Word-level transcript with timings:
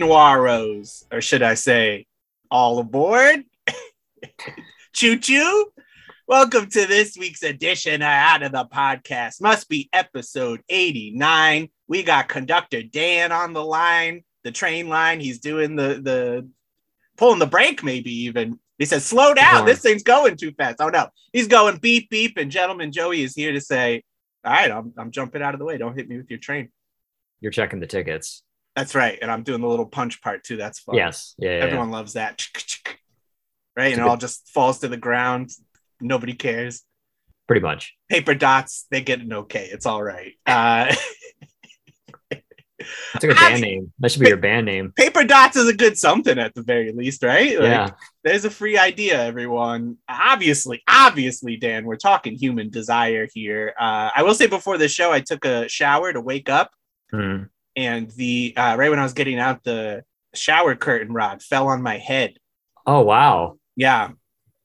noiros, 0.00 1.04
or 1.12 1.20
should 1.20 1.42
I 1.42 1.52
say, 1.52 2.06
all 2.50 2.78
aboard? 2.78 3.44
choo 4.94 5.18
choo. 5.18 5.70
Welcome 6.26 6.70
to 6.70 6.86
this 6.86 7.18
week's 7.18 7.42
edition 7.42 8.00
of 8.00 8.08
Out 8.08 8.42
of 8.42 8.52
the 8.52 8.64
Podcast. 8.64 9.42
Must 9.42 9.68
be 9.68 9.90
episode 9.92 10.62
89. 10.70 11.68
We 11.86 12.02
got 12.02 12.28
conductor 12.28 12.82
Dan 12.82 13.30
on 13.30 13.52
the 13.52 13.62
line, 13.62 14.22
the 14.42 14.50
train 14.50 14.88
line. 14.88 15.20
He's 15.20 15.38
doing 15.38 15.76
the 15.76 16.00
the 16.02 16.48
pulling 17.18 17.38
the 17.38 17.46
brake, 17.46 17.84
maybe 17.84 18.22
even. 18.24 18.58
He 18.78 18.86
says, 18.86 19.04
slow 19.04 19.34
down. 19.34 19.66
This 19.66 19.82
thing's 19.82 20.02
going 20.02 20.38
too 20.38 20.52
fast. 20.52 20.76
Oh 20.80 20.88
no. 20.88 21.08
He's 21.34 21.46
going 21.46 21.76
beep 21.76 22.08
beep. 22.08 22.38
And 22.38 22.50
gentleman 22.50 22.90
Joey 22.90 23.22
is 23.22 23.34
here 23.34 23.52
to 23.52 23.60
say, 23.60 24.02
All 24.46 24.52
right, 24.52 24.70
I'm, 24.70 24.94
I'm 24.96 25.10
jumping 25.10 25.42
out 25.42 25.52
of 25.52 25.58
the 25.58 25.66
way. 25.66 25.76
Don't 25.76 25.94
hit 25.94 26.08
me 26.08 26.16
with 26.16 26.30
your 26.30 26.38
train. 26.38 26.70
You're 27.40 27.52
checking 27.52 27.80
the 27.80 27.86
tickets. 27.86 28.42
That's 28.76 28.94
right. 28.94 29.18
And 29.20 29.30
I'm 29.30 29.42
doing 29.42 29.60
the 29.60 29.68
little 29.68 29.86
punch 29.86 30.22
part 30.22 30.44
too. 30.44 30.56
That's 30.56 30.78
fun. 30.78 30.94
Yes. 30.96 31.34
Yeah. 31.38 31.58
yeah, 31.58 31.64
Everyone 31.64 31.90
loves 31.90 32.14
that. 32.14 32.46
Right. 33.76 33.92
And 33.92 34.00
it 34.00 34.06
all 34.06 34.16
just 34.16 34.48
falls 34.48 34.80
to 34.80 34.88
the 34.88 34.96
ground. 34.96 35.50
Nobody 36.00 36.34
cares. 36.34 36.82
Pretty 37.46 37.60
much. 37.62 37.94
Paper 38.08 38.34
dots, 38.34 38.86
they 38.90 39.00
get 39.00 39.20
an 39.20 39.32
okay. 39.32 39.68
It's 39.72 39.86
all 39.86 40.02
right. 40.02 40.34
Uh, 40.46 40.94
That's 43.12 43.24
a 43.24 43.28
good 43.28 43.36
band 43.36 43.60
name. 43.60 43.92
That 43.98 44.10
should 44.10 44.22
be 44.22 44.28
your 44.28 44.38
band 44.38 44.64
name. 44.66 44.92
Paper 44.96 45.24
dots 45.24 45.56
is 45.56 45.68
a 45.68 45.74
good 45.74 45.98
something 45.98 46.38
at 46.38 46.54
the 46.54 46.62
very 46.62 46.92
least, 46.92 47.22
right? 47.22 47.58
Like, 47.60 47.68
Yeah. 47.70 47.90
There's 48.24 48.44
a 48.46 48.50
free 48.50 48.78
idea, 48.78 49.22
everyone. 49.22 49.98
Obviously, 50.08 50.82
obviously, 50.88 51.56
Dan, 51.56 51.84
we're 51.84 51.96
talking 51.96 52.34
human 52.36 52.70
desire 52.70 53.28
here. 53.34 53.74
Uh, 53.78 54.10
I 54.16 54.22
will 54.22 54.34
say 54.34 54.46
before 54.46 54.78
the 54.78 54.88
show, 54.88 55.12
I 55.12 55.20
took 55.20 55.44
a 55.44 55.68
shower 55.68 56.12
to 56.12 56.20
wake 56.20 56.48
up, 56.48 56.70
Hmm. 57.10 57.44
And 57.76 58.10
the 58.12 58.54
uh, 58.56 58.76
right 58.78 58.90
when 58.90 58.98
I 58.98 59.02
was 59.02 59.12
getting 59.12 59.38
out, 59.38 59.62
the 59.64 60.02
shower 60.34 60.74
curtain 60.76 61.12
rod 61.12 61.42
fell 61.42 61.68
on 61.68 61.82
my 61.82 61.98
head. 61.98 62.34
Oh 62.86 63.00
wow. 63.02 63.58
Yeah. 63.76 64.10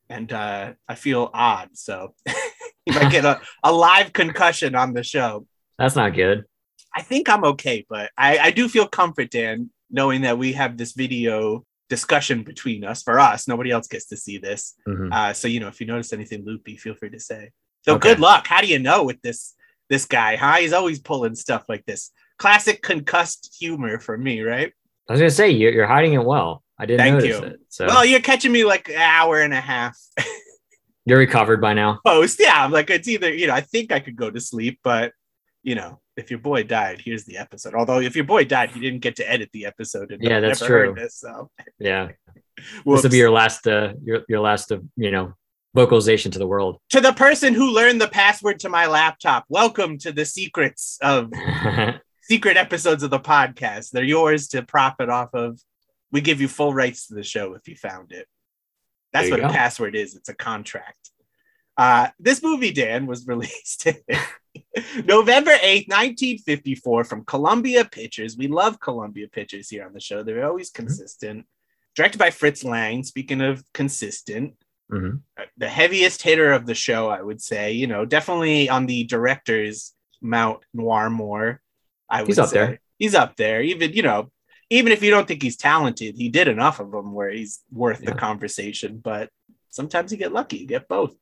And 0.10 0.32
uh, 0.32 0.74
I 0.88 0.96
feel 0.96 1.30
odd. 1.34 1.70
So 1.74 2.14
you 2.28 2.94
might 2.94 3.12
get 3.12 3.26
a, 3.26 3.42
a 3.64 3.72
live 3.72 4.14
concussion 4.14 4.76
on 4.76 4.94
the 4.94 5.04
show. 5.04 5.48
That's 5.80 5.96
not 5.96 6.14
good. 6.14 6.44
I 6.96 7.02
think 7.02 7.28
I'm 7.28 7.44
okay, 7.44 7.86
but 7.90 8.12
I, 8.18 8.38
I 8.38 8.52
do 8.52 8.70
feel 8.70 8.88
comfort, 8.88 9.32
Dan, 9.32 9.70
knowing 9.90 10.22
that 10.22 10.38
we 10.38 10.54
have 10.54 10.78
this 10.78 10.94
video 10.94 11.66
discussion 11.90 12.44
between 12.44 12.84
us 12.84 13.04
for 13.04 13.20
us. 13.20 13.48
Nobody 13.48 13.72
else 13.72 13.88
gets 13.88 14.06
to 14.08 14.18
see 14.18 14.38
this. 14.38 14.76
Mhm. 14.88 15.12
Uh, 15.12 15.34
so 15.34 15.48
you 15.48 15.60
know, 15.60 15.68
if 15.68 15.82
you 15.82 15.88
notice 15.88 16.14
anything 16.14 16.46
loopy, 16.46 16.78
feel 16.78 16.96
free 16.96 17.10
to 17.10 17.20
say. 17.20 17.52
So 17.82 17.96
Okay. 17.96 18.10
good 18.10 18.20
luck. 18.20 18.48
How 18.48 18.62
do 18.62 18.68
you 18.68 18.80
know 18.80 19.04
with 19.04 19.22
this 19.22 19.54
this 19.90 20.06
guy? 20.06 20.36
Huh? 20.36 20.54
He's 20.54 20.74
always 20.74 21.00
pulling 21.00 21.36
stuff 21.36 21.66
like 21.68 21.86
this. 21.86 22.12
Classic 22.38 22.82
concussed 22.82 23.56
humor 23.60 24.00
for 24.00 24.18
me, 24.18 24.42
right? 24.42 24.72
I 25.10 25.14
was 25.14 25.20
gonna 25.22 25.30
say 25.32 25.52
you're, 25.52 25.72
you're 25.72 25.88
hiding 25.88 26.14
it 26.14 26.24
well. 26.24 26.64
I 26.78 26.86
didn't 26.86 27.00
Thank 27.00 27.14
notice 27.16 27.40
you. 27.42 27.46
it. 27.48 27.60
So 27.70 27.86
Well, 27.88 28.04
you're 28.06 28.20
catching 28.20 28.52
me 28.52 28.66
like 28.66 28.90
an 28.90 28.96
hour 28.98 29.42
and 29.42 29.54
a 29.54 29.62
half 29.62 29.98
you're 31.06 31.20
recovered 31.20 31.62
by 31.62 31.74
now. 31.74 32.00
post. 32.06 32.38
Yeah, 32.40 32.54
I'm 32.64 32.72
like 32.72 32.90
it's 32.90 33.08
either 33.08 33.34
you 33.34 33.48
know 33.48 33.54
I 33.54 33.62
think 33.62 33.92
I 33.92 34.00
could 34.00 34.16
go 34.16 34.30
to 34.30 34.40
sleep, 34.42 34.80
but 34.84 35.14
you 35.64 35.76
know 35.76 36.02
if 36.18 36.30
your 36.32 36.40
boy 36.40 36.64
died, 36.64 37.02
here's 37.04 37.26
the 37.26 37.38
episode. 37.38 37.74
Although 37.76 38.00
if 38.00 38.16
your 38.16 38.26
boy 38.26 38.46
died, 38.46 38.72
he 38.72 38.80
didn't 38.80 39.00
get 39.02 39.16
to 39.18 39.30
edit 39.32 39.50
the 39.54 39.66
episode 39.66 40.12
and 40.12 40.22
Yeah, 40.24 40.40
that's 40.40 40.66
true. 40.66 40.94
This, 40.98 41.16
so 41.18 41.50
Yeah. 41.80 42.10
This 42.86 43.04
will 43.04 43.10
be 43.10 43.18
your 43.18 43.32
last 43.32 43.68
uh 43.68 43.94
your 44.04 44.22
your 44.30 44.40
last 44.40 44.72
of 44.72 44.84
you 44.96 45.12
know 45.12 45.34
vocalization 45.74 46.32
to 46.32 46.40
the 46.40 46.48
world. 46.48 46.78
to 46.90 47.02
the 47.02 47.12
person 47.12 47.54
who 47.54 47.70
learned 47.72 48.00
the 48.00 48.08
password 48.08 48.60
to 48.62 48.70
my 48.70 48.86
laptop. 48.88 49.44
Welcome 49.50 49.98
to 50.00 50.14
the 50.14 50.24
secrets 50.26 50.98
of 51.02 51.32
secret 52.28 52.58
episodes 52.58 53.04
of 53.04 53.12
the 53.12 53.20
podcast. 53.20 53.92
They're 53.92 54.04
yours 54.04 54.48
to 54.50 54.64
profit 54.64 55.10
off 55.10 55.34
of. 55.34 55.60
We 56.12 56.22
give 56.22 56.42
you 56.42 56.48
full 56.48 56.74
rights 56.74 57.08
to 57.08 57.14
the 57.16 57.24
show 57.24 57.54
if 57.54 57.68
you 57.68 57.76
found 57.76 58.12
it. 58.12 58.28
That's 59.14 59.30
what 59.30 59.40
you 59.40 59.46
a 59.46 59.50
password 59.50 59.96
is. 59.96 60.16
It's 60.16 60.30
a 60.30 60.34
contract. 60.36 61.12
Uh, 61.78 62.08
this 62.20 62.42
movie, 62.42 62.72
Dan, 62.72 63.06
was 63.06 63.28
released 63.34 63.88
November 65.06 65.52
8th, 65.52 65.88
1954 65.90 67.04
from 67.04 67.26
Columbia 67.26 67.86
Pictures. 67.86 68.38
We 68.38 68.48
love 68.48 68.80
Columbia 68.80 69.28
Pictures 69.28 69.70
here 69.70 69.86
on 69.86 69.94
the 69.94 70.00
show. 70.00 70.24
They're 70.24 70.46
always 70.46 70.70
consistent. 70.70 71.46
Directed 71.96 72.18
by 72.18 72.32
Fritz 72.32 72.64
Lang. 72.64 73.04
Speaking 73.04 73.42
of 73.42 73.64
consistent, 73.74 74.56
Mhm. 74.92 75.22
the 75.58 75.68
heaviest 75.70 76.22
hitter 76.22 76.52
of 76.52 76.66
the 76.66 76.76
show, 76.76 77.10
I 77.10 77.22
would 77.22 77.42
say. 77.42 77.72
You 77.74 77.88
know, 77.88 78.06
definitely 78.06 78.70
on 78.70 78.86
the 78.86 79.04
director's 79.06 79.94
Mount 80.22 80.64
Noir 80.74 81.10
more. 81.10 81.62
I 82.10 82.22
would 82.22 82.28
He's 82.28 82.40
up 82.40 82.50
say. 82.50 82.58
there. 82.58 82.80
He's 82.98 83.16
up 83.16 83.36
there. 83.36 83.62
Even 83.62 83.94
you 83.94 84.04
know, 84.04 84.32
even 84.70 84.92
if 84.92 85.02
you 85.04 85.12
don't 85.12 85.28
think 85.28 85.42
he's 85.44 85.58
talented, 85.58 86.16
he 86.18 86.30
did 86.30 86.48
enough 86.48 86.80
of 86.80 86.92
them 86.92 87.14
where 87.14 87.30
he's 87.30 87.62
worth 87.72 88.00
the 88.04 88.14
conversation. 88.14 88.98
But 88.98 89.30
sometimes 89.70 90.12
you 90.12 90.18
get 90.18 90.34
lucky, 90.34 90.58
you 90.58 90.68
get 90.68 90.88
both. 90.88 91.16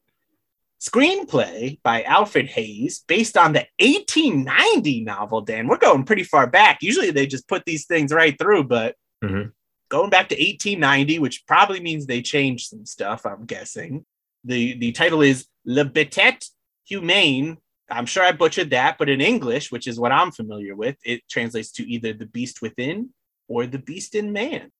Screenplay 0.81 1.79
by 1.81 2.03
Alfred 2.03 2.47
Hayes, 2.49 3.03
based 3.07 3.37
on 3.37 3.53
the 3.53 3.65
1890 3.79 5.01
novel. 5.05 5.39
Dan, 5.41 5.67
we're 5.67 5.77
going 5.77 6.03
pretty 6.03 6.23
far 6.23 6.45
back. 6.45 6.79
Usually 6.81 7.09
they 7.11 7.25
just 7.25 7.47
put 7.47 7.63
these 7.65 7.85
things 7.85 8.11
right 8.11 8.37
through, 8.37 8.65
but 8.65 8.95
Mhm. 9.23 9.53
going 9.87 10.09
back 10.09 10.27
to 10.29 10.35
1890, 10.35 11.19
which 11.19 11.45
probably 11.47 11.79
means 11.79 12.05
they 12.05 12.21
changed 12.21 12.67
some 12.69 12.85
stuff, 12.85 13.25
I'm 13.25 13.45
guessing. 13.45 14.05
The 14.43 14.73
the 14.77 14.91
title 14.91 15.21
is 15.21 15.47
Le 15.65 15.85
Betet 15.85 16.49
Humaine. 16.91 17.57
I'm 17.93 18.05
sure 18.05 18.23
I 18.23 18.31
butchered 18.31 18.69
that, 18.71 18.97
but 18.97 19.09
in 19.09 19.21
English, 19.21 19.71
which 19.71 19.87
is 19.87 19.99
what 19.99 20.11
I'm 20.11 20.31
familiar 20.31 20.75
with, 20.75 20.97
it 21.03 21.21
translates 21.29 21.71
to 21.73 21.89
either 21.89 22.13
the 22.13 22.25
beast 22.25 22.61
within 22.61 23.09
or 23.47 23.65
the 23.67 23.79
beast 23.79 24.15
in 24.15 24.33
man. 24.33 24.71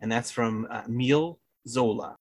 And 0.00 0.10
that's 0.10 0.30
from 0.30 0.66
uh, 0.70 0.82
Emile 0.88 1.38
Zola. 1.68 2.16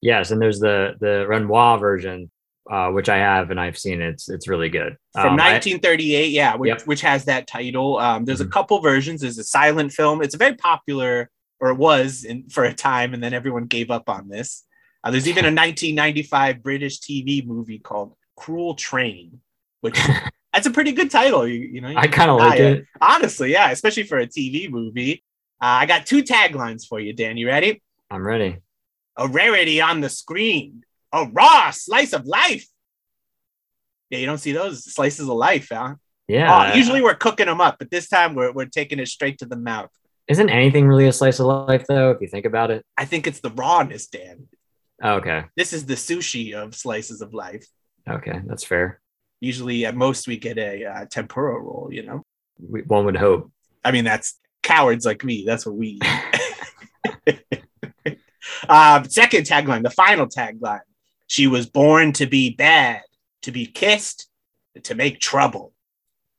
Yes, 0.00 0.30
and 0.30 0.40
there's 0.42 0.58
the 0.60 0.94
the 1.00 1.26
Renoir 1.28 1.78
version, 1.78 2.30
uh, 2.70 2.90
which 2.90 3.08
I 3.08 3.18
have 3.18 3.50
and 3.50 3.60
I've 3.60 3.78
seen. 3.78 4.00
It's 4.00 4.28
it's 4.28 4.48
really 4.48 4.68
good. 4.68 4.96
From 5.12 5.34
Um, 5.34 5.40
I- 5.40 5.52
1938, 5.52 6.30
yeah, 6.30 6.56
which, 6.56 6.68
Yep. 6.68 6.82
which 6.86 7.00
has 7.02 7.24
that 7.26 7.46
title. 7.46 7.98
Um, 7.98 8.24
there's 8.24 8.40
a 8.40 8.44
Mhm. 8.46 8.50
couple 8.52 8.80
versions. 8.80 9.20
There's 9.20 9.38
a 9.38 9.44
silent 9.44 9.92
film. 9.92 10.22
It's 10.22 10.34
a 10.34 10.38
very 10.38 10.54
popular, 10.56 11.30
or 11.60 11.70
it 11.70 11.76
was 11.78 12.24
in, 12.24 12.48
for 12.50 12.64
a 12.64 12.74
time, 12.74 13.14
and 13.14 13.22
then 13.22 13.32
everyone 13.34 13.66
gave 13.66 13.90
up 13.90 14.08
on 14.08 14.28
this. 14.28 14.64
Uh, 15.04 15.10
there's 15.10 15.28
even 15.28 15.44
a 15.44 15.50
1995 15.50 16.62
British 16.62 17.00
TV 17.00 17.44
movie 17.44 17.78
called 17.80 18.14
Cruel 18.36 18.74
Train, 18.74 19.40
which 19.82 20.00
that's 20.52 20.66
a 20.66 20.70
pretty 20.70 20.92
good 20.92 21.10
title. 21.10 21.46
You, 21.46 21.60
you 21.60 21.80
know, 21.82 21.92
I 21.94 22.06
kind 22.06 22.30
of 22.30 22.38
like 22.38 22.58
yeah. 22.58 22.66
it. 22.66 22.86
honestly, 23.00 23.52
yeah, 23.52 23.70
especially 23.70 24.04
for 24.04 24.18
a 24.18 24.26
TV 24.26 24.70
movie. 24.70 25.22
Uh, 25.60 25.84
I 25.84 25.86
got 25.86 26.06
two 26.06 26.24
taglines 26.24 26.86
for 26.86 26.98
you, 26.98 27.12
Dan. 27.12 27.36
You 27.36 27.46
ready? 27.46 27.82
I'm 28.10 28.26
ready. 28.26 28.58
A 29.16 29.28
rarity 29.28 29.80
on 29.80 30.00
the 30.00 30.08
screen, 30.08 30.84
a 31.12 31.26
raw 31.26 31.70
slice 31.70 32.12
of 32.12 32.26
life. 32.26 32.66
Yeah, 34.10 34.18
you 34.18 34.26
don't 34.26 34.38
see 34.38 34.52
those 34.52 34.92
slices 34.92 35.28
of 35.28 35.36
life, 35.36 35.68
huh? 35.70 35.94
Yeah. 36.28 36.72
Oh, 36.72 36.76
usually 36.76 37.02
we're 37.02 37.14
cooking 37.14 37.46
them 37.46 37.60
up, 37.60 37.76
but 37.78 37.90
this 37.90 38.08
time 38.08 38.34
we're, 38.34 38.52
we're 38.52 38.66
taking 38.66 38.98
it 38.98 39.08
straight 39.08 39.38
to 39.38 39.46
the 39.46 39.56
mouth. 39.56 39.90
isn't 40.28 40.50
anything 40.50 40.86
really 40.86 41.06
a 41.06 41.12
slice 41.12 41.40
of 41.40 41.46
life 41.46 41.84
though, 41.86 42.10
if 42.10 42.20
you 42.20 42.28
think 42.28 42.46
about 42.46 42.70
it? 42.70 42.84
I 42.96 43.04
think 43.04 43.26
it's 43.26 43.40
the 43.40 43.50
rawness, 43.50 44.06
Dan. 44.06 44.48
Oh, 45.02 45.14
okay. 45.14 45.44
This 45.56 45.72
is 45.72 45.86
the 45.86 45.94
sushi 45.94 46.54
of 46.54 46.74
slices 46.74 47.20
of 47.20 47.34
life. 47.34 47.66
Okay, 48.08 48.40
that's 48.46 48.64
fair. 48.64 49.00
Usually, 49.42 49.84
at 49.86 49.96
most, 49.96 50.28
we 50.28 50.36
get 50.36 50.56
a 50.56 50.84
uh, 50.84 51.04
tempura 51.10 51.58
roll. 51.58 51.88
You 51.90 52.04
know, 52.04 52.22
We, 52.60 52.82
one 52.82 53.04
would 53.06 53.16
hope. 53.16 53.50
I 53.84 53.90
mean, 53.90 54.04
that's 54.04 54.38
cowards 54.62 55.04
like 55.04 55.24
me. 55.24 55.42
That's 55.44 55.66
what 55.66 55.74
we. 55.74 55.98
uh, 58.68 59.02
second 59.02 59.44
tagline, 59.44 59.82
the 59.82 59.90
final 59.90 60.28
tagline. 60.28 60.82
She 61.26 61.48
was 61.48 61.66
born 61.66 62.12
to 62.12 62.26
be 62.26 62.54
bad, 62.54 63.02
to 63.42 63.50
be 63.50 63.66
kissed, 63.66 64.28
to 64.84 64.94
make 64.94 65.18
trouble. 65.18 65.72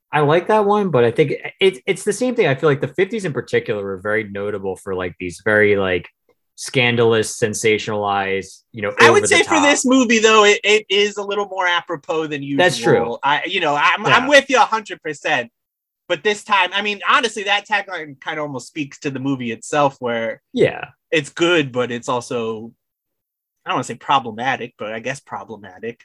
I 0.10 0.22
like 0.22 0.48
that 0.48 0.64
one, 0.64 0.90
but 0.90 1.04
I 1.04 1.12
think 1.12 1.34
it, 1.60 1.80
it's 1.86 2.06
the 2.06 2.14
same 2.14 2.36
thing. 2.36 2.48
I 2.48 2.56
feel 2.56 2.70
like 2.70 2.80
the 2.80 2.88
50s 2.88 3.26
in 3.26 3.34
particular 3.34 3.84
were 3.84 3.98
very 3.98 4.24
notable 4.30 4.78
for 4.78 4.96
like 4.96 5.16
these 5.20 5.42
very 5.44 5.76
like 5.76 6.08
scandalous, 6.56 7.38
sensationalized, 7.40 8.64
you 8.72 8.82
know. 8.82 8.94
I 9.00 9.10
would 9.10 9.28
say 9.28 9.44
for 9.44 9.60
this 9.62 9.86
movie, 9.86 10.20
though, 10.20 10.44
it, 10.46 10.60
it 10.64 10.86
is 10.90 11.18
a 11.18 11.24
little 11.24 11.48
more 11.48 11.68
apropos 11.68 12.28
than 12.28 12.44
usual. 12.44 12.64
That's 12.64 12.78
true. 12.78 13.18
I, 13.24 13.44
you 13.46 13.60
know, 13.60 13.76
I'm, 13.76 14.06
Yeah. 14.06 14.16
I'm 14.16 14.28
with 14.28 14.50
you 14.50 14.58
100%. 14.58 15.50
But 16.10 16.24
this 16.24 16.44
time, 16.44 16.70
I 16.74 16.82
mean, 16.82 17.00
honestly, 17.10 17.44
that 17.44 17.68
tagline 17.68 18.20
kind 18.20 18.38
of 18.38 18.44
almost 18.44 18.68
speaks 18.68 19.00
to 19.00 19.10
the 19.10 19.20
movie 19.20 19.52
itself, 19.52 19.96
where 20.00 20.42
Yeah. 20.52 20.90
it's 21.12 21.30
good, 21.30 21.72
but 21.72 21.92
it's 21.92 22.10
also, 22.10 22.74
I 23.66 23.70
don't 23.70 23.78
want 23.78 23.88
to 23.88 23.94
say 23.94 23.98
problematic, 23.98 24.76
but 24.78 24.94
I 24.94 25.00
guess 25.00 25.20
problematic. 25.22 26.04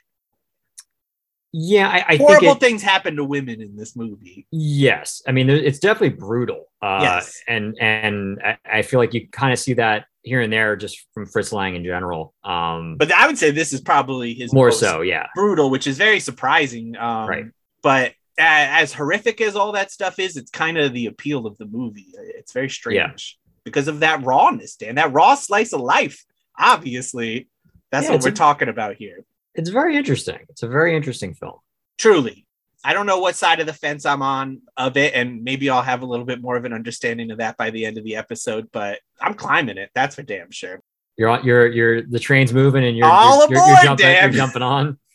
Yeah, 1.51 1.89
I, 1.89 1.97
I 2.07 2.17
think 2.17 2.21
Horrible 2.21 2.51
it, 2.51 2.59
things 2.59 2.83
happen 2.83 3.15
to 3.15 3.23
women 3.23 3.59
in 3.61 3.75
this 3.75 3.95
movie. 3.95 4.45
yes. 4.51 5.21
I 5.27 5.31
mean, 5.31 5.49
it's 5.49 5.79
definitely 5.79 6.17
brutal. 6.17 6.65
Uh, 6.81 6.99
Yes. 7.01 7.41
and 7.47 7.75
and 7.81 8.39
I, 8.65 8.83
feel 8.83 8.99
like 8.99 9.13
you 9.15 9.27
kind 9.29 9.51
of 9.51 9.57
see 9.59 9.73
that 9.73 10.05
here 10.21 10.41
and 10.41 10.53
there 10.53 10.75
just 10.75 11.07
from 11.13 11.25
Fritz 11.25 11.51
Lang 11.51 11.75
in 11.75 11.83
general. 11.83 12.33
Um, 12.43 12.97
But 12.97 13.11
I 13.11 13.25
would 13.25 13.37
say 13.37 13.49
this 13.51 13.73
is 13.73 13.81
probably 13.81 14.33
his 14.35 14.53
more 14.53 14.67
most 14.67 14.79
so, 14.79 15.01
yeah. 15.01 15.27
brutal, 15.33 15.69
which 15.71 15.87
is 15.87 15.97
very 15.97 16.19
surprising. 16.19 16.95
Um, 16.97 17.27
Right. 17.27 17.45
But 17.81 18.11
a- 18.37 18.43
as 18.43 18.93
horrific 18.93 19.41
as 19.41 19.55
all 19.55 19.71
that 19.71 19.91
stuff 19.91 20.19
is, 20.19 20.37
it's 20.37 20.51
kind 20.51 20.77
of 20.77 20.93
the 20.93 21.07
appeal 21.07 21.47
of 21.47 21.57
the 21.57 21.65
movie. 21.65 22.07
It's 22.37 22.51
very 22.53 22.69
strange. 22.69 23.37
because 23.65 23.87
of 23.87 23.99
that 24.01 24.23
rawness, 24.23 24.75
Dan. 24.77 24.95
That 24.95 25.11
raw 25.13 25.35
slice 25.35 25.73
of 25.73 25.81
life. 25.81 26.23
Obviously, 26.57 27.47
that's 27.91 28.05
Yeah, 28.07 28.13
what 28.13 28.23
we're 28.23 28.29
a- 28.29 28.33
talking 28.33 28.69
about 28.69 28.95
here. 28.95 29.25
It's 29.59 29.69
very 29.69 29.97
interesting. 29.97 30.39
It's 30.47 30.63
a 30.63 30.67
very 30.67 30.95
interesting 30.95 31.33
film. 31.33 31.59
Truly. 31.97 32.45
I 32.81 32.93
don't 32.93 33.05
know 33.05 33.19
what 33.19 33.35
side 33.35 33.59
of 33.59 33.65
the 33.67 33.73
fence 33.73 34.05
I'm 34.05 34.21
on 34.21 34.61
of 34.77 34.95
it, 34.95 35.13
and 35.13 35.43
maybe 35.43 35.69
I'll 35.69 35.81
have 35.81 36.01
a 36.01 36.05
little 36.05 36.25
bit 36.25 36.41
more 36.41 36.55
of 36.55 36.63
an 36.63 36.71
understanding 36.71 37.29
of 37.29 37.39
that 37.39 37.57
by 37.57 37.71
the 37.71 37.85
end 37.85 37.97
of 37.97 38.05
the 38.05 38.15
episode, 38.15 38.69
but 38.71 38.99
I'm 39.19 39.33
climbing 39.33 39.77
it. 39.77 39.89
That's 39.93 40.15
for 40.15 40.23
damn 40.23 40.49
sure. 40.49 40.79
You're 41.17 41.27
on. 41.27 41.43
You're 41.43 41.67
you're 41.67 42.01
the 42.01 42.19
train's 42.19 42.53
moving 42.53 42.85
and 42.85 42.95
you're 42.95 43.05
All 43.05 43.39
you're, 43.39 43.49
you're, 43.49 43.59
aboard, 43.59 43.67
you're 43.67 43.83
jumping. 43.83 44.05
Dan. 44.05 44.23
You're 44.23 44.31
jumping 44.31 44.61
on. 44.61 44.97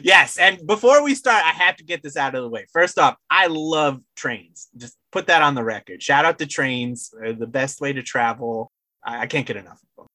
Yes. 0.00 0.38
And 0.38 0.64
before 0.64 1.02
we 1.02 1.16
start, 1.16 1.44
I 1.44 1.50
have 1.50 1.74
to 1.78 1.84
get 1.84 2.00
this 2.00 2.16
out 2.16 2.36
of 2.36 2.42
the 2.44 2.48
way. 2.48 2.66
First 2.72 3.00
off, 3.00 3.16
I 3.28 3.48
love 3.48 4.00
trains. 4.14 4.68
Just 4.76 4.96
put 5.10 5.26
that 5.26 5.42
on 5.42 5.56
the 5.56 5.64
record. 5.64 6.00
Shout 6.00 6.24
out 6.24 6.38
to 6.38 6.46
trains, 6.46 7.12
uh, 7.20 7.32
the 7.32 7.48
best 7.48 7.80
way 7.80 7.92
to 7.92 8.00
travel. 8.00 8.70
I, 9.04 9.22
I 9.22 9.26
can't 9.26 9.44
get 9.44 9.56
enough 9.56 9.80
of 9.82 9.88
them. 9.96 10.06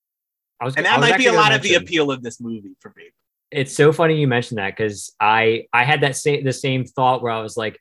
I 0.61 0.63
was, 0.63 0.77
And 0.77 0.85
that 0.85 1.01
might 1.01 1.17
be 1.17 1.25
a 1.25 1.33
lot 1.33 1.51
of 1.51 1.61
the 1.63 1.73
appeal 1.73 2.11
of 2.11 2.23
this 2.23 2.39
movie 2.39 2.77
for 2.79 2.93
me. 2.95 3.09
It's 3.51 3.75
so 3.75 3.91
funny 3.91 4.19
you 4.19 4.27
mentioned 4.27 4.57
that 4.59 4.75
because 4.75 5.13
I 5.19 5.65
I 5.73 5.83
had 5.83 6.01
that 6.01 6.15
same 6.15 6.43
the 6.43 6.53
same 6.53 6.85
thought 6.85 7.21
where 7.21 7.31
I 7.31 7.41
was 7.41 7.57
like, 7.57 7.77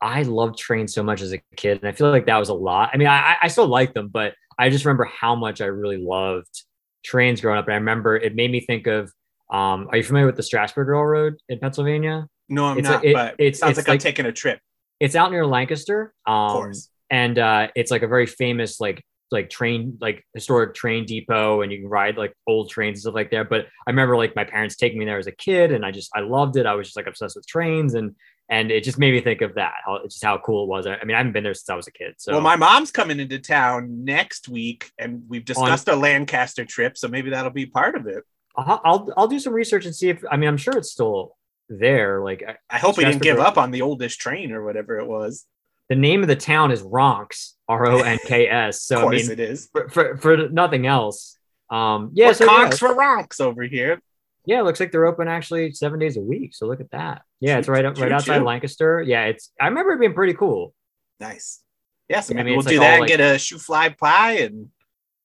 I 0.00 0.22
loved 0.22 0.58
trains 0.58 0.92
so 0.94 1.02
much 1.02 1.20
as 1.22 1.32
a 1.32 1.38
kid, 1.56 1.78
and 1.80 1.88
I 1.88 1.92
feel 1.92 2.10
like 2.10 2.26
that 2.26 2.36
was 2.38 2.50
a 2.50 2.54
lot. 2.54 2.90
I 2.92 2.96
mean, 2.98 3.08
I 3.08 3.36
I 3.42 3.48
still 3.48 3.66
like 3.66 3.94
them, 3.94 4.08
but 4.08 4.34
I 4.58 4.70
just 4.70 4.84
remember 4.84 5.04
how 5.04 5.34
much 5.34 5.60
I 5.60 5.66
really 5.66 5.96
loved 5.98 6.62
trains 7.04 7.40
growing 7.40 7.58
up, 7.58 7.64
and 7.66 7.74
I 7.74 7.78
remember 7.78 8.16
it 8.16 8.34
made 8.34 8.50
me 8.50 8.60
think 8.60 8.86
of. 8.86 9.10
Um, 9.52 9.88
are 9.90 9.98
you 9.98 10.02
familiar 10.02 10.26
with 10.26 10.36
the 10.36 10.42
Strasburg 10.42 10.88
Railroad 10.88 11.34
in 11.48 11.58
Pennsylvania? 11.58 12.26
No, 12.48 12.64
I'm 12.64 12.78
It's 12.78 12.88
a- 12.88 12.92
not, 12.92 13.04
it- 13.04 13.14
but 13.14 13.34
it 13.38 13.56
sounds 13.56 13.78
it's 13.78 13.86
like, 13.86 13.92
I'm 13.94 13.98
taking 13.98 14.26
a 14.26 14.32
trip. 14.32 14.58
It's 15.00 15.14
out 15.14 15.30
near 15.30 15.46
Lancaster. 15.46 16.14
Um, 16.26 16.72
and 17.10 17.38
uh, 17.38 17.68
it's 17.76 17.90
like 17.90 18.02
a 18.02 18.08
very 18.08 18.26
famous 18.26 18.80
like 18.80 19.02
like 19.30 19.50
train 19.50 19.98
like 20.00 20.24
historic 20.34 20.74
train 20.74 21.04
depot 21.06 21.62
and 21.62 21.72
you 21.72 21.78
can 21.80 21.88
ride 21.88 22.16
like 22.16 22.32
old 22.46 22.70
trains 22.70 22.96
and 22.96 23.00
stuff 23.02 23.14
like 23.14 23.30
that. 23.30 23.48
But 23.48 23.66
i 23.86 23.90
remember 23.90 24.16
like 24.16 24.36
my 24.36 24.44
parents 24.44 24.76
taking 24.76 24.98
me 24.98 25.04
there 25.04 25.18
as 25.18 25.26
a 25.26 25.32
kid 25.32 25.72
and 25.72 25.84
i 25.84 25.90
just 25.90 26.10
i 26.14 26.20
loved 26.20 26.56
it. 26.56 26.66
I 26.66 26.74
was 26.74 26.86
just 26.88 26.96
like 26.96 27.06
obsessed 27.06 27.36
with 27.36 27.46
trains 27.46 27.94
and 27.94 28.14
and 28.50 28.70
it 28.70 28.84
just 28.84 28.98
made 28.98 29.12
me 29.14 29.20
think 29.22 29.40
of 29.40 29.54
that 29.54 29.72
how 29.86 30.02
just 30.04 30.22
how 30.22 30.38
cool 30.38 30.64
it 30.64 30.68
was. 30.68 30.86
I, 30.86 30.96
I 30.96 31.04
mean 31.04 31.14
i 31.14 31.18
haven't 31.18 31.32
been 31.32 31.44
there 31.44 31.54
since 31.54 31.70
i 31.70 31.74
was 31.74 31.86
a 31.86 31.92
kid 31.92 32.14
so. 32.18 32.32
Well, 32.32 32.40
my 32.42 32.56
mom's 32.56 32.90
coming 32.90 33.18
into 33.18 33.38
town 33.38 34.04
next 34.04 34.48
week, 34.48 34.90
and 34.98 35.22
we've 35.28 35.44
discussed 35.44 35.88
a 35.88 35.96
Lancaster 35.96 36.64
trip, 36.64 36.96
so 36.98 37.08
maybe 37.08 37.30
that'll 37.30 37.50
be 37.50 37.66
part 37.66 37.96
of 37.96 38.06
it. 38.06 38.22
I'll, 38.56 38.80
I'll 38.84 39.12
i'll 39.16 39.28
do 39.28 39.40
some 39.40 39.52
research 39.52 39.84
and 39.86 39.94
see 39.96 40.10
if 40.10 40.22
i 40.30 40.36
mean 40.36 40.48
i'm 40.48 40.56
sure 40.58 40.76
it's 40.76 40.92
still 40.92 41.36
there 41.68 42.22
like 42.22 42.44
I- 42.46 42.56
I 42.76 42.78
hope 42.78 42.96
we 42.98 43.04
didn't 43.04 43.22
give 43.22 43.38
up 43.40 43.56
on 43.58 43.70
the 43.72 43.82
oldest 43.82 44.20
train 44.20 44.52
or 44.52 44.62
whatever 44.64 44.98
it 45.00 45.06
was. 45.06 45.44
The 45.88 45.96
name 45.96 46.22
of 46.22 46.28
the 46.28 46.36
town 46.36 46.70
is 46.70 46.82
ronks 46.82 47.52
r-o-n-k-s 47.68 48.76
Of 48.76 48.82
so 48.82 48.98
i 48.98 49.02
course 49.02 49.22
mean 49.22 49.30
it 49.32 49.40
is. 49.40 49.68
for, 49.72 49.88
for, 49.88 50.16
for 50.18 50.48
nothing 50.48 50.86
else 50.86 51.38
um 51.70 52.10
yeah 52.14 52.26
Yeah, 52.26 52.32
so 52.32 52.44
yeah, 52.44 52.70
for 52.70 52.94
ronks 52.94 53.40
over 53.40 53.62
here. 53.62 54.00
Yeah, 54.46 54.60
it 54.60 54.64
looks 54.64 54.78
like 54.80 54.92
they're 54.92 55.06
open 55.06 55.26
actually 55.28 55.72
seven 55.72 55.98
days 55.98 56.18
a 56.18 56.20
week. 56.20 56.54
So 56.54 56.66
look 56.66 56.80
at 56.82 56.90
that. 56.90 57.22
Yeah, 57.40 57.56
it's 57.56 57.66
right 57.68 57.82
up 57.84 57.96
right 57.98 58.12
outside 58.12 58.42
Lancaster. 58.42 59.00
Yeah, 59.00 59.24
it's 59.24 59.50
I 59.58 59.68
remember 59.68 59.92
it 59.92 60.00
being 60.00 60.12
pretty 60.12 60.34
cool. 60.34 60.74
Nice. 61.18 61.62
Yeah, 62.10 62.20
so 62.20 62.34
Yeah, 62.34 62.40
I 62.40 62.42
maybe 62.42 62.50
mean, 62.50 62.58
we'll 62.58 62.70
do 62.74 62.78
like 62.78 62.86
that 62.88 62.98
and 63.00 63.08
get 63.08 63.20
a 63.20 63.36
shoofly 63.36 63.96
pie, 63.96 64.32
and 64.40 64.68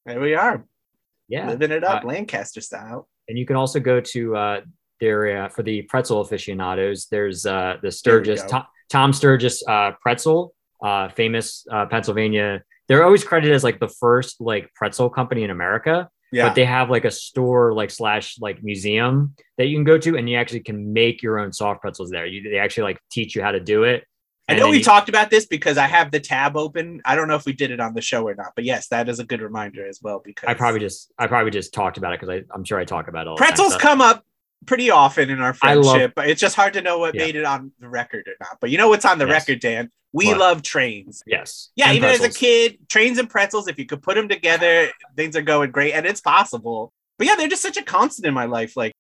there 0.06 0.21
we 0.21 0.35
are, 0.35 0.63
Yeah. 1.27 1.50
living 1.50 1.71
it 1.71 1.83
up, 1.83 2.06
Uh, 2.06 2.07
Lancaster 2.07 2.61
style. 2.61 3.09
And 3.27 3.38
you 3.38 3.45
can 3.45 3.57
also 3.57 3.81
go 3.81 4.00
to 4.00 4.35
uh 4.38 4.61
there 5.01 5.44
uh, 5.44 5.50
for 5.50 5.63
the 5.63 5.81
pretzel 5.83 6.21
aficionados. 6.21 7.07
There's 7.07 7.45
uh 7.45 7.75
the 7.83 7.91
Sturgis 7.91 8.41
go. 8.44 8.47
Tom, 8.89 9.13
Sturgis 9.13 9.63
uh 9.68 9.91
pretzel, 10.01 10.53
uh 10.83 11.09
famous 11.09 11.65
uh 11.71 11.86
Pennsylvania. 11.86 12.63
They're 12.88 13.03
always 13.03 13.24
credited 13.24 13.56
as 13.56 13.63
like 13.63 13.80
the 13.80 13.88
first 13.88 14.41
like 14.41 14.74
pretzel 14.74 15.09
company 15.09 15.44
in 15.44 15.51
America. 15.51 16.09
Yeah, 16.31 16.47
but 16.47 16.56
they 16.56 16.65
have 16.65 16.89
like 16.91 17.06
a 17.06 17.12
store 17.12 17.74
like 17.74 17.89
slash 17.89 18.38
like 18.39 18.63
museum 18.63 19.36
that 19.57 19.65
you 19.65 19.75
can 19.75 19.83
go 19.83 19.97
to 19.97 20.15
and 20.15 20.30
you 20.30 20.38
actually 20.38 20.59
can 20.59 20.94
make 20.94 21.24
your 21.24 21.39
own 21.39 21.51
soft 21.51 21.81
pretzels 21.81 22.12
there 22.12 22.27
you 22.27 22.47
they 22.47 22.59
actually 22.59 22.83
like 22.83 23.00
teach 23.09 23.36
you 23.36 23.41
how 23.41 23.51
to 23.51 23.59
do 23.59 23.83
it 23.83 24.03
I 24.47 24.56
know 24.56 24.69
we 24.69 24.77
you- 24.77 24.83
talked 24.83 25.09
about 25.09 25.30
this 25.30 25.45
because 25.45 25.77
I 25.77 25.85
have 25.85 26.09
the 26.12 26.19
tab 26.19 26.57
open. 26.57 27.01
I 27.06 27.15
don't 27.15 27.27
know 27.27 27.35
if 27.35 27.45
we 27.45 27.53
did 27.53 27.69
it 27.69 27.80
on 27.80 27.94
the 27.94 28.01
show 28.01 28.27
or 28.27 28.33
not, 28.33 28.53
but 28.56 28.63
yes, 28.63 28.88
that 28.88 29.07
is 29.07 29.19
a 29.19 29.24
good 29.24 29.42
reminder 29.42 29.88
as 29.88 30.00
well. 30.01 30.21
Because 30.25 30.47
i 30.50 30.53
probably 30.56 30.80
just 30.80 31.12
i 31.19 31.27
probably 31.27 31.51
just 31.51 31.71
talked 31.74 31.97
about 31.97 32.13
it 32.13 32.19
because 32.19 32.44
i'm 32.53 32.63
sure 32.63 32.80
i 32.80 32.85
talk 32.85 33.07
about 33.07 33.27
it 33.27 33.30
all 33.30 33.35
the 33.35 33.39
time, 33.44 33.47
pretzels 33.50 33.74
so- 33.74 33.80
come 33.80 34.01
up 34.01 34.25
pretty 34.69 34.92
often 34.92 35.31
in 35.31 35.42
our 35.42 35.54
friendship, 35.54 36.13
but 36.16 36.30
it's 36.30 36.39
just 36.39 36.56
hard 36.56 36.74
to 36.74 36.81
know 36.81 37.00
what 37.00 37.16
Yeah. 37.16 37.25
made 37.25 37.36
it 37.36 37.44
on 37.44 37.71
the 37.80 37.89
record 37.89 38.27
or 38.27 38.36
not. 38.39 38.60
But 38.62 38.69
you 38.69 38.77
know 38.77 38.88
what's 38.88 39.04
on 39.04 39.18
the 39.18 39.25
Yes. 39.25 39.33
record, 39.50 39.60
Dan? 39.62 39.89
We 40.13 40.27
What? 40.27 40.38
love 40.38 40.62
trains. 40.62 41.24
yes 41.25 41.71
Yeah, 41.75 41.88
And 41.88 41.95
even 41.95 42.10
as 42.10 42.24
a 42.24 42.30
kid, 42.30 42.88
trains 42.88 43.18
and 43.18 43.27
pretzels, 43.27 43.68
if 43.68 43.80
you 43.80 43.88
could 43.88 44.04
put 44.04 44.13
them 44.16 44.30
together, 44.30 44.89
things 45.16 45.36
are 45.36 45.42
going 45.42 45.71
great 45.71 45.94
and 45.94 46.06
it's 46.06 46.21
possible. 46.21 46.94
But 47.18 47.25
yeah, 47.25 47.36
they're 47.36 47.48
just 47.48 47.63
such 47.63 47.77
a 47.77 47.83
constant 47.83 48.27
in 48.27 48.33
my 48.36 48.45
life. 48.45 48.77
Like 48.77 48.94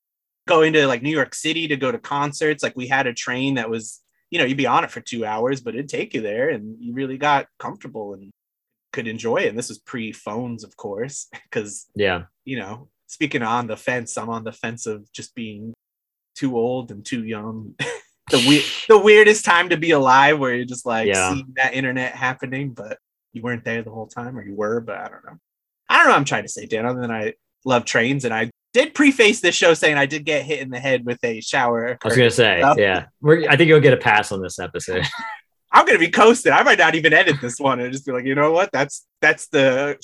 going 0.47 0.73
to 0.73 0.87
like 0.87 1.03
New 1.03 1.11
York 1.11 1.35
City 1.35 1.67
to 1.67 1.77
go 1.77 1.91
to 1.91 1.99
concerts, 1.99 2.63
like 2.63 2.75
we 2.75 2.87
had 2.87 3.05
a 3.05 3.13
train 3.13 3.53
that 3.55 3.69
was, 3.69 4.01
you 4.31 4.39
know, 4.39 4.45
you'd 4.45 4.57
be 4.57 4.65
on 4.65 4.83
it 4.83 4.89
for 4.89 5.01
two 5.01 5.23
hours, 5.23 5.61
but 5.61 5.75
it'd 5.75 5.87
take 5.87 6.15
you 6.15 6.21
there 6.21 6.49
and 6.49 6.77
you 6.83 6.93
really 6.93 7.19
got 7.19 7.45
comfortable 7.59 8.15
and 8.15 8.31
could 8.91 9.07
enjoy 9.07 9.37
it. 9.37 9.49
And 9.49 9.57
this 9.57 9.69
was 9.69 9.77
pre 9.77 10.11
phones, 10.11 10.63
of 10.63 10.75
course, 10.75 11.27
because, 11.43 11.85
yeah 11.95 12.23
you 12.43 12.57
know, 12.57 12.89
speaking 13.09 13.41
on 13.41 13.67
the 13.67 13.75
fence, 13.75 14.17
I'm 14.17 14.29
on 14.29 14.43
the 14.43 14.51
fence 14.53 14.85
of 14.85 15.11
just 15.11 15.35
being 15.35 15.73
too 16.35 16.55
old 16.57 16.91
and 16.91 17.05
too 17.05 17.25
young. 17.25 17.73
the 18.31 18.43
weird, 18.47 18.63
the 18.87 18.97
weirdest 18.99 19.43
time 19.43 19.69
to 19.69 19.77
be 19.77 19.91
alive, 19.91 20.39
where 20.39 20.53
you're 20.53 20.65
just 20.65 20.85
like 20.85 21.07
Yeah. 21.07 21.33
seeing 21.33 21.47
that 21.55 21.73
internet 21.73 22.15
happening, 22.15 22.71
but 22.71 22.97
you 23.33 23.41
weren't 23.41 23.65
there 23.65 23.81
the 23.83 23.91
whole 23.91 24.07
time, 24.07 24.37
or 24.37 24.43
you 24.45 24.55
were, 24.55 24.79
but 24.79 24.97
I 24.97 25.09
don't 25.09 25.25
know. 25.25 25.37
I 25.89 25.97
don't 25.97 26.05
know. 26.05 26.11
what 26.11 26.17
I'm 26.19 26.25
trying 26.25 26.43
to 26.43 26.49
say, 26.49 26.65
Dan. 26.65 26.85
Other 26.85 27.01
than 27.01 27.11
I 27.11 27.33
love 27.65 27.83
trains, 27.85 28.23
and 28.25 28.33
I 28.33 28.51
did 28.73 28.93
preface 28.93 29.41
this 29.41 29.55
show 29.55 29.73
saying 29.73 29.97
I 29.97 30.05
did 30.05 30.23
get 30.25 30.45
hit 30.45 30.59
in 30.61 30.69
the 30.69 30.79
head 30.79 31.03
with 31.05 31.17
a 31.23 31.41
shower. 31.41 31.97
i 32.03 32.07
was 32.07 32.15
gonna 32.15 32.29
say 32.29 32.61
Oh. 32.63 32.75
yeah 32.77 33.07
We're, 33.19 33.49
i 33.49 33.55
think 33.57 33.67
you'll 33.67 33.79
get 33.79 33.93
a 33.93 33.97
pass 33.97 34.31
on 34.31 34.41
this 34.43 34.59
episode 34.59 35.07
I'm 35.71 35.85
gonna 35.85 35.99
be 35.99 36.09
coasted. 36.09 36.51
I 36.51 36.61
might 36.63 36.77
not 36.79 36.93
even 36.95 37.13
edit 37.13 37.37
this 37.41 37.59
one 37.59 37.79
and 37.79 37.91
just 37.93 38.03
be 38.05 38.11
like, 38.11 38.25
you 38.25 38.33
know 38.33 38.51
what? 38.51 38.71
That's 38.71 39.05
that's 39.21 39.47
the 39.49 39.97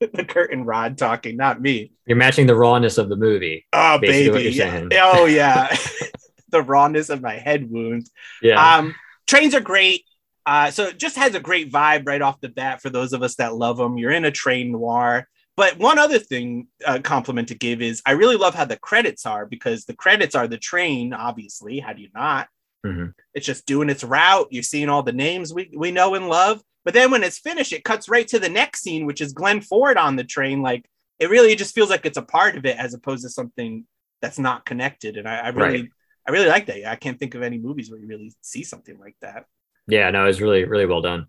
the 0.12 0.24
curtain 0.24 0.64
rod 0.64 0.98
talking, 0.98 1.36
not 1.36 1.60
me. 1.60 1.92
you're 2.06 2.16
matching 2.16 2.46
the 2.46 2.54
rawness 2.56 2.98
of 2.98 3.08
the 3.08 3.16
movie 3.16 3.66
Oh 3.72 3.98
baby, 3.98 4.50
yeah. 4.50 4.88
oh 5.02 5.26
yeah, 5.26 5.74
the 6.50 6.62
rawness 6.62 7.08
of 7.10 7.22
my 7.22 7.34
head 7.34 7.70
wound. 7.70 8.08
yeah 8.42 8.76
Um, 8.78 8.94
trains 9.26 9.54
are 9.54 9.60
great. 9.60 10.02
Uh, 10.44 10.70
so 10.70 10.84
it 10.84 10.98
just 10.98 11.16
has 11.16 11.34
a 11.34 11.40
great 11.40 11.72
vibe 11.72 12.06
right 12.06 12.22
off 12.22 12.40
the 12.40 12.48
bat 12.48 12.80
for 12.80 12.88
those 12.88 13.12
of 13.12 13.22
us 13.22 13.34
that 13.36 13.54
love 13.56 13.78
them. 13.78 13.98
You're 13.98 14.12
in 14.12 14.24
a 14.24 14.30
train 14.30 14.70
noir. 14.70 15.26
But 15.56 15.78
one 15.78 15.98
other 15.98 16.18
thing, 16.20 16.68
uh, 16.84 17.00
compliment 17.02 17.48
to 17.48 17.54
give 17.56 17.82
is 17.82 18.00
I 18.06 18.12
really 18.12 18.36
love 18.36 18.54
how 18.54 18.66
the 18.66 18.76
credits 18.76 19.26
are 19.26 19.44
because 19.46 19.86
the 19.86 19.94
credits 19.96 20.34
are 20.36 20.46
the 20.46 20.58
train, 20.58 21.12
obviously. 21.14 21.80
How 21.80 21.94
do 21.94 22.02
you 22.02 22.10
not? 22.14 22.46
Mhm. 22.86 23.12
It's 23.34 23.46
just 23.46 23.66
doing 23.66 23.90
its 23.90 24.04
route. 24.04 24.48
You're 24.50 24.62
seeing 24.62 24.88
all 24.88 25.02
the 25.02 25.12
names 25.12 25.52
we, 25.52 25.70
we 25.76 25.90
know 25.90 26.14
and 26.14 26.28
love. 26.28 26.62
But 26.84 26.94
then 26.94 27.10
when 27.10 27.24
it's 27.24 27.38
finished, 27.38 27.72
it 27.72 27.84
cuts 27.84 28.08
right 28.08 28.28
to 28.28 28.38
the 28.38 28.48
next 28.48 28.82
scene, 28.82 29.06
which 29.06 29.20
is 29.20 29.32
Glenn 29.32 29.60
Ford 29.60 29.96
on 29.96 30.16
the 30.16 30.24
train. 30.24 30.62
Like 30.62 30.84
it 31.18 31.30
really 31.30 31.56
just 31.56 31.74
feels 31.74 31.90
like 31.90 32.06
it's 32.06 32.18
a 32.18 32.22
part 32.22 32.56
of 32.56 32.64
it 32.64 32.76
as 32.78 32.94
opposed 32.94 33.22
to 33.24 33.28
something 33.30 33.86
that's 34.22 34.38
not 34.38 34.64
connected. 34.64 35.16
And 35.16 35.28
I, 35.28 35.36
I 35.38 35.48
really, 35.48 35.80
Right. 35.82 35.90
I 36.28 36.30
really 36.32 36.48
like 36.48 36.66
that. 36.66 36.86
I 36.90 36.96
can't 36.96 37.18
think 37.18 37.34
of 37.34 37.42
any 37.42 37.58
movies 37.58 37.90
where 37.90 37.98
you 38.00 38.06
really 38.06 38.32
see 38.42 38.62
something 38.62 38.98
like 38.98 39.16
that. 39.20 39.46
yeah 39.88 40.10
no 40.10 40.26
it's 40.26 40.40
really 40.40 40.64
really 40.64 40.86
well 40.86 41.00
done 41.02 41.26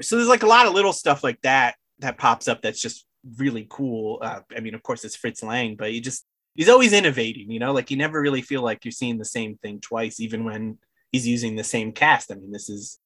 So 0.00 0.16
there's 0.16 0.28
like 0.28 0.42
a 0.42 0.46
lot 0.56 0.66
of 0.66 0.72
little 0.74 0.92
stuff 0.94 1.22
like 1.22 1.40
that 1.42 1.74
that 1.98 2.16
pops 2.18 2.48
up 2.48 2.62
that's 2.62 2.80
just 2.80 3.04
really 3.36 3.66
cool. 3.68 4.18
Uh, 4.22 4.40
I 4.56 4.60
mean, 4.60 4.74
of 4.74 4.82
course, 4.82 5.04
it's 5.04 5.16
Fritz 5.16 5.42
Lang, 5.42 5.76
but 5.76 5.90
he 5.90 6.00
just 6.00 6.24
he's 6.54 6.70
always 6.70 6.92
innovating. 6.94 7.50
You 7.50 7.58
know, 7.60 7.72
like 7.72 7.90
you 7.90 7.96
never 7.98 8.18
really 8.20 8.40
feel 8.42 8.62
like 8.62 8.84
you're 8.84 8.92
seeing 8.92 9.18
the 9.18 9.24
same 9.26 9.56
thing 9.62 9.80
twice, 9.80 10.20
even 10.20 10.44
when 10.44 10.78
he's 11.12 11.26
using 11.26 11.56
the 11.56 11.64
same 11.64 11.92
cast. 11.92 12.30
I 12.30 12.34
mean, 12.36 12.52
this 12.52 12.68
is 12.68 12.98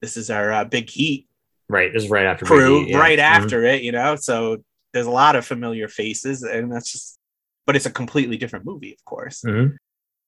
this 0.00 0.16
is 0.16 0.30
our 0.30 0.52
uh, 0.52 0.64
big 0.64 0.88
heat 0.90 1.26
right 1.70 1.92
this 1.92 2.04
is 2.04 2.10
right 2.10 2.24
after 2.24 2.46
crew 2.46 2.84
E, 2.84 2.90
yeah. 2.90 2.98
right 2.98 3.18
Mhm. 3.18 3.22
after 3.22 3.64
it. 3.64 3.82
You 3.82 3.92
know, 3.92 4.16
so 4.16 4.58
there's 4.94 5.06
a 5.06 5.10
lot 5.10 5.36
of 5.36 5.44
familiar 5.46 5.88
faces, 5.88 6.42
and 6.42 6.72
that's 6.72 6.90
just. 6.92 7.18
But 7.66 7.76
it's 7.76 7.84
a 7.84 7.90
completely 7.90 8.38
different 8.38 8.64
movie, 8.64 8.92
of 8.94 9.04
course. 9.04 9.42
Mhm. 9.46 9.76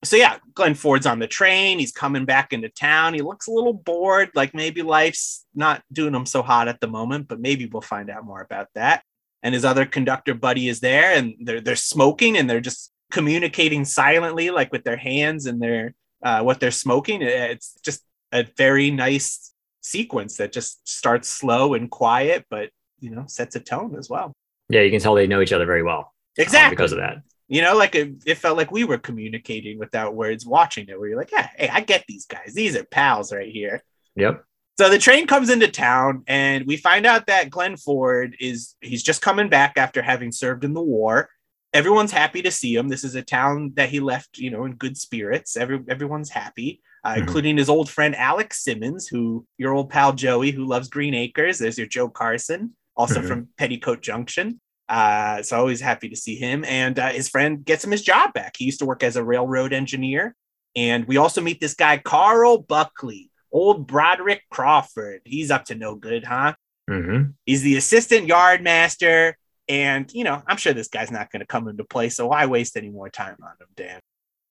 So 0.05 0.17
yeah, 0.17 0.37
Glenn 0.55 0.75
Ford's 0.75 1.07
on 1.07 1.19
the 1.21 1.27
train. 1.27 1.79
He's 1.79 1.93
coming 1.93 2.27
back 2.27 2.53
into 2.53 2.69
town. 2.69 3.15
He 3.15 3.23
looks 3.23 3.47
a 3.47 3.51
little 3.51 3.73
bored, 3.73 4.31
like 4.35 4.53
maybe 4.55 4.83
life's 4.83 5.47
not 5.55 5.83
doing 5.93 6.15
him 6.15 6.27
so 6.27 6.43
hot 6.43 6.69
at 6.69 6.81
the 6.81 6.87
moment, 6.89 7.29
but 7.29 7.41
maybe 7.41 7.65
we'll 7.67 7.81
find 7.81 8.11
out 8.11 8.25
more 8.27 8.43
about 8.43 8.69
that. 8.75 9.03
And 9.43 9.55
his 9.55 9.65
other 9.65 9.87
conductor 9.87 10.35
buddy 10.35 10.69
is 10.69 10.81
there, 10.81 11.13
and 11.15 11.35
they're 11.41 11.63
they're 11.63 11.77
smoking 11.77 12.37
and 12.37 12.49
they're 12.51 12.61
just 12.61 12.93
communicating 13.11 13.87
silently, 13.87 14.51
like 14.51 14.71
with 14.73 14.85
their 14.85 14.99
hands 14.99 15.47
and 15.47 15.63
their 15.63 15.95
uh, 16.23 16.43
what 16.43 16.61
they're 16.61 16.71
smoking. 16.71 17.23
It's 17.23 17.79
just 17.83 18.03
a 18.33 18.45
very 18.57 18.91
nice 18.91 19.53
sequence 19.81 20.37
that 20.37 20.53
just 20.53 20.89
starts 20.89 21.29
slow 21.29 21.75
and 21.75 21.91
quiet, 21.91 22.47
but 22.51 22.71
you 22.99 23.11
know 23.11 23.25
sets 23.27 23.57
a 23.57 23.61
tone 23.61 23.97
as 23.99 24.11
well. 24.11 24.33
yeah 24.69 24.83
you 24.83 24.91
can 24.91 25.01
tell 25.01 25.15
they 25.15 25.27
know 25.27 25.41
each 25.41 25.53
other 25.53 25.67
very 25.67 25.83
well 25.83 25.99
um, 25.99 26.07
Exactly 26.37 26.77
because 26.77 26.93
of 26.93 26.99
that 26.99 27.23
you 27.51 27.63
know, 27.63 27.77
like 27.77 27.97
it, 27.97 28.23
it 28.27 28.37
felt 28.37 28.57
like 28.57 28.71
we 28.71 28.85
were 28.85 28.97
communicating 28.97 29.77
without 29.77 30.15
words 30.15 30.47
watching 30.47 30.87
it, 30.89 30.97
where 30.99 31.09
you're 31.09 31.19
like, 31.19 31.33
yeah, 31.33 31.49
hey, 31.57 31.69
I 31.69 31.81
get 31.81 32.05
these 32.07 32.25
guys. 32.25 32.53
These 32.55 32.77
are 32.77 32.85
pals 32.85 33.33
right 33.33 33.51
here. 33.51 33.83
yep 34.15 34.45
So 34.79 34.89
the 34.89 35.01
train 35.01 35.27
comes 35.27 35.51
into 35.51 35.67
town, 35.67 36.23
and 36.29 36.65
we 36.65 36.77
find 36.77 37.07
out 37.07 37.27
that 37.27 37.51
Glenn 37.51 37.77
Ford 37.77 38.37
is 38.39 38.77
he's 38.81 39.03
just 39.03 39.21
coming 39.21 39.49
back 39.49 39.73
after 39.77 40.01
having 40.01 40.31
served 40.31 40.63
in 40.63 40.75
the 40.75 40.81
war. 40.81 41.29
Everyone's 41.73 42.13
happy 42.13 42.43
to 42.43 42.51
see 42.51 42.75
him. 42.75 42.89
This 42.89 43.05
is 43.05 43.15
a 43.15 43.23
town 43.23 43.73
that 43.77 43.91
he 43.91 44.01
left, 44.01 44.39
you 44.39 44.51
know, 44.51 44.65
in 44.65 44.73
good 44.75 44.97
spirits. 44.97 45.57
Every 45.57 45.81
everyone's 45.89 46.31
happy, 46.31 46.83
uh, 47.05 47.15
Mhm. 47.15 47.19
including 47.19 47.57
his 47.57 47.69
old 47.69 47.89
friend 47.89 48.17
Alec 48.17 48.53
Simmons, 48.53 49.07
who 49.07 49.47
your 49.57 49.73
old 49.73 49.89
pal 49.91 50.13
Joey, 50.13 50.51
who 50.51 50.65
loves 50.67 50.89
Green 50.89 51.15
Acres. 51.15 51.59
There's 51.59 51.79
your 51.79 51.87
Joe 51.87 52.09
Carson, 52.09 52.77
also 52.97 53.21
Mhm. 53.21 53.29
from 53.29 53.49
Petticoat 53.57 54.03
Junction. 54.03 54.61
Uh, 54.89 55.41
so 55.45 55.57
always 55.57 55.81
happy 55.81 56.09
to 56.09 56.17
see 56.17 56.35
him. 56.35 56.65
And 56.65 56.99
uh, 56.99 57.11
his 57.11 57.29
friend 57.29 57.65
gets 57.65 57.85
him 57.85 57.93
his 57.93 58.03
job 58.03 58.33
back. 58.33 58.57
He 58.59 58.65
used 58.65 58.81
to 58.81 58.87
work 58.87 59.05
as 59.05 59.15
a 59.15 59.23
railroad 59.23 59.73
engineer. 59.73 60.35
And 60.75 61.05
we 61.07 61.17
also 61.17 61.41
meet 61.41 61.61
this 61.61 61.75
guy, 61.75 61.99
Carl 61.99 62.59
Buckley, 62.63 63.31
old 63.53 63.87
Broderick 63.87 64.43
Crawford. 64.51 65.21
He's 65.25 65.51
up 65.53 65.67
to 65.67 65.77
no 65.77 65.95
good, 65.95 66.25
huh? 66.25 66.55
hmm 66.89 67.23
He's 67.47 67.63
the 67.63 67.77
assistant 67.77 68.27
yard 68.27 68.63
master. 68.65 69.37
And, 69.71 70.13
you 70.13 70.25
know, 70.25 70.43
I'm 70.49 70.57
sure 70.57 70.73
this 70.73 70.89
guy's 70.89 71.13
not 71.13 71.31
going 71.31 71.41
to 71.41 71.47
come 71.47 71.69
into 71.69 71.85
play. 71.85 72.09
So 72.09 72.27
why 72.27 72.45
waste 72.47 72.77
any 72.77 72.91
more 72.91 73.09
time 73.09 73.37
on 73.41 73.53
him, 73.53 73.69
Dan? 73.77 74.01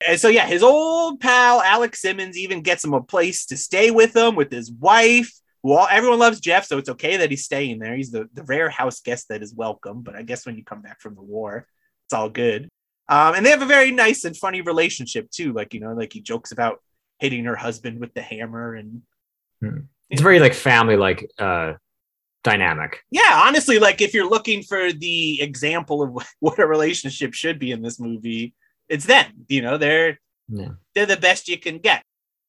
And 0.07 0.17
so, 0.17 0.29
yeah, 0.29 0.47
his 0.47 0.63
old 0.63 1.19
pal, 1.19 1.61
Alec 1.61 1.93
Simmons, 1.93 2.37
even 2.37 2.61
gets 2.61 2.85
him 2.85 2.93
a 2.93 3.01
place 3.01 3.45
to 3.47 3.57
stay 3.57 3.91
with 3.91 4.15
him 4.15 4.35
with 4.35 4.49
his 4.49 4.71
wife. 4.71 5.29
Who 5.61 5.73
all, 5.73 5.89
everyone 5.91 6.19
loves 6.19 6.39
Jeff, 6.39 6.65
so 6.65 6.77
it's 6.77 6.87
okay 6.87 7.17
that 7.17 7.31
he's 7.31 7.43
staying 7.43 7.79
there. 7.79 7.97
He's 7.97 8.11
the, 8.11 8.29
the 8.33 8.43
rare 8.43 8.69
house 8.69 9.01
guest 9.01 9.27
that 9.27 9.43
is 9.43 9.53
welcome. 9.53 10.03
But 10.03 10.15
I 10.15 10.23
guess 10.23 10.45
when 10.45 10.55
you 10.55 10.63
come 10.63 10.81
back 10.81 11.01
from 11.01 11.15
the 11.15 11.21
war, 11.21 11.67
it's 12.07 12.13
all 12.13 12.29
good. 12.29 12.69
Um, 13.09 13.35
and 13.35 13.45
they 13.45 13.49
have 13.49 13.61
a 13.61 13.65
very 13.65 13.91
nice 13.91 14.23
and 14.23 14.37
funny 14.37 14.61
relationship, 14.61 15.29
too. 15.31 15.51
Like, 15.51 15.73
you 15.73 15.81
know, 15.81 15.93
like 15.93 16.13
he 16.13 16.21
jokes 16.21 16.53
about 16.53 16.81
hitting 17.19 17.43
her 17.43 17.57
husband 17.57 17.99
with 17.99 18.13
the 18.13 18.21
hammer 18.21 18.73
and 18.73 19.01
It's 20.09 20.21
very 20.21 20.39
like 20.39 20.53
family 20.53 20.95
like 20.95 21.29
uh 21.37 21.73
dynamic. 22.43 23.03
yeah 23.11 23.41
honestly 23.45 23.79
like 23.79 24.01
if 24.01 24.13
you're 24.13 24.29
looking 24.29 24.63
for 24.63 24.91
the 24.93 25.41
example 25.41 26.01
of 26.01 26.25
what 26.39 26.59
a 26.59 26.65
relationship 26.65 27.33
should 27.33 27.59
be 27.59 27.71
in 27.71 27.81
this 27.81 27.99
movie 27.99 28.53
it's 28.87 29.05
them 29.05 29.25
you 29.49 29.61
know 29.61 29.77
they're 29.77 30.19
Yeah. 30.47 30.69
they're 30.95 31.05
the 31.05 31.17
best 31.17 31.47
you 31.49 31.57
can 31.59 31.79
get 31.79 32.03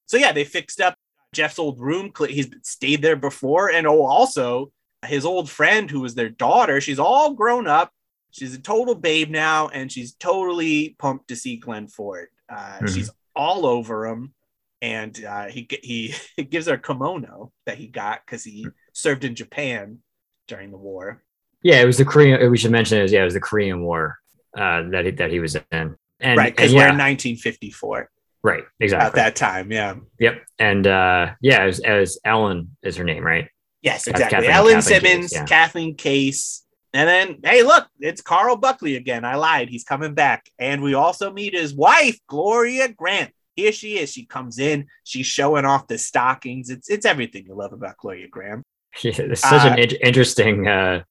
so 0.05 0.17
yeah 0.17 0.31
they 0.31 0.43
fixed 0.45 0.79
up 0.79 0.95
jeff's 1.33 1.59
old 1.59 1.79
room 1.79 2.11
he's 2.29 2.49
stayed 2.63 3.01
there 3.01 3.15
before 3.17 3.69
and 3.71 3.85
oh 3.85 4.01
also 4.03 4.71
his 5.05 5.25
old 5.25 5.49
friend 5.49 5.89
who 5.91 5.99
was 6.01 6.15
their 6.15 6.29
daughter 6.29 6.79
she's 6.79 6.99
all 6.99 7.33
grown 7.33 7.67
up 7.67 7.91
she's 8.31 8.55
a 8.55 8.59
total 8.61 8.95
babe 8.95 9.29
now 9.29 9.67
and 9.69 9.91
she's 9.91 10.13
totally 10.15 10.95
pumped 10.99 11.27
to 11.27 11.35
see 11.35 11.57
glenn 11.57 11.87
ford 11.87 12.27
uh, 12.49 12.79
Mhm. 12.81 12.93
she's 12.93 13.09
all 13.35 13.65
over 13.65 14.05
him 14.07 14.33
and 14.81 15.23
uh, 15.25 15.45
he 15.47 15.67
he 15.83 16.13
gives 16.49 16.67
her 16.67 16.77
kimono 16.77 17.51
that 17.65 17.77
he 17.77 17.87
got 17.87 18.21
because 18.25 18.43
he 18.43 18.67
served 18.93 19.23
in 19.23 19.35
Japan 19.35 19.99
during 20.47 20.71
the 20.71 20.77
war. 20.77 21.21
Yeah, 21.63 21.81
it 21.81 21.85
was 21.85 21.97
the 21.97 22.05
Korean. 22.05 22.49
We 22.49 22.57
should 22.57 22.71
mention 22.71 22.97
it. 22.97 23.03
Was, 23.03 23.11
yeah, 23.11 23.21
it 23.21 23.25
was 23.25 23.33
the 23.33 23.39
Korean 23.39 23.83
War 23.83 24.17
uh, 24.57 24.83
that 24.89 25.05
he, 25.05 25.11
that 25.11 25.31
he 25.31 25.39
was 25.39 25.55
in. 25.55 25.95
And, 26.19 26.37
right, 26.37 26.55
because 26.55 26.71
and 26.71 26.77
we're 26.77 26.83
yeah, 26.83 26.91
in 26.91 26.97
1954 26.97 28.09
right, 28.43 28.63
exactly. 28.79 29.07
at 29.07 29.15
that 29.15 29.35
time. 29.35 29.71
Yeah. 29.71 29.95
Yep. 30.19 30.43
And 30.59 30.87
uh, 30.87 31.33
yeah, 31.41 31.63
as 31.63 31.79
it 31.79 32.09
Ellen 32.25 32.75
is 32.83 32.97
her 32.97 33.03
name, 33.03 33.23
right? 33.23 33.47
Yes, 33.81 34.07
exactly. 34.07 34.47
Kathleen- 34.47 34.51
Ellen 34.51 34.73
Kathleen 34.75 35.01
Simmons, 35.01 35.31
Case, 35.31 35.33
yeah. 35.33 35.45
Kathleen 35.45 35.95
Case. 35.95 36.65
And 36.93 37.07
then, 37.07 37.39
hey, 37.43 37.63
look, 37.63 37.87
it's 37.99 38.21
Carl 38.21 38.57
Buckley 38.57 38.97
again. 38.97 39.23
I 39.23 39.35
lied. 39.35 39.69
He's 39.69 39.85
coming 39.85 40.13
back. 40.13 40.49
And 40.59 40.83
we 40.83 40.93
also 40.93 41.31
meet 41.31 41.53
his 41.53 41.73
wife, 41.73 42.19
Gloria 42.27 42.89
Grahame. 42.89 43.31
Here 43.55 43.71
she 43.71 43.97
is. 43.97 44.11
She 44.11 44.25
comes 44.25 44.59
in. 44.59 44.87
She's 45.03 45.25
showing 45.25 45.65
off 45.65 45.87
the 45.87 45.97
stockings. 45.97 46.69
It's 46.69 46.89
it's 46.89 47.05
everything 47.05 47.45
you 47.45 47.55
love 47.55 47.73
about 47.73 47.97
Gloria 47.97 48.27
Grahame. 48.29 48.63
Yeah, 49.03 49.13
it's 49.17 49.41
such 49.41 49.65
an 49.65 49.73
Uh, 49.73 49.77
in- 49.83 49.97
interesting 50.07 50.67
uh, 50.67 51.03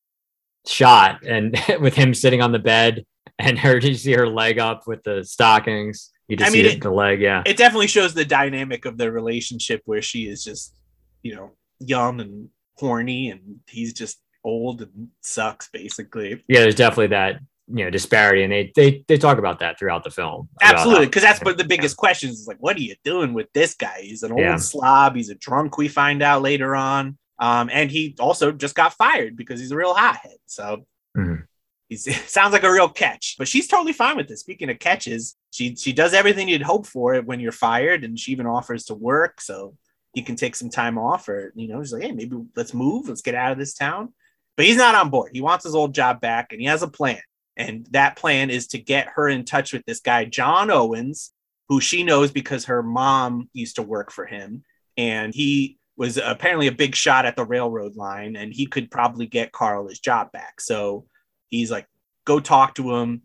shot, 0.66 1.24
and 1.24 1.56
with 1.80 1.94
him 1.94 2.14
sitting 2.14 2.42
on 2.42 2.52
the 2.52 2.58
bed, 2.58 3.04
and 3.38 3.58
her. 3.58 3.78
Did 3.80 3.88
you 3.92 3.94
see 3.94 4.12
her 4.12 4.28
leg 4.28 4.58
up 4.58 4.86
with 4.86 5.02
the 5.02 5.24
stockings? 5.24 6.10
You 6.28 6.36
just 6.36 6.48
I 6.50 6.52
see 6.52 6.62
mean, 6.62 6.66
it, 6.72 6.74
it- 6.76 6.82
the 6.82 6.90
leg. 6.90 7.20
Yeah. 7.20 7.42
It 7.46 7.56
definitely 7.56 7.88
shows 7.88 8.14
the 8.14 8.24
dynamic 8.24 8.84
of 8.84 8.98
their 8.98 9.10
relationship 9.12 9.82
where 9.84 10.02
she 10.02 10.28
is 10.28 10.44
just, 10.44 10.74
you 11.22 11.34
know, 11.34 11.52
young 11.80 12.20
and 12.20 12.48
horny, 12.78 13.30
and 13.30 13.60
he's 13.68 13.92
just 13.92 14.20
old 14.44 14.82
and 14.82 15.08
sucks, 15.22 15.68
basically. 15.72 16.42
yeah, 16.48 16.60
there's 16.60 16.74
definitely 16.74 17.08
that 17.08 17.40
you 17.72 17.84
know 17.84 17.90
disparity, 17.90 18.42
and 18.42 18.52
they 18.52 18.72
they 18.74 19.04
they 19.08 19.16
talk 19.16 19.38
about 19.38 19.60
that 19.60 19.78
throughout 19.78 20.02
the 20.04 20.10
film. 20.10 20.48
Absolutely, 20.60 21.06
because 21.06 21.22
that's 21.22 21.40
but 21.40 21.56
the 21.58 21.64
biggest 21.64 21.96
question 21.96 22.28
is 22.30 22.46
like, 22.48 22.56
what 22.60 22.76
are 22.76 22.80
you 22.80 22.94
doing 23.04 23.32
with 23.32 23.46
this 23.54 23.74
guy? 23.74 24.00
He's 24.02 24.22
an 24.22 24.32
old 24.32 24.40
Yeah. 24.40 24.56
slob. 24.56 25.14
He's 25.16 25.30
a 25.30 25.34
drunk. 25.36 25.78
We 25.78 25.86
find 25.88 26.20
out 26.22 26.42
later 26.42 26.74
on, 26.74 27.16
um, 27.40 27.68
and 27.72 27.90
he 27.90 28.14
also 28.20 28.52
just 28.52 28.74
got 28.76 28.92
fired 28.94 29.34
because 29.36 29.58
he's 29.58 29.72
a 29.72 29.76
real 29.76 29.94
hothead. 29.94 30.36
So 30.46 30.86
Mhm. 31.16 31.46
he's 31.88 32.04
sounds 32.30 32.52
like 32.52 32.62
a 32.62 32.70
real 32.70 32.88
catch. 32.88 33.34
But 33.38 33.48
she's 33.48 33.66
totally 33.66 33.92
fine 33.92 34.16
with 34.16 34.28
this. 34.28 34.40
Speaking 34.40 34.70
of 34.70 34.78
catches, 34.78 35.36
she 35.50 35.74
she 35.74 35.92
does 35.92 36.14
everything 36.14 36.48
you'd 36.48 36.62
hope 36.62 36.86
for 36.86 37.16
when 37.22 37.40
you're 37.40 37.50
fired, 37.52 38.04
and 38.04 38.18
she 38.18 38.30
even 38.32 38.46
offers 38.46 38.84
to 38.84 38.94
work 38.94 39.40
so 39.40 39.76
he 40.14 40.22
can 40.22 40.36
take 40.36 40.54
some 40.56 40.70
time 40.70 40.98
off, 40.98 41.28
or 41.28 41.52
you 41.56 41.66
know, 41.68 41.82
she's 41.82 41.92
like, 41.92 42.02
hey, 42.02 42.12
maybe 42.12 42.36
let's 42.56 42.74
move, 42.74 43.08
let's 43.08 43.22
get 43.22 43.34
out 43.34 43.52
of 43.52 43.58
this 43.58 43.74
town. 43.74 44.12
But 44.56 44.66
he's 44.66 44.76
not 44.76 44.94
on 44.94 45.08
board. 45.10 45.30
He 45.32 45.40
wants 45.40 45.64
his 45.64 45.74
old 45.74 45.94
job 45.94 46.20
back, 46.20 46.52
and 46.52 46.60
he 46.60 46.66
has 46.66 46.82
a 46.82 46.88
plan. 46.88 47.20
And 47.56 47.86
that 47.90 48.16
plan 48.16 48.50
is 48.50 48.66
to 48.68 48.78
get 48.78 49.08
her 49.14 49.28
in 49.28 49.44
touch 49.44 49.72
with 49.72 49.84
this 49.86 50.00
guy, 50.00 50.24
John 50.24 50.70
Owens, 50.70 51.32
who 51.68 51.80
she 51.80 52.02
knows 52.02 52.30
because 52.30 52.66
her 52.66 52.82
mom 52.82 53.48
used 53.52 53.76
to 53.76 53.82
work 53.82 54.10
for 54.10 54.26
him. 54.26 54.64
And 54.96 55.34
he 55.34 55.78
was 56.00 56.16
apparently 56.16 56.66
a 56.66 56.72
big 56.72 56.94
shot 56.94 57.26
at 57.26 57.36
the 57.36 57.44
railroad 57.44 57.94
line, 57.94 58.34
and 58.34 58.54
he 58.54 58.64
could 58.64 58.90
probably 58.90 59.26
get 59.26 59.52
Carl 59.52 59.86
his 59.86 60.00
job 60.00 60.32
back. 60.32 60.58
So 60.58 61.04
he's 61.50 61.70
like, 61.70 61.86
go 62.24 62.40
talk 62.40 62.74
to 62.76 62.96
him, 62.96 63.20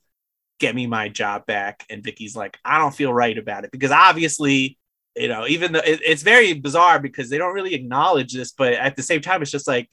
get 0.60 0.76
me 0.76 0.86
my 0.86 1.08
job 1.08 1.46
back. 1.46 1.86
And 1.90 2.04
Vicky's 2.04 2.36
like, 2.36 2.58
I 2.66 2.78
don't 2.78 2.94
feel 2.94 3.14
right 3.14 3.38
about 3.38 3.64
it 3.64 3.72
because 3.72 3.92
obviously, 3.92 4.78
you 5.16 5.30
know, 5.30 5.48
even 5.48 5.72
though 5.72 5.80
it, 5.80 6.02
it's 6.06 6.22
very 6.22 6.52
bizarre 6.52 7.00
because 7.00 7.30
they 7.30 7.38
don't 7.38 7.54
really 7.54 7.76
acknowledge 7.76 8.34
this, 8.34 8.52
but 8.52 8.74
at 8.74 8.98
the 8.98 9.04
same 9.04 9.22
time, 9.22 9.42
it's 9.42 9.52
just 9.52 9.70
like 9.70 9.90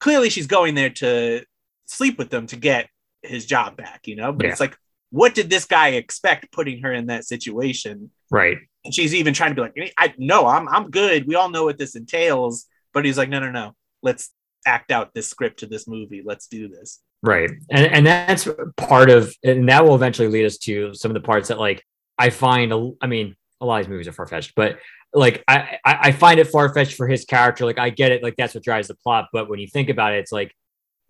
clearly 0.00 0.30
she's 0.30 0.46
going 0.46 0.74
there 0.74 0.88
to 0.88 1.44
sleep 1.84 2.16
with 2.16 2.30
them 2.30 2.46
to 2.46 2.56
get 2.56 2.88
his 3.20 3.44
job 3.44 3.76
back, 3.76 4.06
you 4.06 4.16
know? 4.16 4.32
But 4.32 4.46
Yeah. 4.46 4.52
it's 4.52 4.60
like, 4.60 4.78
what 5.10 5.34
did 5.34 5.50
this 5.50 5.66
guy 5.66 5.88
expect 5.88 6.50
putting 6.50 6.80
her 6.80 6.94
in 6.94 7.08
that 7.08 7.26
situation? 7.26 8.10
Right. 8.30 8.56
And 8.84 8.92
she's 8.92 9.14
even 9.14 9.32
trying 9.32 9.50
to 9.50 9.54
be 9.54 9.60
like, 9.60 9.94
I 9.96 10.14
no, 10.18 10.46
I'm 10.46 10.68
I'm 10.68 10.90
good. 10.90 11.26
We 11.26 11.34
all 11.34 11.50
know 11.50 11.64
what 11.64 11.78
this 11.78 11.94
entails. 11.94 12.66
But 12.92 13.04
he's 13.04 13.16
like, 13.16 13.28
no, 13.28 13.38
no, 13.40 13.50
no. 13.50 13.74
Let's 14.02 14.30
act 14.66 14.90
out 14.90 15.14
this 15.14 15.28
script 15.28 15.60
to 15.60 15.66
this 15.66 15.88
movie. 15.88 16.22
Let's 16.24 16.46
do 16.46 16.68
this. 16.68 17.00
Right. 17.22 17.50
And 17.70 17.86
and 17.86 18.06
that's 18.06 18.48
part 18.76 19.08
of 19.10 19.34
and 19.44 19.68
that 19.68 19.84
will 19.84 19.94
eventually 19.94 20.28
lead 20.28 20.44
us 20.44 20.58
to 20.58 20.94
some 20.94 21.10
of 21.10 21.14
the 21.14 21.20
parts 21.20 21.48
that 21.48 21.58
like 21.58 21.84
I 22.18 22.30
find 22.30 22.72
I 23.00 23.06
mean, 23.06 23.36
a 23.60 23.66
lot 23.66 23.80
of 23.80 23.86
these 23.86 23.90
movies 23.90 24.08
are 24.08 24.12
far-fetched, 24.12 24.54
but 24.56 24.78
like 25.14 25.44
I 25.46 25.78
I 25.84 26.12
find 26.12 26.40
it 26.40 26.48
far-fetched 26.48 26.94
for 26.94 27.06
his 27.06 27.24
character. 27.24 27.64
Like 27.64 27.78
I 27.78 27.90
get 27.90 28.10
it, 28.10 28.22
like 28.22 28.34
that's 28.36 28.54
what 28.54 28.64
drives 28.64 28.88
the 28.88 28.96
plot. 28.96 29.28
But 29.32 29.48
when 29.48 29.60
you 29.60 29.68
think 29.68 29.88
about 29.88 30.14
it, 30.14 30.18
it's 30.18 30.32
like 30.32 30.52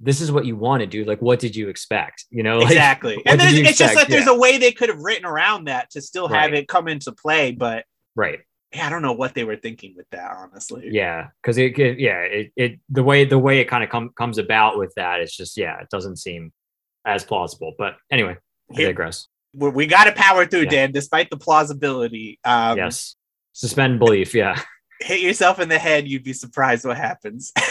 this 0.04 0.20
is 0.20 0.32
what 0.32 0.44
you 0.44 0.56
want 0.56 0.80
to 0.80 0.86
do. 0.86 1.04
Like, 1.04 1.22
what 1.22 1.38
did 1.38 1.54
you 1.54 1.68
expect? 1.68 2.24
You 2.28 2.42
know, 2.42 2.58
like, 2.58 2.72
exactly. 2.72 3.22
And 3.24 3.40
there's, 3.40 3.54
it's 3.54 3.78
just 3.78 3.94
that 3.94 4.08
there's 4.08 4.26
Yeah. 4.26 4.32
a 4.34 4.38
way 4.38 4.58
they 4.58 4.72
could 4.72 4.88
have 4.88 4.98
written 4.98 5.24
around 5.24 5.64
that 5.68 5.90
to 5.92 6.02
still 6.02 6.26
have 6.28 6.50
Right. 6.50 6.54
it 6.60 6.68
come 6.68 6.88
into 6.88 7.12
play. 7.12 7.52
But 7.52 7.84
right. 8.16 8.40
yeah, 8.74 8.86
I 8.86 8.90
don't 8.90 9.02
know 9.02 9.12
what 9.12 9.34
they 9.34 9.44
were 9.44 9.56
thinking 9.56 9.94
with 9.96 10.06
that, 10.10 10.30
honestly. 10.36 10.88
Yeah, 10.90 11.28
because 11.40 11.56
it, 11.56 11.78
it, 11.78 12.00
yeah, 12.00 12.18
it, 12.22 12.52
it, 12.56 12.80
the 12.90 13.02
way 13.04 13.24
the 13.24 13.38
way 13.38 13.60
it 13.60 13.66
kind 13.66 13.84
of 13.84 13.90
com- 13.90 14.10
comes 14.18 14.38
about 14.38 14.76
with 14.76 14.92
that, 14.96 15.20
it's 15.20 15.36
just, 15.36 15.56
yeah, 15.56 15.78
it 15.80 15.88
doesn't 15.88 16.16
seem 16.16 16.52
as 17.06 17.22
plausible. 17.24 17.72
But 17.78 17.94
anyway, 18.10 18.36
I 18.72 18.74
Here- 18.76 18.86
digress. 18.88 19.28
We, 19.54 19.68
we 19.68 19.86
got 19.86 20.04
to 20.04 20.12
power 20.12 20.46
through, 20.46 20.62
Yeah. 20.64 20.70
Dan, 20.70 20.92
despite 20.92 21.30
the 21.30 21.36
plausibility. 21.36 22.40
Um, 22.42 22.76
yes, 22.78 23.14
suspend 23.52 23.98
belief. 24.00 24.34
Yeah, 24.34 24.60
hit 25.00 25.20
yourself 25.20 25.60
in 25.60 25.68
the 25.68 25.78
head, 25.78 26.08
you'd 26.08 26.24
be 26.24 26.32
surprised 26.32 26.84
what 26.86 26.96
happens. 26.96 27.52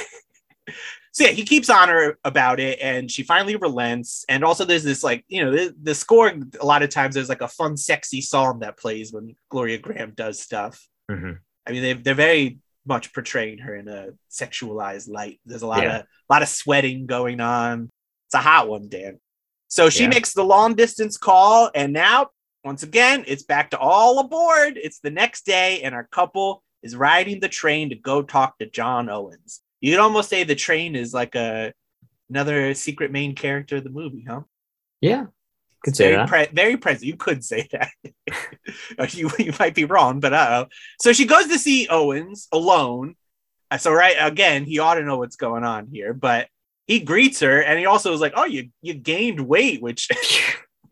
so 1.12 1.26
yeah, 1.26 1.32
he 1.32 1.44
keeps 1.44 1.70
on 1.70 1.90
her 1.90 2.18
about 2.24 2.60
it, 2.60 2.80
and 2.82 3.10
she 3.12 3.24
finally 3.24 3.56
relents. 3.56 4.24
And 4.30 4.44
also, 4.44 4.64
there's 4.66 4.84
this 4.84 5.04
like 5.04 5.26
you 5.28 5.44
know 5.44 5.52
the, 5.52 5.76
the 5.82 5.96
score. 5.96 6.32
A 6.60 6.66
lot 6.66 6.84
of 6.84 6.90
times, 6.90 7.16
there's 7.16 7.30
like 7.30 7.42
a 7.42 7.48
fun, 7.48 7.78
sexy 7.78 8.22
song 8.22 8.60
that 8.60 8.78
plays 8.78 9.12
when 9.12 9.36
Gloria 9.50 9.78
Grahame 9.80 10.16
does 10.16 10.40
stuff. 10.40 10.88
Mhm. 11.10 11.40
I 11.68 11.72
mean, 11.72 11.82
they 11.82 11.94
they're 11.94 12.16
very 12.16 12.60
much 12.86 13.14
portraying 13.14 13.60
her 13.60 13.76
in 13.76 13.88
a 13.88 14.08
sexualized 14.32 15.08
light. 15.10 15.40
There's 15.46 15.62
a 15.62 15.68
lot 15.68 15.84
Yeah. 15.84 15.98
of 16.00 16.06
lot 16.30 16.42
of 16.42 16.48
sweating 16.48 17.06
going 17.06 17.40
on. 17.40 17.90
It's 18.28 18.34
a 18.36 18.40
hot 18.40 18.68
one, 18.70 18.90
Dan. 18.90 19.20
So 19.68 19.90
she 19.90 20.04
Yeah. 20.04 20.10
makes 20.10 20.34
the 20.34 20.44
long 20.44 20.74
distance 20.76 21.18
call, 21.18 21.70
and 21.76 21.94
now 21.94 22.30
once 22.64 22.84
again, 22.84 23.24
it's 23.28 23.44
back 23.44 23.72
to 23.72 23.78
all 23.80 24.20
aboard. 24.20 24.78
It's 24.78 25.00
the 25.00 25.10
next 25.10 25.46
day, 25.46 25.82
and 25.82 25.94
our 25.96 26.04
couple 26.06 26.64
is 26.84 26.96
riding 26.96 27.40
the 27.40 27.50
train 27.50 27.90
to 27.90 27.96
go 27.96 28.22
talk 28.22 28.58
to 28.60 28.66
John 28.66 29.10
Owens. 29.10 29.62
You 29.82 29.92
could 29.94 30.00
almost 30.00 30.30
say 30.30 30.44
the 30.44 30.56
train 30.56 30.96
is 30.96 31.14
like 31.14 31.36
a 31.36 31.74
another 32.30 32.74
secret 32.74 33.12
main 33.12 33.36
character 33.36 33.78
of 33.78 33.84
the 33.84 33.90
movie, 33.90 34.26
huh? 34.28 34.42
yeah, 35.02 35.26
could 35.84 35.96
say 35.96 36.06
very 36.06 36.16
that. 36.18 36.28
Pre- 36.30 36.56
very 36.56 36.78
present. 36.78 37.04
You 37.04 37.18
could 37.18 37.44
say 37.44 37.68
that. 37.72 37.90
You 39.14 39.30
you 39.40 39.52
might 39.60 39.74
be 39.76 39.86
wrong, 39.86 40.20
but 40.20 40.32
uh 40.34 40.66
So 41.02 41.12
she 41.12 41.26
goes 41.26 41.48
to 41.48 41.58
see 41.60 41.88
Owens 41.90 42.48
alone, 42.52 43.16
Uh, 43.72 43.78
So 43.78 43.92
right 43.92 44.16
again, 44.20 44.64
he 44.66 44.80
ought 44.80 44.96
to 44.96 45.04
know 45.04 45.18
what's 45.18 45.36
going 45.36 45.64
on 45.64 45.88
here, 45.92 46.14
but 46.14 46.48
he 46.88 47.00
greets 47.00 47.40
her 47.40 47.62
and 47.64 47.80
he 47.80 47.86
also 47.86 48.12
was 48.12 48.22
like, 48.22 48.34
"Oh, 48.36 48.46
you 48.46 48.70
you 48.82 48.94
gained 48.94 49.40
weight," 49.42 49.82
which 49.82 50.08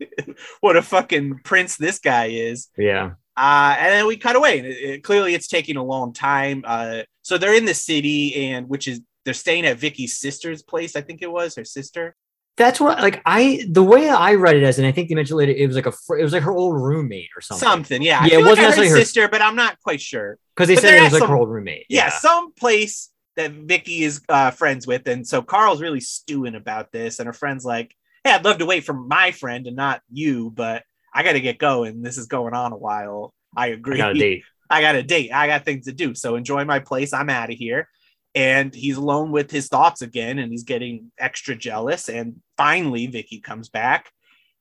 what 0.60 0.76
a 0.76 0.82
fucking 0.82 1.40
prince 1.44 1.76
this 1.76 1.98
guy 1.98 2.26
is. 2.26 2.68
yeah. 2.76 3.12
Uh, 3.36 3.74
and 3.78 3.90
then 3.92 4.06
we 4.06 4.16
cut 4.18 4.36
away. 4.36 4.58
It, 4.58 4.64
it- 4.66 5.02
clearly, 5.04 5.34
it's 5.34 5.48
taking 5.48 5.76
a 5.76 5.84
long 5.84 6.12
time. 6.12 6.62
Uh, 6.66 7.02
so 7.22 7.38
they're 7.38 7.54
in 7.54 7.64
the 7.64 7.74
city, 7.74 8.34
and 8.50 8.68
which 8.68 8.88
is 8.88 9.00
they're 9.24 9.34
staying 9.34 9.66
at 9.66 9.78
Vicky's 9.78 10.18
sister's 10.18 10.62
place. 10.62 10.96
I 10.96 11.00
think 11.02 11.22
it 11.22 11.30
was 11.30 11.54
her 11.56 11.64
sister. 11.64 12.16
That's 12.56 12.80
what 12.80 13.00
like 13.00 13.22
I 13.24 13.64
the 13.70 13.82
way 13.82 14.08
I 14.08 14.34
read 14.34 14.56
it 14.56 14.62
as, 14.64 14.78
and 14.78 14.86
I 14.86 14.92
think 14.92 15.08
they 15.08 15.14
mentioned 15.14 15.38
later, 15.38 15.52
it 15.52 15.66
was 15.66 15.76
like 15.76 15.86
a 15.86 15.92
it 16.18 16.22
was 16.22 16.32
like 16.32 16.42
her 16.42 16.52
old 16.52 16.74
roommate 16.80 17.30
or 17.36 17.40
something. 17.40 17.66
Something, 17.66 18.02
yeah. 18.02 18.24
Yeah, 18.26 18.38
it 18.38 18.42
wasn't 18.42 18.58
I 18.60 18.62
necessarily 18.62 18.90
her- 18.90 18.96
sister, 18.96 19.28
but 19.28 19.40
I'm 19.40 19.56
not 19.56 19.80
quite 19.82 20.00
sure. 20.00 20.38
because 20.54 20.68
they 20.68 20.74
But 20.74 20.82
said 20.82 20.94
it 20.98 21.02
was 21.04 21.20
like 21.20 21.28
her 21.28 21.36
old 21.36 21.48
roommate. 21.48 21.86
yeah, 21.88 22.10
some 22.10 22.52
place 22.52 23.10
that 23.36 23.52
Vicky 23.52 24.02
is 24.02 24.20
uh, 24.28 24.50
friends 24.50 24.86
with. 24.86 25.06
And 25.06 25.26
so 25.26 25.40
Carl's 25.40 25.80
really 25.80 26.00
stewing 26.00 26.54
about 26.56 26.90
this. 26.92 27.20
And 27.20 27.26
her 27.28 27.32
friend's 27.32 27.64
like, 27.64 27.94
Hey, 28.24 28.32
I'd 28.32 28.44
love 28.44 28.58
to 28.58 28.66
wait 28.66 28.84
for 28.84 28.92
my 28.92 29.30
friend 29.30 29.66
and 29.68 29.76
not 29.76 30.02
you, 30.12 30.50
but 30.50 30.82
I 31.14 31.22
got 31.22 31.32
to 31.32 31.40
get 31.40 31.56
going. 31.56 32.02
This 32.02 32.18
is 32.18 32.26
going 32.26 32.52
on 32.54 32.72
a 32.72 32.76
while. 32.76 33.32
I 33.56 33.66
I 33.66 33.66
agree. 33.68 33.96
got 33.96 34.10
a 34.10 34.14
date. 34.18 34.42
I 34.70 34.80
got 34.80 34.94
a 34.94 35.02
date. 35.02 35.32
I 35.32 35.46
got 35.46 35.64
things 35.64 35.86
to 35.86 35.92
do. 35.92 36.14
So 36.14 36.36
enjoy 36.36 36.64
my 36.64 36.78
place. 36.78 37.12
I'm 37.12 37.28
out 37.28 37.50
of 37.50 37.56
here. 37.56 37.88
And 38.34 38.72
he's 38.72 38.96
alone 38.96 39.32
with 39.32 39.50
his 39.50 39.66
thoughts 39.66 40.02
again, 40.02 40.38
and 40.38 40.52
he's 40.52 40.62
getting 40.62 41.10
extra 41.18 41.56
jealous. 41.56 42.08
And 42.08 42.36
finally, 42.56 43.08
Vicky 43.08 43.40
comes 43.40 43.68
back 43.68 44.08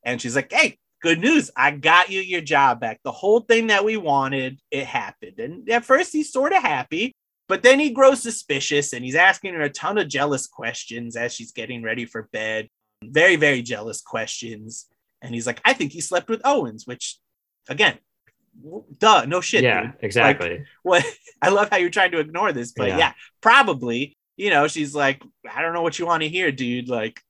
and 0.03 0.19
she's 0.19 0.35
like, 0.35 0.51
Hey, 0.51 0.79
good 1.01 1.19
news. 1.19 1.51
I 1.55 1.71
got 1.71 2.09
you 2.09 2.21
your 2.21 2.41
job 2.41 2.79
back. 2.79 2.99
The 3.03 3.11
whole 3.11 3.41
thing 3.41 3.67
that 3.67 3.85
we 3.85 3.97
wanted, 3.97 4.59
it 4.71 4.85
happened. 4.85 5.39
And 5.39 5.69
at 5.69 5.85
first, 5.85 6.11
he's 6.11 6.31
sort 6.31 6.53
of 6.53 6.61
happy, 6.61 7.13
but 7.47 7.63
then 7.63 7.79
he 7.79 7.91
grows 7.91 8.21
suspicious 8.21 8.93
and 8.93 9.03
he's 9.03 9.15
asking 9.15 9.53
her 9.53 9.61
a 9.61 9.69
ton 9.69 9.97
of 9.97 10.07
jealous 10.07 10.47
questions 10.47 11.15
as 11.15 11.33
she's 11.33 11.51
getting 11.51 11.83
ready 11.83 12.05
for 12.05 12.29
bed. 12.31 12.69
Very, 13.03 13.35
very 13.35 13.61
jealous 13.61 14.01
questions. 14.01 14.87
And 15.21 15.33
he's 15.33 15.47
like, 15.47 15.61
I 15.65 15.73
think 15.73 15.91
he 15.91 16.01
slept 16.01 16.29
with 16.29 16.41
Owens, 16.43 16.85
which, 16.85 17.17
again, 17.67 17.97
duh, 18.99 19.25
no 19.27 19.41
shit. 19.41 19.63
yeah, 19.63 19.81
dude 19.83 19.93
exactly. 20.01 20.65
what 20.83 21.05
I 21.41 21.49
love 21.49 21.69
how 21.69 21.77
you're 21.77 21.89
trying 21.89 22.11
to 22.11 22.19
ignore 22.19 22.51
this, 22.53 22.71
but 22.71 22.89
Yeah. 22.89 22.97
yeah. 22.97 23.13
probably, 23.41 24.17
you 24.37 24.49
know, 24.49 24.67
she's 24.67 24.93
like, 24.95 25.21
I 25.53 25.61
don't 25.61 25.73
know 25.73 25.81
what 25.81 25.99
you 25.99 26.05
want 26.05 26.23
to 26.23 26.29
hear, 26.29 26.51
dude. 26.51 26.89
Like, 26.89 27.21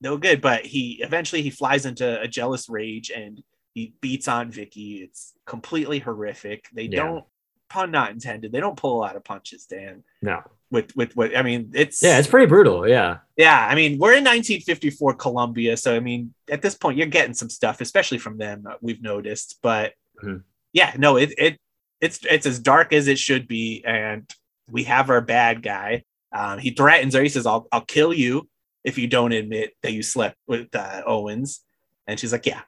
no 0.00 0.16
good. 0.16 0.40
But 0.40 0.64
he 0.66 1.00
eventually 1.02 1.42
he 1.42 1.50
flies 1.50 1.86
into 1.86 2.20
a 2.20 2.28
jealous 2.28 2.68
rage 2.68 3.10
and 3.10 3.42
he 3.74 3.94
beats 4.00 4.28
on 4.28 4.50
Vicky. 4.50 4.96
It's 5.02 5.32
completely 5.46 5.98
horrific. 5.98 6.66
They 6.72 6.84
Yeah. 6.84 6.96
don't 7.04 7.24
pun 7.68 7.90
not 7.90 8.10
intended, 8.10 8.52
they 8.52 8.60
don't 8.60 8.76
pull 8.76 8.98
a 8.98 9.00
lot 9.00 9.16
of 9.16 9.24
punches, 9.24 9.64
Dan. 9.66 10.04
no. 10.20 10.42
With 10.70 10.96
with 10.96 11.14
what 11.16 11.36
I 11.36 11.42
mean, 11.42 11.70
it's 11.74 12.02
Yeah, 12.02 12.18
it's 12.18 12.26
pretty 12.28 12.46
brutal. 12.46 12.88
Yeah. 12.88 13.18
yeah, 13.36 13.66
I 13.70 13.74
mean, 13.74 13.98
we're 13.98 14.14
in 14.14 14.24
1954 14.24 15.14
Columbia, 15.16 15.76
so 15.76 15.94
I 15.94 16.00
mean, 16.00 16.32
at 16.50 16.62
this 16.62 16.74
point, 16.74 16.96
you're 16.96 17.06
getting 17.08 17.34
some 17.34 17.50
stuff, 17.50 17.82
especially 17.82 18.16
from 18.18 18.38
them. 18.38 18.64
uh, 18.66 18.74
We've 18.80 19.02
noticed, 19.02 19.58
but 19.62 19.92
Mhm. 20.24 20.44
Yeah, 20.72 20.94
no, 20.98 21.16
it 21.16 21.32
it 21.38 21.58
it's 22.00 22.20
it's 22.28 22.46
as 22.46 22.58
dark 22.58 22.92
as 22.92 23.08
it 23.08 23.18
should 23.18 23.46
be, 23.48 23.82
and 23.84 24.28
we 24.70 24.84
have 24.84 25.10
our 25.10 25.20
bad 25.20 25.62
guy. 25.62 26.02
Um, 26.32 26.58
he 26.58 26.70
threatens 26.70 27.14
her. 27.14 27.22
He 27.22 27.28
says, 27.28 27.46
"I'll 27.46 27.66
I'll 27.72 27.84
kill 27.84 28.12
you 28.12 28.48
if 28.84 28.98
you 28.98 29.06
don't 29.06 29.32
admit 29.32 29.74
that 29.82 29.92
you 29.92 30.02
slept 30.02 30.36
with 30.46 30.74
uh, 30.74 31.02
Owens." 31.06 31.60
And 32.06 32.18
she's 32.18 32.32
like, 32.32 32.46
"Yeah, 32.46 32.62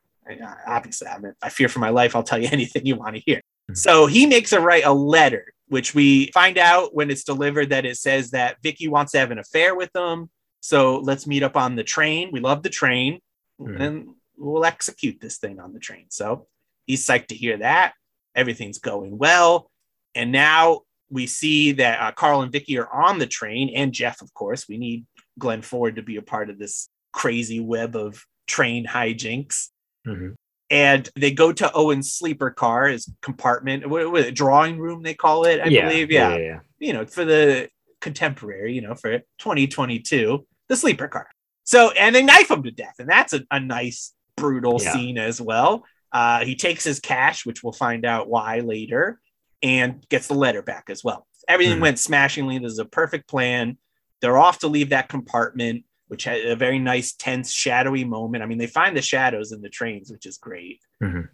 obviously, 0.66 1.08
I 1.08 1.18
mean, 1.18 1.32
I 1.42 1.48
fear 1.48 1.68
for 1.68 1.78
my 1.80 1.90
life. 1.90 2.14
I'll 2.14 2.22
tell 2.22 2.40
you 2.40 2.48
anything 2.52 2.86
you 2.86 2.96
want 2.96 3.16
to 3.16 3.22
hear." 3.24 3.40
Mhm. 3.70 3.76
So 3.76 4.06
he 4.06 4.26
makes 4.26 4.50
her 4.50 4.60
write 4.60 4.84
a 4.84 4.92
letter, 4.92 5.52
which 5.68 5.94
we 5.94 6.30
find 6.32 6.58
out 6.58 6.94
when 6.94 7.10
it's 7.10 7.24
delivered 7.24 7.70
that 7.70 7.86
it 7.86 7.96
says 7.96 8.30
that 8.32 8.58
Vicky 8.62 8.88
wants 8.88 9.12
to 9.12 9.18
have 9.18 9.30
an 9.30 9.38
affair 9.38 9.74
with 9.74 9.90
him. 9.96 10.28
So 10.60 10.98
let's 10.98 11.26
meet 11.26 11.42
up 11.42 11.56
on 11.56 11.74
the 11.76 11.84
train. 11.84 12.30
We 12.32 12.40
love 12.40 12.62
the 12.62 12.70
train, 12.70 13.20
Mhm. 13.60 13.80
and 13.80 14.08
we'll 14.36 14.64
execute 14.64 15.20
this 15.20 15.38
thing 15.38 15.58
on 15.60 15.72
the 15.72 15.80
train. 15.80 16.06
So 16.10 16.46
he's 16.86 17.06
psyched 17.06 17.28
to 17.28 17.34
hear 17.34 17.58
that. 17.58 17.94
Everything's 18.34 18.78
going 18.78 19.16
well. 19.18 19.70
And 20.14 20.32
now 20.32 20.80
we 21.10 21.26
see 21.26 21.72
that 21.72 22.00
uh, 22.00 22.12
Carl 22.12 22.42
and 22.42 22.52
Vicky 22.52 22.78
are 22.78 22.88
on 22.92 23.18
the 23.18 23.26
train, 23.26 23.70
and 23.74 23.92
Jeff, 23.92 24.22
of 24.22 24.32
course. 24.34 24.68
We 24.68 24.78
need 24.78 25.06
Glenn 25.38 25.62
Ford 25.62 25.96
to 25.96 26.02
be 26.02 26.16
a 26.16 26.22
part 26.22 26.50
of 26.50 26.58
this 26.58 26.88
crazy 27.12 27.60
web 27.60 27.94
of 27.96 28.24
train 28.46 28.84
hijinks 28.86 29.68
Mhm. 30.06 30.34
and 30.70 31.08
they 31.16 31.30
go 31.30 31.52
to 31.52 31.72
Owen's 31.72 32.12
sleeper 32.12 32.50
car, 32.50 32.88
his 32.88 33.10
compartment, 33.22 33.88
what, 33.88 34.10
what, 34.12 34.34
drawing 34.34 34.78
room 34.78 35.02
they 35.02 35.14
call 35.14 35.44
it, 35.44 35.60
I 35.60 35.66
yeah, 35.66 35.88
believe. 35.88 36.10
yeah, 36.10 36.36
Yeah. 36.36 36.38
yeah, 36.44 36.58
you 36.78 36.92
know, 36.92 37.06
for 37.06 37.24
the 37.24 37.68
contemporary, 38.00 38.74
you 38.74 38.82
know, 38.82 38.94
for 38.94 39.20
2022, 39.38 40.46
the 40.68 40.76
sleeper 40.76 41.08
car. 41.08 41.28
So, 41.64 41.90
and 41.92 42.14
they 42.14 42.22
knife 42.22 42.50
him 42.50 42.62
to 42.64 42.70
death, 42.70 42.96
and 42.98 43.08
that's 43.08 43.32
a, 43.32 43.42
a 43.50 43.58
nice, 43.60 44.12
brutal 44.36 44.78
scene 44.92 45.16
as 45.18 45.40
well. 45.40 45.84
Uh, 46.14 46.44
he 46.44 46.54
takes 46.54 46.84
his 46.84 47.00
cash, 47.00 47.44
which 47.44 47.62
we'll 47.62 47.72
find 47.72 48.06
out 48.06 48.28
why 48.28 48.60
later, 48.60 49.20
and 49.62 50.08
gets 50.08 50.28
the 50.28 50.34
letter 50.34 50.62
back 50.62 50.88
as 50.88 51.04
well. 51.04 51.26
Everything 51.48 51.78
Mhm. 51.78 51.82
went 51.82 51.98
smashingly. 51.98 52.58
This 52.58 52.72
is 52.72 52.78
a 52.78 52.84
perfect 52.86 53.28
plan. 53.28 53.76
They're 54.20 54.38
off 54.38 54.60
to 54.60 54.68
leave 54.68 54.90
that 54.90 55.08
compartment, 55.08 55.84
which 56.06 56.24
had 56.24 56.46
a 56.46 56.56
very 56.56 56.78
nice, 56.78 57.12
tense, 57.12 57.52
shadowy 57.52 58.04
moment. 58.04 58.42
I 58.42 58.46
mean, 58.46 58.58
they 58.58 58.66
find 58.68 58.96
the 58.96 59.02
shadows 59.02 59.52
in 59.52 59.60
the 59.60 59.68
trains, 59.68 60.10
which 60.10 60.24
is 60.24 60.38
great. 60.38 60.80
Mhm. 61.02 61.28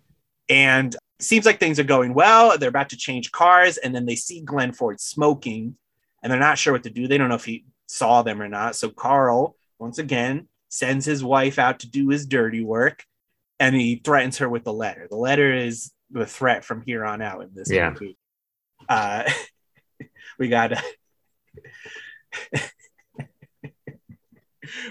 And 0.48 0.96
seems 1.20 1.44
like 1.44 1.60
things 1.60 1.78
are 1.78 1.84
going 1.84 2.14
well. 2.14 2.56
They're 2.56 2.70
about 2.70 2.88
to 2.88 2.96
change 2.96 3.30
cars, 3.30 3.76
and 3.76 3.94
then 3.94 4.06
they 4.06 4.16
see 4.16 4.40
Glenn 4.40 4.72
Ford 4.72 4.98
smoking, 5.00 5.76
and 6.22 6.32
they're 6.32 6.40
not 6.40 6.58
sure 6.58 6.72
what 6.72 6.82
to 6.84 6.90
do. 6.90 7.06
They 7.06 7.18
don't 7.18 7.28
know 7.28 7.34
if 7.34 7.44
he 7.44 7.66
saw 7.86 8.22
them 8.22 8.40
or 8.40 8.48
not. 8.48 8.74
So 8.74 8.88
Carl, 8.88 9.56
once 9.78 9.98
again, 9.98 10.48
sends 10.70 11.04
his 11.04 11.22
wife 11.22 11.58
out 11.58 11.80
to 11.80 11.90
do 11.90 12.08
his 12.08 12.24
dirty 12.26 12.62
work, 12.64 13.04
and 13.60 13.74
he 13.76 13.96
threatens 14.02 14.38
her 14.38 14.48
with 14.48 14.64
the 14.64 14.72
letter. 14.72 15.06
The 15.08 15.16
letter 15.16 15.54
is 15.54 15.92
the 16.10 16.26
threat 16.26 16.64
from 16.64 16.80
here 16.82 17.04
on 17.04 17.22
out 17.22 17.42
in 17.42 17.50
this 17.54 17.70
Yeah. 17.70 17.90
movie. 17.90 18.16
Uh, 18.88 19.30
we 20.38 20.48
got. 20.48 20.72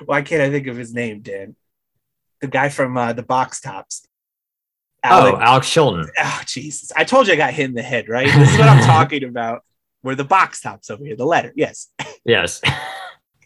Why 0.06 0.22
can't 0.22 0.42
I 0.42 0.50
think 0.50 0.68
of 0.68 0.78
his 0.78 0.94
name, 0.94 1.22
Dan? 1.22 1.56
The 2.42 2.48
guy 2.48 2.70
from 2.70 2.98
uh, 2.98 3.14
the 3.14 3.24
Box 3.24 3.62
Tops. 3.62 4.06
Alec- 5.04 5.36
Oh, 5.36 5.40
Alex 5.40 5.70
Chilton. 5.70 6.10
Oh, 6.20 6.42
Jesus. 6.46 6.92
I 6.96 7.04
told 7.06 7.28
you 7.28 7.34
I 7.34 7.38
got 7.38 7.54
hit 7.54 7.66
in 7.66 7.74
the 7.74 7.82
head, 7.82 8.10
right? 8.10 8.28
This 8.28 8.52
is 8.54 8.58
what 8.60 8.68
I'm 8.68 8.84
talking 8.84 9.24
about. 9.24 9.64
We're 10.04 10.16
the 10.16 10.24
box 10.26 10.62
tops 10.62 10.90
over 10.90 11.04
here, 11.04 11.16
the 11.18 11.26
letter. 11.26 11.52
Yes. 11.56 11.90
Yes. 12.24 12.62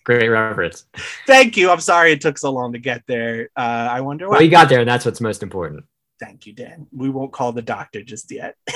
Great 0.03 0.27
reference. 0.27 0.85
Thank 1.25 1.55
you. 1.55 1.69
I'm 1.69 1.79
sorry 1.79 2.11
it 2.11 2.21
took 2.21 2.37
so 2.37 2.51
long 2.51 2.73
to 2.73 2.79
get 2.79 3.03
there. 3.07 3.49
Uh, 3.55 3.87
I 3.91 4.01
wonder 4.01 4.27
why. 4.27 4.33
Well, 4.33 4.41
you 4.41 4.51
got 4.51 4.69
there, 4.69 4.81
and 4.81 4.89
that's 4.89 5.05
what's 5.05 5.21
most 5.21 5.43
important. 5.43 5.85
Thank 6.19 6.45
you, 6.45 6.53
Dan. 6.53 6.87
We 6.91 7.09
won't 7.09 7.31
call 7.31 7.51
the 7.51 7.61
doctor 7.61 8.03
just 8.03 8.31
yet. 8.31 8.55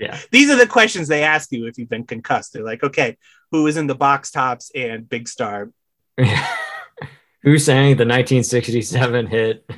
Yeah. 0.00 0.18
These 0.30 0.48
are 0.48 0.56
the 0.56 0.66
questions 0.66 1.08
they 1.08 1.22
ask 1.22 1.52
you 1.52 1.66
if 1.66 1.76
you've 1.76 1.90
been 1.90 2.06
concussed. 2.06 2.54
They're 2.54 2.64
like, 2.64 2.82
okay, 2.82 3.18
who 3.50 3.66
is 3.66 3.76
in 3.76 3.86
the 3.86 3.94
box 3.94 4.30
tops 4.30 4.70
and 4.74 5.06
Big 5.06 5.28
Star? 5.28 5.70
Who 7.42 7.58
sang 7.58 7.96
the 7.96 8.04
1967 8.04 9.26
hit? 9.26 9.70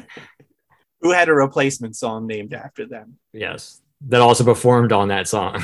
Who 1.01 1.13
had 1.13 1.29
a 1.29 1.35
replacement 1.35 1.97
song 1.97 2.27
named 2.27 2.55
after 2.55 2.87
them? 2.87 3.19
Yes, 3.33 3.81
that 4.09 4.21
also 4.21 4.45
performed 4.45 4.93
on 4.93 5.09
that 5.09 5.29
song. 5.29 5.63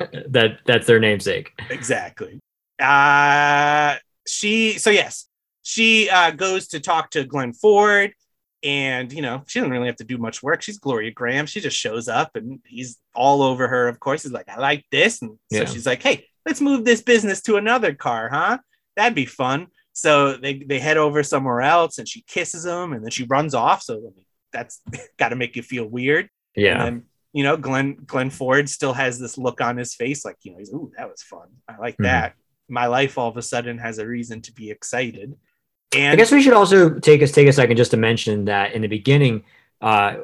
that 0.28 0.58
that's 0.66 0.86
their 0.86 0.98
namesake. 0.98 1.52
Exactly. 1.70 2.40
Uh, 2.80 3.96
she, 4.26 4.78
so 4.78 4.90
yes, 4.90 5.28
she 5.62 6.08
uh, 6.10 6.30
goes 6.30 6.68
to 6.68 6.80
talk 6.80 7.10
to 7.10 7.24
Glenn 7.24 7.52
Ford. 7.52 8.12
And, 8.62 9.12
you 9.12 9.22
know, 9.22 9.44
she 9.46 9.60
doesn't 9.60 9.70
really 9.70 9.86
have 9.86 9.96
to 9.96 10.04
do 10.04 10.18
much 10.18 10.42
work. 10.42 10.62
She's 10.62 10.78
Gloria 10.78 11.12
Grahame. 11.12 11.46
She 11.46 11.60
just 11.60 11.76
shows 11.76 12.08
up 12.08 12.34
and 12.34 12.58
he's 12.66 12.98
all 13.14 13.42
over 13.42 13.68
her. 13.68 13.86
Of 13.86 14.00
course, 14.00 14.22
he's 14.24 14.32
like, 14.32 14.48
I 14.48 14.58
like 14.58 14.84
this. 14.90 15.22
And 15.22 15.38
so 15.52 15.58
she's 15.72 15.86
like, 15.86 16.02
hey, 16.02 16.26
let's 16.46 16.60
move 16.60 16.84
this 16.84 17.02
business 17.02 17.42
to 17.42 17.56
another 17.56 17.94
car, 17.94 18.28
huh? 18.28 18.58
That'd 18.96 19.14
be 19.14 19.26
fun. 19.26 19.68
So 19.92 20.36
they, 20.36 20.54
they 20.54 20.78
head 20.80 20.96
over 20.96 21.22
somewhere 21.22 21.60
else 21.60 21.98
and 21.98 22.08
she 22.08 22.22
kisses 22.26 22.64
him 22.66 22.92
and 22.92 23.04
then 23.04 23.10
she 23.10 23.24
runs 23.24 23.54
off. 23.54 23.82
So 23.82 23.94
I 23.98 24.00
mean, 24.00 24.24
that's 24.52 24.80
got 25.18 25.28
to 25.28 25.36
make 25.36 25.54
you 25.54 25.62
feel 25.62 25.86
weird. 25.86 26.28
Yeah, 26.56 26.84
And 26.86 27.02
you 27.32 27.44
know, 27.44 27.56
Glenn 27.58 27.96
Glenn 28.06 28.30
Ford 28.30 28.68
still 28.68 28.94
has 28.94 29.20
this 29.20 29.36
look 29.36 29.60
on 29.60 29.76
his 29.76 29.94
face, 29.94 30.24
like 30.24 30.36
you 30.42 30.52
know, 30.52 30.58
he's 30.58 30.72
ooh, 30.72 30.90
that 30.96 31.08
was 31.10 31.22
fun. 31.22 31.48
I 31.68 31.76
like 31.76 31.98
Mhm. 31.98 32.04
that. 32.04 32.34
My 32.68 32.86
life 32.86 33.18
all 33.18 33.28
of 33.28 33.36
a 33.36 33.42
sudden 33.42 33.78
has 33.78 33.98
a 33.98 34.06
reason 34.06 34.40
to 34.42 34.52
be 34.52 34.70
excited. 34.70 35.36
And 35.94 36.12
I 36.12 36.16
guess 36.16 36.32
we 36.32 36.42
should 36.42 36.52
also 36.52 36.98
take 36.98 37.22
us 37.22 37.32
take 37.32 37.48
a 37.48 37.52
second 37.52 37.76
just 37.76 37.92
to 37.92 37.96
mention 37.96 38.46
that 38.46 38.72
in 38.72 38.82
the 38.82 38.88
beginning, 38.88 39.44
uh, 39.80 40.16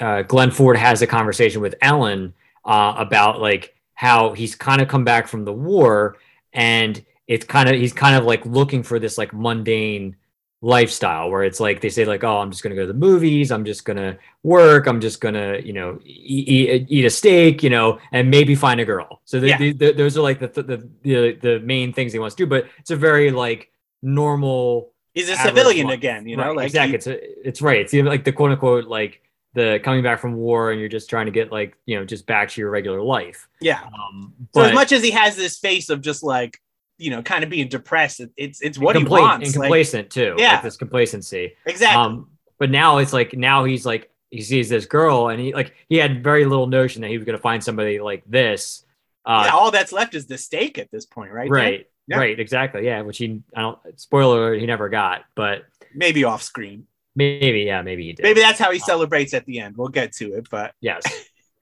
uh, 0.00 0.22
Glenn 0.22 0.50
Ford 0.50 0.76
has 0.76 1.02
a 1.02 1.06
conversation 1.06 1.60
with 1.60 1.74
Ellen 1.82 2.34
uh, 2.64 2.94
about 2.96 3.40
like 3.40 3.74
how 3.94 4.32
he's 4.32 4.54
kind 4.54 4.80
of 4.80 4.88
come 4.88 5.04
back 5.04 5.26
from 5.26 5.44
the 5.44 5.52
war, 5.52 6.16
and 6.52 7.04
it's 7.26 7.44
kind 7.44 7.68
of 7.68 7.74
he's 7.74 7.92
kind 7.92 8.16
of 8.16 8.24
like 8.24 8.46
looking 8.46 8.82
for 8.82 8.98
this 8.98 9.18
like 9.18 9.32
mundane 9.32 10.16
lifestyle 10.60 11.30
where 11.30 11.44
it's 11.44 11.60
like 11.60 11.80
they 11.80 11.88
say 11.88 12.04
like 12.04 12.24
oh 12.24 12.38
i'm 12.38 12.50
just 12.50 12.64
going 12.64 12.74
to 12.74 12.76
go 12.76 12.84
to 12.84 12.92
the 12.92 12.98
movies 12.98 13.52
i'm 13.52 13.64
just 13.64 13.84
going 13.84 13.96
to 13.96 14.18
work 14.42 14.86
i'm 14.88 15.00
just 15.00 15.20
going 15.20 15.34
to 15.34 15.64
you 15.64 15.72
know 15.72 16.00
eat, 16.04 16.48
eat, 16.48 16.86
eat, 16.88 17.04
a 17.04 17.10
steak 17.10 17.62
you 17.62 17.70
know 17.70 17.96
and 18.10 18.28
maybe 18.28 18.56
find 18.56 18.80
a 18.80 18.84
girl 18.84 19.20
so 19.24 19.38
the, 19.38 19.48
Yeah. 19.48 19.58
the, 19.58 19.72
the, 19.72 19.92
those 19.92 20.18
are 20.18 20.22
like 20.22 20.40
the, 20.40 20.48
the 20.48 20.88
the 21.02 21.32
the 21.40 21.60
main 21.60 21.92
things 21.92 22.12
he 22.12 22.18
wants 22.18 22.34
to 22.34 22.42
do 22.44 22.48
but 22.48 22.66
it's 22.78 22.90
a 22.90 22.96
very 22.96 23.30
like 23.30 23.70
normal 24.02 24.92
He's 25.14 25.28
a 25.28 25.36
civilian 25.36 25.88
life. 25.88 25.94
again, 25.98 26.28
you 26.28 26.36
know, 26.36 26.44
Right, 26.48 26.56
like 26.56 26.66
exactly 26.66 26.90
he- 26.90 26.96
it's 26.96 27.06
a, 27.08 27.48
it's 27.48 27.62
right 27.62 27.80
it's 27.80 27.92
even 27.94 28.06
like 28.06 28.24
the 28.24 28.32
quote 28.32 28.52
unquote 28.52 28.84
like 28.86 29.20
the 29.54 29.80
coming 29.82 30.02
back 30.02 30.20
from 30.20 30.34
war 30.34 30.70
and 30.70 30.78
you're 30.78 30.88
just 30.88 31.10
trying 31.10 31.26
to 31.26 31.32
get 31.32 31.50
like 31.50 31.76
you 31.86 31.98
know 31.98 32.04
just 32.04 32.26
back 32.26 32.50
to 32.50 32.60
your 32.60 32.70
regular 32.70 33.00
life 33.02 33.48
yeah. 33.60 33.80
um 33.84 34.32
So 34.54 34.60
but 34.60 34.66
as 34.68 34.74
much 34.74 34.92
as 34.92 35.02
he 35.02 35.10
has 35.12 35.34
this 35.36 35.58
face 35.58 35.88
of 35.88 36.00
just 36.02 36.22
like, 36.22 36.60
you 36.98 37.10
know, 37.10 37.22
kind 37.22 37.44
of 37.44 37.50
being 37.50 37.68
depressed, 37.68 38.20
it- 38.20 38.32
it's 38.36 38.60
it's 38.60 38.78
what 38.78 38.96
and 38.96 39.06
he 39.06 39.10
wants. 39.10 39.46
and 39.48 39.56
like- 39.56 39.66
complacent 39.68 40.10
too 40.10 40.34
Yeah. 40.38 40.54
like 40.54 40.62
this 40.62 40.76
complacency 40.76 41.54
exactly. 41.64 42.02
Um, 42.02 42.30
but 42.58 42.70
now 42.70 42.98
it's 42.98 43.12
like 43.12 43.34
now 43.34 43.64
he's 43.64 43.86
like 43.86 44.10
he 44.30 44.42
sees 44.42 44.68
this 44.68 44.84
girl 44.84 45.28
and 45.28 45.40
he 45.40 45.54
like 45.54 45.74
he 45.88 45.96
had 45.96 46.22
very 46.22 46.44
little 46.44 46.66
notion 46.66 47.02
that 47.02 47.08
he 47.08 47.16
was 47.16 47.24
gonna 47.24 47.38
find 47.38 47.62
somebody 47.64 48.00
like 48.00 48.22
this. 48.26 48.84
Uh, 49.24 49.44
yeah, 49.46 49.52
all 49.52 49.70
that's 49.70 49.92
left 49.92 50.14
is 50.14 50.26
the 50.26 50.36
steak 50.38 50.78
at 50.78 50.90
this 50.90 51.06
point, 51.06 51.30
right? 51.32 51.48
Right, 51.50 51.86
Yeah. 52.06 52.18
right, 52.18 52.38
exactly. 52.38 52.84
Yeah, 52.84 53.02
which 53.02 53.18
he 53.18 53.42
I 53.54 53.60
don't 53.62 53.78
spoiler 53.96 54.54
he 54.54 54.66
never 54.66 54.88
got, 54.88 55.24
but 55.34 55.64
Maybe 55.94 56.24
off 56.24 56.42
screen. 56.42 56.86
maybe 57.14 57.60
yeah, 57.60 57.82
maybe 57.82 58.04
he 58.04 58.12
did. 58.12 58.22
Maybe 58.22 58.40
that's 58.40 58.58
how 58.58 58.70
he 58.72 58.78
celebrates 58.78 59.34
at 59.34 59.44
the 59.46 59.60
end. 59.60 59.76
We'll 59.76 59.88
get 59.88 60.12
to 60.14 60.34
it, 60.34 60.48
but 60.50 60.74
yes. 60.80 61.02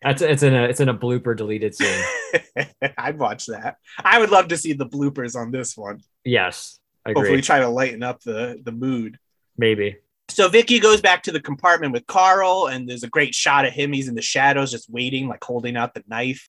That's 0.07 0.23
it's 0.23 0.45
in 0.45 0.55
a 0.55 0.63
it's 0.65 0.79
in 0.79 0.89
a 0.89 0.95
blooper 0.95 1.37
deleted 1.37 1.75
scene. 1.75 2.05
I'd 2.99 3.19
watch 3.19 3.47
that. 3.47 3.79
I 4.05 4.21
would 4.21 4.31
love 4.31 4.47
to 4.49 4.57
see 4.57 4.73
the 4.73 4.87
bloopers 4.87 5.35
on 5.35 5.51
this 5.51 5.77
one. 5.77 6.01
Yes, 6.25 6.79
I 7.05 7.13
Hopefully, 7.13 7.43
try 7.43 7.59
to 7.59 7.69
lighten 7.69 8.05
up 8.05 8.23
the 8.23 8.61
the 8.63 8.71
mood. 8.71 9.19
Maybe. 9.59 9.97
So 10.29 10.49
Vicky 10.49 10.79
goes 10.79 11.01
back 11.01 11.25
to 11.25 11.33
the 11.33 11.41
compartment 11.41 11.93
with 11.93 12.07
Carl, 12.07 12.69
and 12.69 12.89
there's 12.89 13.03
a 13.03 13.09
great 13.09 13.35
shot 13.35 13.65
of 13.65 13.73
him. 13.73 13.93
He's 13.93 14.07
in 14.07 14.15
the 14.15 14.23
shadows, 14.23 14.71
just 14.71 14.89
waiting, 14.89 15.27
like 15.27 15.43
holding 15.43 15.77
out 15.77 15.95
the 15.95 16.05
knife. 16.07 16.49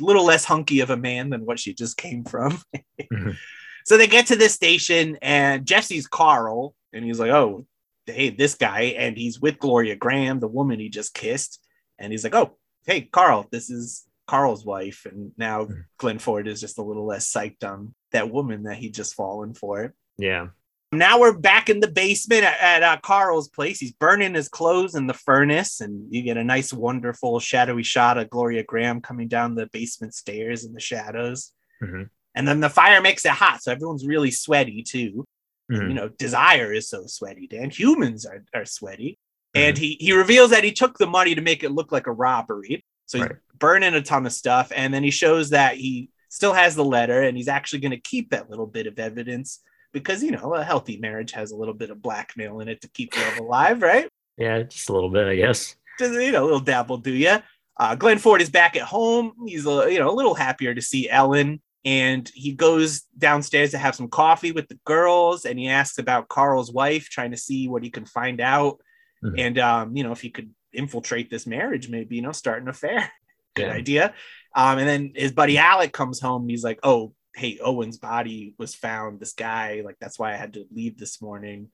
A 0.00 0.04
little 0.04 0.24
less 0.24 0.46
hunky 0.46 0.80
of 0.80 0.88
a 0.88 0.96
man 0.96 1.28
than 1.28 1.44
what 1.44 1.58
she 1.58 1.74
just 1.74 1.98
came 1.98 2.24
from. 2.24 2.58
Mhm. 3.12 3.36
So 3.84 3.96
they 3.96 4.06
get 4.06 4.26
to 4.26 4.36
this 4.36 4.54
station, 4.54 5.18
and 5.20 5.64
Jesse's 5.66 6.06
Carl, 6.06 6.74
and 6.92 7.04
he's 7.04 7.20
like, 7.20 7.30
"Oh, 7.30 7.66
hey, 8.06 8.30
this 8.30 8.54
guy," 8.54 8.94
and 8.98 9.16
he's 9.16 9.40
with 9.40 9.58
Gloria 9.58 9.96
Grahame, 9.96 10.40
the 10.40 10.48
woman 10.48 10.80
he 10.80 10.88
just 10.88 11.14
kissed, 11.14 11.60
and 11.98 12.12
he's 12.12 12.24
like, 12.24 12.34
"Oh, 12.34 12.58
hey, 12.88 13.02
Carl, 13.02 13.46
this 13.52 13.70
is 13.70 14.06
Carl's 14.26 14.64
wife," 14.64 15.06
and 15.06 15.32
now 15.38 15.66
Mhm. 15.66 15.84
Glenn 15.98 16.18
Ford 16.18 16.48
is 16.48 16.60
just 16.60 16.78
a 16.78 16.82
little 16.82 17.06
less 17.06 17.30
psyched 17.32 17.62
on 17.62 17.94
that 18.10 18.30
woman 18.30 18.64
that 18.64 18.78
he 18.78 18.90
just 18.90 19.14
fallen 19.14 19.54
for. 19.54 19.94
Yeah. 20.16 20.48
Now 20.90 21.20
we're 21.20 21.36
back 21.38 21.68
in 21.68 21.80
the 21.80 21.90
basement 21.90 22.44
at, 22.44 22.58
at 22.60 22.82
uh, 22.82 22.96
Carl's 23.02 23.48
place. 23.48 23.78
He's 23.78 23.92
burning 23.92 24.34
his 24.34 24.48
clothes 24.48 24.94
in 24.94 25.06
the 25.06 25.14
furnace, 25.14 25.80
and 25.82 26.12
you 26.12 26.22
get 26.22 26.38
a 26.38 26.44
nice, 26.44 26.72
wonderful 26.72 27.38
shadowy 27.40 27.82
shot 27.82 28.16
of 28.16 28.30
Gloria 28.30 28.64
Grahame 28.64 29.02
coming 29.02 29.28
down 29.28 29.54
the 29.54 29.66
basement 29.66 30.14
stairs 30.14 30.64
in 30.64 30.72
the 30.72 30.80
shadows. 30.80 31.52
Mhm. 31.82 32.08
And 32.34 32.48
then 32.48 32.60
the 32.60 32.70
fire 32.70 33.02
makes 33.02 33.24
it 33.26 33.32
hot, 33.32 33.62
so 33.62 33.70
everyone's 33.70 34.06
really 34.06 34.30
sweaty 34.30 34.82
too. 34.82 35.26
Mhm. 35.70 35.88
You 35.88 35.94
know, 35.94 36.08
desire 36.08 36.72
is 36.72 36.88
so 36.88 37.04
sweaty, 37.06 37.46
Dan. 37.46 37.68
Humans 37.68 38.24
are, 38.24 38.42
are 38.54 38.64
sweaty. 38.64 39.18
And 39.54 39.78
he, 39.78 39.96
he 40.00 40.12
reveals 40.12 40.50
that 40.50 40.64
he 40.64 40.72
took 40.72 40.98
the 40.98 41.06
money 41.06 41.34
to 41.34 41.40
make 41.40 41.62
it 41.64 41.70
look 41.72 41.90
like 41.90 42.06
a 42.06 42.12
robbery. 42.12 42.84
So 43.06 43.18
he's 43.18 43.26
Right. 43.26 43.36
burning 43.58 43.94
a 43.94 44.02
ton 44.02 44.26
of 44.26 44.32
stuff. 44.32 44.70
And 44.74 44.92
then 44.92 45.02
he 45.02 45.10
shows 45.10 45.50
that 45.50 45.76
he 45.76 46.10
still 46.28 46.52
has 46.52 46.74
the 46.76 46.84
letter 46.84 47.22
and 47.22 47.36
he's 47.36 47.48
actually 47.48 47.80
going 47.80 47.92
to 47.92 48.00
keep 48.00 48.30
that 48.30 48.50
little 48.50 48.66
bit 48.66 48.86
of 48.86 48.98
evidence 48.98 49.60
because, 49.92 50.22
you 50.22 50.30
know, 50.30 50.54
a 50.54 50.62
healthy 50.62 50.98
marriage 50.98 51.32
has 51.32 51.50
a 51.50 51.56
little 51.56 51.74
bit 51.74 51.90
of 51.90 52.02
blackmail 52.02 52.60
in 52.60 52.68
it 52.68 52.82
to 52.82 52.88
keep 52.90 53.16
love 53.16 53.38
alive, 53.38 53.80
right? 53.82 54.08
Yeah, 54.36 54.62
just 54.62 54.88
a 54.90 54.92
little 54.92 55.08
bit, 55.10 55.26
I 55.26 55.36
guess. 55.36 55.74
Just, 55.98 56.12
you 56.14 56.30
know, 56.30 56.42
a 56.42 56.44
little 56.44 56.60
dabble, 56.60 56.98
do 56.98 57.12
you? 57.12 57.38
Uh, 57.78 57.94
Glenn 57.94 58.18
Ford 58.18 58.42
is 58.42 58.50
back 58.50 58.76
at 58.76 58.82
home. 58.82 59.32
He's, 59.46 59.66
a, 59.66 59.90
you 59.90 59.98
know, 59.98 60.10
a 60.10 60.14
little 60.14 60.34
happier 60.34 60.74
to 60.74 60.82
see 60.82 61.08
Ellen. 61.08 61.62
And 61.84 62.30
he 62.34 62.52
goes 62.52 63.02
downstairs 63.16 63.70
to 63.70 63.78
have 63.78 63.94
some 63.94 64.08
coffee 64.08 64.52
with 64.52 64.68
the 64.68 64.78
girls. 64.84 65.44
And 65.46 65.58
he 65.58 65.68
asks 65.68 65.98
about 65.98 66.28
Carl's 66.28 66.70
wife, 66.70 67.08
trying 67.08 67.30
to 67.30 67.36
see 67.36 67.66
what 67.68 67.82
he 67.82 67.88
can 67.90 68.04
find 68.04 68.40
out. 68.40 68.80
Mhm. 69.24 69.34
And, 69.38 69.58
um, 69.58 69.96
you 69.96 70.02
know, 70.04 70.12
if 70.12 70.20
he 70.20 70.30
could 70.30 70.50
infiltrate 70.72 71.30
this 71.30 71.46
marriage, 71.46 71.88
maybe, 71.88 72.16
you 72.16 72.22
know, 72.22 72.32
start 72.32 72.62
an 72.62 72.68
affair. 72.68 73.10
Good 73.54 73.66
Yeah. 73.66 73.72
idea. 73.72 74.14
Um, 74.54 74.78
and 74.78 74.88
then 74.88 75.12
his 75.14 75.32
buddy 75.32 75.58
Alec 75.58 75.92
comes 75.92 76.20
home. 76.20 76.48
He's 76.48 76.64
like, 76.64 76.78
oh, 76.82 77.14
hey, 77.34 77.58
Owen's 77.62 77.98
body 77.98 78.54
was 78.58 78.74
found. 78.74 79.20
This 79.20 79.32
guy, 79.32 79.82
like, 79.84 79.96
that's 80.00 80.18
why 80.18 80.32
I 80.32 80.36
had 80.36 80.54
to 80.54 80.64
leave 80.72 80.98
this 80.98 81.20
morning. 81.22 81.68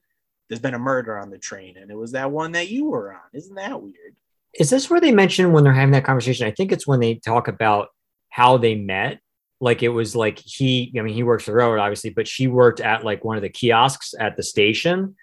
There's 0.47 0.61
been 0.61 0.73
a 0.75 0.79
murder 0.79 1.17
on 1.17 1.31
the 1.31 1.39
train, 1.39 1.75
and 1.77 1.89
it 1.89 1.97
was 1.97 2.11
that 2.11 2.29
one 2.31 2.51
that 2.51 2.69
you 2.69 2.85
were 2.85 3.11
on. 3.13 3.19
Isn't 3.33 3.55
that 3.55 3.81
weird? 3.81 4.15
Is 4.59 4.69
this 4.69 4.89
where 4.89 5.01
they 5.01 5.11
mention 5.11 5.51
when 5.51 5.63
they're 5.63 5.73
having 5.73 5.91
that 5.93 6.03
conversation? 6.05 6.45
I 6.47 6.51
think 6.51 6.71
it's 6.71 6.85
when 6.87 6.99
they 6.99 7.15
talk 7.15 7.47
about 7.47 7.87
how 8.29 8.57
they 8.57 8.75
met. 8.75 9.19
Like 9.59 9.81
it 9.81 9.89
was 9.89 10.15
like 10.15 10.37
he, 10.37 10.93
I 10.97 11.01
mean, 11.01 11.13
he 11.15 11.23
works 11.23 11.45
the 11.47 11.53
railroad, 11.53 11.81
obviously, 11.81 12.11
but 12.11 12.27
she 12.27 12.47
worked 12.47 12.79
at 12.79 13.03
like 13.03 13.23
one 13.23 13.37
of 13.37 13.41
the 13.41 13.49
kiosks 13.49 14.13
at 14.19 14.37
the 14.37 14.43
station. 14.43 15.15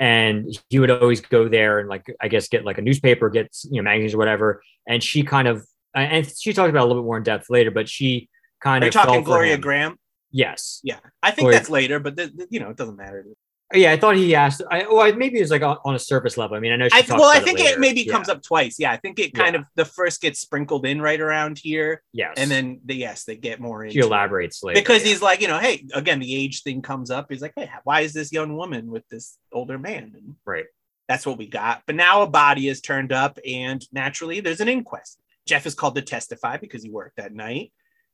And 0.00 0.46
he 0.70 0.78
would 0.78 0.90
always 0.90 1.20
go 1.20 1.46
there 1.48 1.78
and 1.78 1.88
like, 1.88 2.06
I 2.20 2.28
guess, 2.28 2.48
get 2.48 2.64
like 2.64 2.78
a 2.78 2.82
newspaper, 2.82 3.28
get, 3.28 3.54
you 3.64 3.80
know, 3.80 3.84
magazines 3.84 4.14
or 4.14 4.18
whatever. 4.18 4.62
And 4.88 5.02
she 5.02 5.22
kind 5.22 5.46
of, 5.46 5.64
and 5.94 6.26
she 6.26 6.54
talked 6.54 6.70
about 6.70 6.84
a 6.84 6.88
little 6.88 7.02
bit 7.02 7.06
more 7.06 7.18
in 7.18 7.22
depth 7.22 7.50
later, 7.50 7.70
but 7.70 7.86
she 7.88 8.30
kind 8.62 8.82
Are 8.82 8.88
of 8.88 8.94
talking 8.94 9.22
Gloria. 9.22 9.58
Grahame? 9.58 9.96
Yes. 10.30 10.80
Yeah, 10.82 11.00
I 11.22 11.32
think 11.32 11.44
Gloria- 11.44 11.58
that's 11.58 11.68
later, 11.68 12.00
but 12.00 12.16
th- 12.16 12.34
th- 12.34 12.48
you 12.50 12.60
know, 12.60 12.70
it 12.70 12.76
doesn't 12.78 12.96
matter. 12.96 13.26
Yeah. 13.72 13.92
I 13.92 13.96
thought 13.96 14.16
he 14.16 14.34
asked, 14.34 14.62
I, 14.70 14.84
well, 14.90 15.14
maybe 15.14 15.38
it 15.38 15.42
was 15.42 15.50
like 15.50 15.62
on, 15.62 15.94
a 15.94 15.98
surface 15.98 16.36
level. 16.36 16.56
I 16.56 16.60
mean, 16.60 16.72
I 16.72 16.76
know 16.76 16.88
she 16.88 16.96
I, 17.12 17.16
well, 17.16 17.24
I 17.24 17.40
think 17.40 17.58
later. 17.58 17.74
it 17.74 17.80
maybe 17.80 18.02
Yeah. 18.02 18.12
comes 18.12 18.28
up 18.28 18.42
twice. 18.42 18.76
Yeah, 18.78 18.90
I 18.92 18.96
think 18.96 19.18
it 19.18 19.32
kind 19.34 19.54
Yeah. 19.54 19.60
of 19.60 19.66
the 19.76 19.84
first 19.84 20.20
gets 20.20 20.40
sprinkled 20.40 20.86
in 20.86 21.00
right 21.00 21.20
around 21.20 21.58
here, 21.58 22.02
Yes. 22.12 22.34
and 22.36 22.50
then 22.50 22.80
the 22.84 22.94
yes, 22.96 23.24
they 23.24 23.36
get 23.36 23.60
more 23.60 23.84
into 23.84 23.94
she 23.94 24.00
elaborates 24.00 24.62
later. 24.62 24.80
because 24.80 25.02
yeah. 25.02 25.08
he's 25.08 25.22
like, 25.22 25.40
you 25.40 25.48
know, 25.48 25.58
hey, 25.58 25.86
again, 25.94 26.18
the 26.18 26.34
age 26.34 26.62
thing 26.62 26.82
comes 26.82 27.10
up. 27.10 27.26
He's 27.30 27.42
like, 27.42 27.52
hey, 27.56 27.70
why 27.84 28.00
is 28.00 28.12
this 28.12 28.32
young 28.32 28.56
woman 28.56 28.90
with 28.90 29.06
this 29.08 29.38
older 29.52 29.78
man? 29.78 30.12
And 30.16 30.34
Right. 30.44 30.64
That's 31.08 31.26
what 31.26 31.38
we 31.38 31.46
got. 31.46 31.82
But 31.86 31.96
now 31.96 32.22
a 32.22 32.26
body 32.28 32.68
is 32.68 32.80
turned 32.80 33.12
up, 33.12 33.38
and 33.46 33.84
naturally, 33.92 34.38
there's 34.40 34.60
an 34.60 34.68
inquest. 34.68 35.20
Jeff 35.46 35.66
is 35.66 35.74
called 35.74 35.96
to 35.96 36.02
testify 36.02 36.56
because 36.56 36.84
he 36.84 36.90
worked 36.90 37.16
that 37.16 37.34
night, 37.34 37.72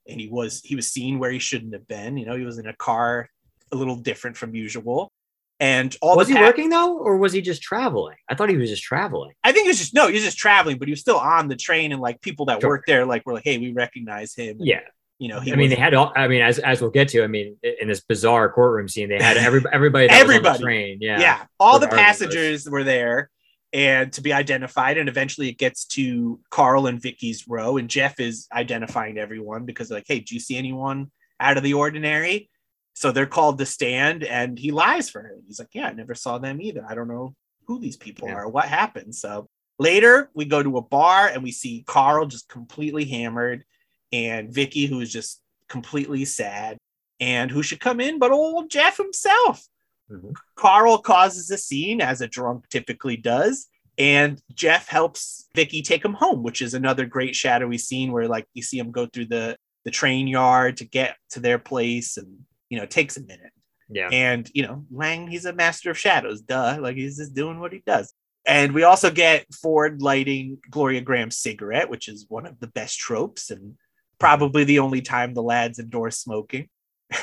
and 0.09 0.19
he 0.19 0.29
was 0.29 0.63
he 0.63 0.75
was 0.77 0.91
seen 0.91 1.19
where 1.19 1.31
he 1.31 1.39
shouldn't 1.39 1.75
have 1.75 1.87
been. 1.87 2.17
You 2.17 2.25
know, 2.25 2.37
he 2.37 2.45
was 2.47 2.57
in 2.59 2.67
a 2.67 2.73
car 2.73 3.29
a 3.71 3.77
little 3.77 3.97
different 3.97 4.37
from 4.39 4.55
usual, 4.55 5.13
and 5.61 5.97
all 6.03 6.17
was 6.17 6.29
he 6.29 6.35
pa- 6.35 6.41
working 6.43 6.69
though, 6.69 6.99
or 6.99 7.17
was 7.17 7.33
he 7.33 7.41
just 7.41 7.63
traveling? 7.63 8.17
I 8.29 8.35
thought 8.35 8.51
he 8.51 8.57
was 8.57 8.71
just 8.71 8.83
traveling. 8.83 9.33
I 9.43 9.53
think 9.53 9.65
he 9.65 9.69
was 9.69 9.79
just 9.79 9.95
no, 9.95 10.07
he 10.09 10.15
was 10.15 10.23
just 10.25 10.39
traveling, 10.39 10.79
but 10.79 10.89
he 10.89 10.93
was 10.93 11.01
still 11.01 11.19
on 11.19 11.49
the 11.49 11.57
train, 11.57 11.93
and 11.93 12.01
like 12.01 12.21
people 12.21 12.47
that 12.47 12.61
Sure. 12.61 12.71
worked 12.71 12.87
there, 12.87 13.07
like 13.07 13.25
were 13.25 13.33
like, 13.35 13.45
hey, 13.45 13.59
we 13.59 13.73
recognize 13.73 14.35
him. 14.35 14.57
Yeah, 14.61 14.81
you 15.19 15.29
know, 15.29 15.41
he 15.41 15.53
I 15.53 15.57
mean, 15.57 15.69
was- 15.71 15.77
they 15.77 15.83
had 15.83 15.95
all. 15.95 16.13
I 16.15 16.29
mean, 16.29 16.43
as 16.43 16.59
as 16.59 16.81
we'll 16.81 16.91
get 16.91 17.09
to, 17.09 17.23
I 17.25 17.27
mean, 17.27 17.57
in 17.81 17.89
this 17.89 18.01
bizarre 18.01 18.51
courtroom 18.53 18.89
scene, 18.89 19.09
they 19.09 19.19
had 19.23 19.37
every 19.39 19.63
everybody. 19.73 20.09
That 20.09 20.15
Was 20.15 20.23
on 20.23 20.29
Everybody. 20.37 20.59
the 20.59 20.65
train. 20.65 20.99
Yeah, 21.01 21.21
yeah, 21.21 21.45
all 21.59 21.79
the 21.79 21.89
passengers 21.89 22.69
were 22.69 22.85
there 22.85 23.31
and 23.73 24.13
to 24.13 24.21
be 24.21 24.33
identified 24.33 24.97
and 24.97 25.09
eventually 25.09 25.49
it 25.49 25.59
gets 25.59 25.85
to 25.87 26.39
carl 26.51 26.87
and 26.87 27.03
vicky's 27.03 27.49
row 27.49 27.79
and 27.79 27.91
jeff 27.91 28.21
is 28.21 28.47
identifying 28.53 29.19
everyone 29.19 29.65
because 29.65 29.91
like 29.91 30.05
hey 30.07 30.21
do 30.21 30.37
you 30.37 30.41
see 30.41 30.57
anyone 30.57 31.11
out 31.41 31.57
of 31.57 31.65
the 31.65 31.75
ordinary 31.75 32.49
so 32.97 33.13
they're 33.13 33.27
called 33.27 33.59
to 33.59 33.67
stand 33.67 34.25
and 34.25 34.59
he 34.59 34.71
lies 34.73 35.11
for 35.11 35.21
her. 35.23 35.37
He's 35.47 35.59
like 35.59 35.69
yeah 35.73 35.87
i 35.89 35.93
never 35.93 36.15
saw 36.15 36.39
them 36.39 36.61
either. 36.61 36.85
I 36.89 36.95
don't 36.95 37.09
know 37.09 37.35
who 37.67 37.79
these 37.79 37.97
people 37.97 38.29
Yeah. 38.29 38.35
are. 38.37 38.49
What 38.49 38.65
happened? 38.67 39.15
So 39.15 39.49
later 39.79 40.31
we 40.35 40.45
go 40.47 40.63
to 40.63 40.79
a 40.79 40.83
bar 40.83 41.29
and 41.29 41.43
we 41.43 41.53
see 41.53 41.85
carl 41.87 42.27
just 42.27 42.49
completely 42.49 43.05
hammered 43.05 43.65
and 44.13 44.53
vicky 44.53 44.87
who 44.87 45.01
is 45.01 45.13
just 45.13 45.43
completely 45.69 46.25
sad 46.25 46.79
and 47.21 47.51
who 47.51 47.63
should 47.63 47.81
come 47.81 48.01
in 48.01 48.19
but 48.19 48.31
old 48.33 48.71
jeff 48.71 48.97
himself. 48.97 49.63
Mhm. 50.11 50.35
Carl 50.55 50.99
causes 50.99 51.51
a 51.51 51.59
scene 51.59 52.01
as 52.01 52.21
a 52.21 52.29
drunk 52.29 52.69
typically 52.71 53.17
does, 53.17 53.67
and 53.99 54.41
Jeff 54.55 54.87
helps 54.89 55.49
Vicky 55.55 55.83
take 55.83 56.05
him 56.05 56.13
home, 56.15 56.43
which 56.45 56.63
is 56.63 56.75
another 56.75 57.07
great 57.07 57.35
shadowy 57.35 57.77
scene 57.79 58.13
where 58.13 58.29
like 58.29 58.47
you 58.55 58.63
see 58.63 58.79
him 58.79 58.93
go 58.93 59.07
through 59.07 59.27
the 59.27 59.57
the 59.85 59.91
train 59.91 60.29
yard 60.29 60.77
to 60.79 60.85
get 60.85 61.17
to 61.31 61.41
their 61.41 61.59
place, 61.59 62.17
and 62.17 62.39
you 62.69 62.79
know 62.79 62.85
it 62.85 62.91
takes 62.91 63.17
a 63.17 63.21
minute. 63.21 63.53
yeah. 63.89 64.09
And 64.11 64.51
you 64.55 64.63
know 64.67 64.85
Lang, 64.91 65.29
he's 65.29 65.45
a 65.45 65.53
master 65.53 65.91
of 65.91 65.99
shadows, 65.99 66.41
duh, 66.41 66.79
like 66.81 66.97
he's 66.97 67.19
just 67.19 67.35
doing 67.35 67.61
what 67.61 67.73
he 67.73 67.83
does. 67.87 68.13
And 68.47 68.73
we 68.73 68.85
also 68.85 69.11
get 69.11 69.53
Ford 69.53 70.01
lighting 70.03 70.59
Gloria 70.71 71.01
Grahame's 71.01 71.37
cigarette, 71.37 71.91
which 71.91 72.09
is 72.09 72.27
one 72.29 72.47
of 72.47 72.61
the 72.61 72.69
best 72.69 72.97
tropes, 72.99 73.51
and 73.51 73.75
probably 74.21 74.63
the 74.65 74.79
only 74.79 75.03
time 75.03 75.35
the 75.35 75.43
lads 75.43 75.79
endorse 75.79 76.19
smoking. 76.19 76.69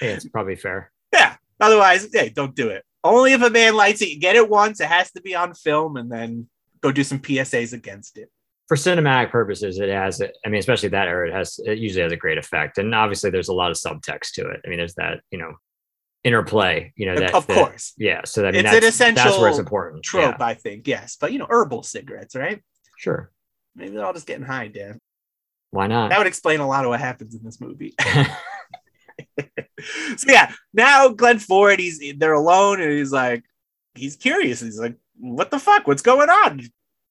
Yeah, 0.00 0.10
it's 0.10 0.28
probably 0.28 0.54
fair. 0.54 0.92
Yeah. 1.12 1.36
Otherwise, 1.60 2.08
hey, 2.12 2.28
don't 2.28 2.54
do 2.54 2.68
it. 2.68 2.84
Only 3.02 3.32
if 3.32 3.42
a 3.42 3.50
man 3.50 3.74
lights 3.74 4.02
it. 4.02 4.10
You 4.10 4.20
get 4.20 4.36
it 4.36 4.48
once. 4.48 4.80
It 4.80 4.86
has 4.86 5.10
to 5.12 5.20
be 5.22 5.34
on 5.34 5.54
film, 5.54 5.96
and 5.96 6.12
then 6.12 6.48
go 6.80 6.92
do 6.92 7.02
some 7.02 7.18
PSAs 7.18 7.72
against 7.72 8.18
it. 8.18 8.30
For 8.68 8.76
cinematic 8.76 9.30
purposes, 9.30 9.78
it 9.78 9.88
has. 9.88 10.20
I 10.20 10.48
mean, 10.48 10.58
especially 10.58 10.90
that 10.90 11.08
era, 11.08 11.28
it 11.28 11.34
has. 11.34 11.58
It 11.64 11.78
usually 11.78 12.02
has 12.02 12.12
a 12.12 12.16
great 12.16 12.38
effect, 12.38 12.78
and 12.78 12.94
obviously, 12.94 13.30
there's 13.30 13.48
a 13.48 13.54
lot 13.54 13.70
of 13.70 13.78
subtext 13.78 14.32
to 14.34 14.46
it. 14.48 14.60
I 14.64 14.68
mean, 14.68 14.78
there's 14.78 14.94
that. 14.94 15.20
You 15.30 15.38
know, 15.38 15.54
interplay. 16.24 16.92
You 16.96 17.06
know, 17.06 17.14
that, 17.16 17.34
of 17.34 17.46
that- 17.46 17.56
course. 17.56 17.94
yeah. 17.96 18.20
So 18.24 18.46
I 18.46 18.52
mean, 18.52 18.66
It's 18.66 18.74
an 18.74 18.80
that's, 18.80 18.98
that's 18.98 19.16
where 19.38 19.48
it's 19.48 19.56
essential 19.56 19.58
important. 19.60 20.02
Trope, 20.04 20.36
Yeah, 20.38 20.46
I 20.46 20.54
think, 20.54 20.86
yes. 20.86 21.16
But 21.20 21.32
you 21.32 21.38
know, 21.38 21.46
herbal 21.48 21.82
cigarettes, 21.82 22.34
right? 22.36 22.62
sure. 22.98 23.30
Maybe 23.76 23.94
they're 23.94 24.04
all 24.04 24.12
just 24.12 24.26
getting 24.26 24.44
high, 24.44 24.66
Dan. 24.68 24.98
Why 25.70 25.86
not? 25.86 26.10
That 26.10 26.18
would 26.18 26.26
explain 26.26 26.58
a 26.60 26.66
lot 26.66 26.84
of 26.84 26.88
what 26.88 26.98
happens 26.98 27.34
in 27.34 27.44
this 27.44 27.60
movie. 27.60 27.94
so 30.16 30.26
yeah, 30.26 30.52
now 30.72 31.08
Glenn 31.08 31.38
Ford, 31.38 31.78
he's 31.78 32.00
they're 32.16 32.32
alone 32.32 32.80
and 32.80 32.92
he's 32.92 33.12
like, 33.12 33.44
he's 33.94 34.16
curious. 34.16 34.60
He's 34.60 34.80
like, 34.80 34.96
what 35.18 35.50
the 35.50 35.58
fuck? 35.58 35.86
What's 35.86 36.02
going 36.02 36.28
on? 36.28 36.62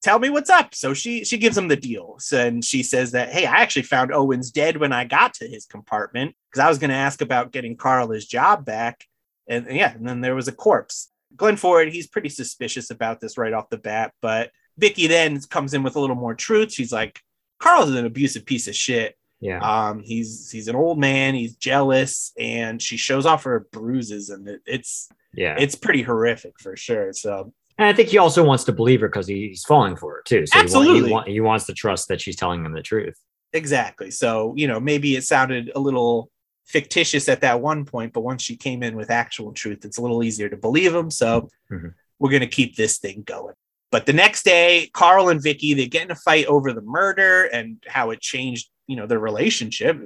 Tell 0.03 0.19
me 0.19 0.29
what's 0.29 0.49
up. 0.49 0.75
So 0.75 0.93
she 0.93 1.25
she 1.25 1.37
gives 1.37 1.57
him 1.57 1.67
the 1.67 1.75
deal. 1.75 2.15
So, 2.19 2.45
and 2.45 2.63
she 2.63 2.83
says 2.83 3.11
that, 3.11 3.29
hey, 3.29 3.45
I 3.45 3.57
actually 3.57 3.81
found 3.83 4.13
Owens 4.13 4.51
dead 4.51 4.77
when 4.77 4.93
I 4.93 5.05
got 5.05 5.33
to 5.35 5.47
his 5.47 5.65
compartment 5.65 6.35
because 6.49 6.63
I 6.63 6.69
was 6.69 6.77
going 6.77 6.91
to 6.91 6.95
ask 6.95 7.21
about 7.21 7.51
getting 7.51 7.75
Carl 7.75 8.11
his 8.11 8.25
job 8.27 8.63
back. 8.63 9.03
And, 9.47 9.65
and 9.67 9.75
yeah, 9.75 9.93
and 9.93 10.07
then 10.07 10.21
there 10.21 10.35
was 10.35 10.47
a 10.47 10.51
corpse. 10.51 11.09
Glenn 11.35 11.57
Ford, 11.57 11.91
he's 11.91 12.07
pretty 12.07 12.29
suspicious 12.29 12.89
about 12.91 13.19
this 13.19 13.37
right 13.37 13.53
off 13.53 13.69
the 13.69 13.77
bat, 13.77 14.13
but 14.21 14.51
Vicky 14.77 15.07
then 15.07 15.39
comes 15.41 15.73
in 15.73 15.83
with 15.83 15.95
a 15.95 15.99
little 15.99 16.15
more 16.15 16.35
truth. 16.35 16.71
She's 16.71 16.91
like, 16.91 17.19
Carl's 17.59 17.89
is 17.89 17.95
an 17.95 18.05
abusive 18.05 18.45
piece 18.45 18.67
of 18.67 18.75
shit. 18.75 19.15
yeah. 19.39 19.59
Um, 19.59 20.01
he's 20.03 20.51
he's 20.51 20.67
an 20.67 20.75
old 20.75 20.99
man. 20.99 21.35
He's 21.35 21.55
jealous, 21.55 22.31
and 22.39 22.81
she 22.81 22.97
shows 22.97 23.25
off 23.25 23.43
her 23.43 23.67
bruises, 23.71 24.29
and 24.29 24.47
it, 24.47 24.61
it's 24.65 25.09
yeah. 25.33 25.55
it's 25.59 25.75
pretty 25.75 26.01
horrific 26.01 26.59
for 26.59 26.75
sure. 26.75 27.13
So 27.13 27.53
and 27.77 27.87
I 27.87 27.93
think 27.93 28.09
he 28.09 28.17
also 28.17 28.43
wants 28.43 28.63
to 28.65 28.71
believe 28.71 29.01
her 29.01 29.07
because 29.09 29.27
he's 29.27 29.63
falling 29.63 29.95
for 29.95 30.15
her 30.15 30.21
too. 30.25 30.45
So 30.45 30.59
he, 30.59 30.63
Absolutely. 30.63 30.93
want, 31.01 31.05
he, 31.05 31.11
want, 31.13 31.27
he 31.29 31.39
wants 31.41 31.65
to 31.67 31.73
trust 31.73 32.07
that 32.09 32.21
she's 32.21 32.35
telling 32.35 32.65
him 32.65 32.73
the 32.73 32.81
truth. 32.81 33.17
exactly. 33.53 34.11
So 34.11 34.53
you 34.55 34.67
know, 34.67 34.79
maybe 34.79 35.15
it 35.15 35.23
sounded 35.23 35.71
a 35.75 35.79
little 35.79 36.29
fictitious 36.65 37.29
at 37.29 37.41
that 37.41 37.61
one 37.61 37.85
point, 37.85 38.11
but 38.13 38.21
once 38.21 38.41
she 38.43 38.57
came 38.57 38.83
in 38.83 38.95
with 38.97 39.09
actual 39.09 39.53
truth, 39.53 39.85
it's 39.85 39.97
a 39.97 40.01
little 40.01 40.21
easier 40.23 40.49
to 40.49 40.57
believe 40.57 40.93
him. 40.93 41.09
So 41.09 41.49
Mhm. 41.71 41.93
we're 42.19 42.31
gonna 42.31 42.47
keep 42.47 42.75
this 42.75 42.97
thing 42.97 43.23
going. 43.23 43.55
But 43.89 44.05
the 44.05 44.11
next 44.13 44.43
day, 44.43 44.89
Carl 44.93 45.29
and 45.29 45.41
Vicky 45.41 45.73
they 45.73 45.87
get 45.87 46.03
in 46.03 46.11
a 46.11 46.15
fight 46.15 46.45
over 46.47 46.73
the 46.73 46.81
murder 46.81 47.45
and 47.45 47.81
how 47.87 48.09
it 48.11 48.19
changed, 48.19 48.69
you 48.87 48.95
know, 48.95 49.05
their 49.05 49.19
relationship. 49.19 49.97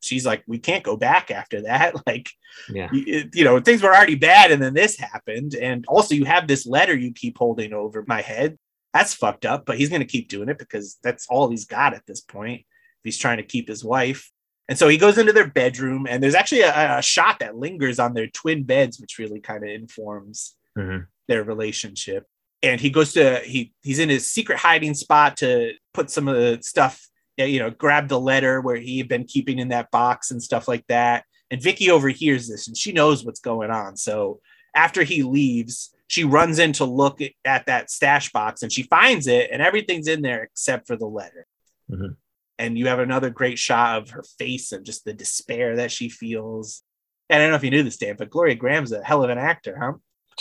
She's 0.00 0.24
like, 0.24 0.42
"We 0.46 0.58
can't 0.58 0.84
go 0.84 0.96
back 0.96 1.30
after 1.30 1.62
that." 1.62 1.94
Like, 2.06 2.30
Yeah. 2.72 2.88
you, 2.92 3.28
you 3.34 3.44
know, 3.44 3.60
things 3.60 3.82
were 3.82 3.94
already 3.94 4.14
bad, 4.14 4.50
and 4.52 4.62
then 4.62 4.74
this 4.74 4.98
happened. 4.98 5.54
And 5.54 5.84
also, 5.88 6.14
you 6.14 6.24
have 6.24 6.46
this 6.48 6.66
letter 6.66 6.96
you 6.96 7.12
keep 7.12 7.36
holding 7.38 7.72
over 7.72 8.04
my 8.06 8.20
head. 8.22 8.56
That's 8.94 9.12
fucked 9.14 9.44
up, 9.44 9.66
but 9.66 9.76
he's 9.76 9.90
going 9.90 10.00
to 10.00 10.06
keep 10.06 10.28
doing 10.28 10.48
it 10.48 10.58
because 10.58 10.96
that's 11.02 11.26
all 11.28 11.50
he's 11.50 11.66
got 11.66 11.94
at 11.94 12.06
this 12.06 12.20
point. 12.22 12.64
He's 13.04 13.18
trying 13.18 13.36
to 13.36 13.42
keep 13.42 13.68
his 13.68 13.84
wife. 13.84 14.30
And 14.68 14.78
so 14.78 14.88
he 14.88 14.96
goes 14.98 15.18
into 15.18 15.32
their 15.32 15.46
bedroom, 15.46 16.06
and 16.08 16.22
there's 16.22 16.34
actually 16.34 16.60
a, 16.62 16.98
a 16.98 17.02
shot 17.02 17.38
that 17.40 17.56
lingers 17.56 17.98
on 17.98 18.14
their 18.14 18.26
twin 18.28 18.64
beds, 18.64 18.98
which 19.00 19.18
really 19.18 19.40
kind 19.40 19.62
of 19.64 19.70
informs 19.70 20.54
Mhm. 20.78 21.06
their 21.26 21.42
relationship. 21.44 22.24
And 22.62 22.80
he 22.80 22.90
goes 22.90 23.12
to 23.12 23.38
he 23.40 23.72
he's 23.82 23.98
in 23.98 24.08
his 24.08 24.30
secret 24.30 24.58
hiding 24.58 24.94
spot 24.94 25.36
to 25.38 25.72
put 25.94 26.10
some 26.10 26.26
of 26.28 26.36
the 26.36 26.58
stuff, 26.62 27.06
you 27.46 27.58
know, 27.58 27.70
grab 27.70 28.08
the 28.08 28.20
letter 28.20 28.60
where 28.60 28.76
he 28.76 28.98
had 28.98 29.08
been 29.08 29.24
keeping 29.24 29.58
in 29.58 29.68
that 29.68 29.90
box 29.90 30.30
and 30.30 30.42
stuff 30.42 30.68
like 30.68 30.86
that. 30.88 31.24
And 31.50 31.62
Vicky 31.62 31.90
overhears 31.90 32.48
this 32.48 32.68
and 32.68 32.76
she 32.76 32.92
knows 32.92 33.24
what's 33.24 33.40
going 33.40 33.70
on. 33.70 33.96
So 33.96 34.40
after 34.74 35.02
he 35.02 35.22
leaves, 35.22 35.94
she 36.08 36.24
runs 36.24 36.58
in 36.58 36.72
to 36.74 36.84
look 36.84 37.20
at 37.44 37.66
that 37.66 37.90
stash 37.90 38.32
box 38.32 38.62
and 38.62 38.72
she 38.72 38.82
finds 38.82 39.26
it 39.26 39.50
and 39.52 39.62
everything's 39.62 40.08
in 40.08 40.22
there 40.22 40.42
except 40.42 40.86
for 40.86 40.96
the 40.96 41.06
letter. 41.06 41.46
Mhm. 41.90 42.16
And 42.58 42.76
you 42.78 42.88
have 42.88 42.98
another 42.98 43.30
great 43.30 43.58
shot 43.58 44.02
of 44.02 44.10
her 44.10 44.24
face 44.38 44.72
and 44.72 44.84
just 44.84 45.04
the 45.04 45.12
despair 45.12 45.76
that 45.76 45.92
she 45.92 46.08
feels. 46.08 46.82
And 47.30 47.40
I 47.40 47.44
don't 47.44 47.50
know 47.52 47.56
if 47.56 47.64
you 47.64 47.70
knew 47.70 47.82
this, 47.82 47.98
Dan, 47.98 48.16
but 48.18 48.30
Gloria 48.30 48.56
Grahame's 48.56 48.92
a 48.92 49.02
hell 49.02 49.22
of 49.22 49.30
an 49.30 49.38
actor, 49.38 49.78
huh? 49.80 49.92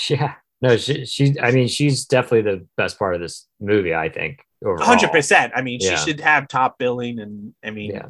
Yeah. 0.10 0.36
No, 0.62 0.78
she, 0.78 1.06
she, 1.06 1.36
I 1.40 1.52
mean, 1.52 1.68
she's 1.68 2.06
definitely 2.06 2.42
the 2.42 2.66
best 2.76 2.98
part 2.98 3.14
of 3.14 3.22
this 3.22 3.48
movie, 3.60 3.94
I 3.94 4.10
think. 4.10 4.40
Hundred 4.66 5.12
percent. 5.12 5.54
I 5.56 5.62
mean, 5.62 5.80
Yeah. 5.82 5.96
she 5.96 6.12
should 6.12 6.20
have 6.22 6.48
top 6.48 6.78
billing, 6.80 7.20
and 7.20 7.54
I 7.64 7.70
mean, 7.72 7.92
Yeah. 7.92 8.08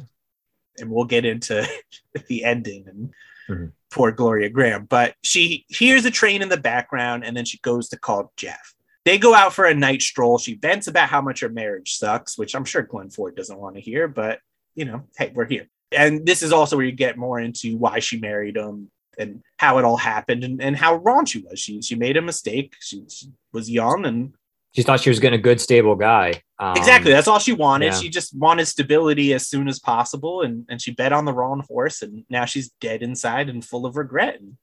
and 0.78 0.90
we'll 0.90 1.04
get 1.04 1.24
into 1.24 1.66
the 2.28 2.44
ending 2.44 2.86
and 2.88 3.12
Mhm. 3.48 3.72
poor 3.90 4.12
Gloria 4.12 4.50
Grahame. 4.50 4.88
But 4.88 5.14
she 5.22 5.64
hears 5.68 6.04
a 6.04 6.10
train 6.10 6.42
in 6.42 6.48
the 6.48 6.56
background, 6.56 7.24
and 7.24 7.36
then 7.36 7.44
she 7.44 7.58
goes 7.58 7.88
to 7.90 7.98
call 7.98 8.32
Jeff. 8.36 8.74
They 9.04 9.16
go 9.18 9.34
out 9.34 9.54
for 9.54 9.64
a 9.64 9.74
night 9.74 10.02
stroll. 10.02 10.36
She 10.38 10.54
vents 10.54 10.86
about 10.86 11.08
how 11.08 11.22
much 11.22 11.40
her 11.40 11.48
marriage 11.48 11.96
sucks, 11.96 12.36
which 12.36 12.54
I'm 12.54 12.64
sure 12.66 12.82
Glenn 12.82 13.08
Ford 13.10 13.36
doesn't 13.36 13.58
want 13.58 13.76
to 13.76 13.80
hear, 13.80 14.06
but 14.08 14.40
you 14.74 14.84
know, 14.84 15.02
hey, 15.16 15.32
we're 15.34 15.46
here. 15.46 15.66
And 15.92 16.24
this 16.26 16.42
is 16.42 16.52
also 16.52 16.76
where 16.76 16.84
you 16.84 16.92
get 16.92 17.16
more 17.16 17.40
into 17.40 17.76
why 17.78 17.98
she 18.00 18.20
married 18.20 18.56
him 18.56 18.90
and 19.18 19.42
how 19.56 19.78
it 19.78 19.84
all 19.84 19.96
happened 19.96 20.44
and, 20.44 20.60
and 20.62 20.76
how 20.76 20.96
wrong 20.96 21.24
she 21.24 21.40
was. 21.40 21.58
She 21.58 21.80
she 21.82 21.94
made 21.94 22.16
a 22.18 22.22
mistake. 22.22 22.74
She, 22.80 23.02
she 23.08 23.28
was 23.52 23.70
young 23.70 24.04
and 24.04 24.34
She 24.72 24.82
thought 24.82 25.00
she 25.00 25.10
was 25.10 25.18
getting 25.20 25.38
a 25.38 25.42
good, 25.42 25.60
stable 25.60 25.96
guy. 25.96 26.42
Um, 26.60 26.76
exactly 26.76 27.12
that's 27.12 27.28
all 27.28 27.38
she 27.38 27.52
wanted 27.52 27.86
yeah. 27.92 27.98
she 28.00 28.08
just 28.08 28.36
wanted 28.36 28.66
stability 28.66 29.32
as 29.32 29.46
soon 29.46 29.68
as 29.68 29.78
possible 29.78 30.42
and 30.42 30.66
and 30.68 30.82
she 30.82 30.90
bet 30.90 31.12
on 31.12 31.24
the 31.24 31.32
wrong 31.32 31.62
horse 31.68 32.02
and 32.02 32.24
now 32.28 32.46
she's 32.46 32.70
dead 32.80 33.00
inside 33.00 33.48
and 33.48 33.64
full 33.64 33.86
of 33.86 33.96
regret 33.96 34.40
and 34.40 34.56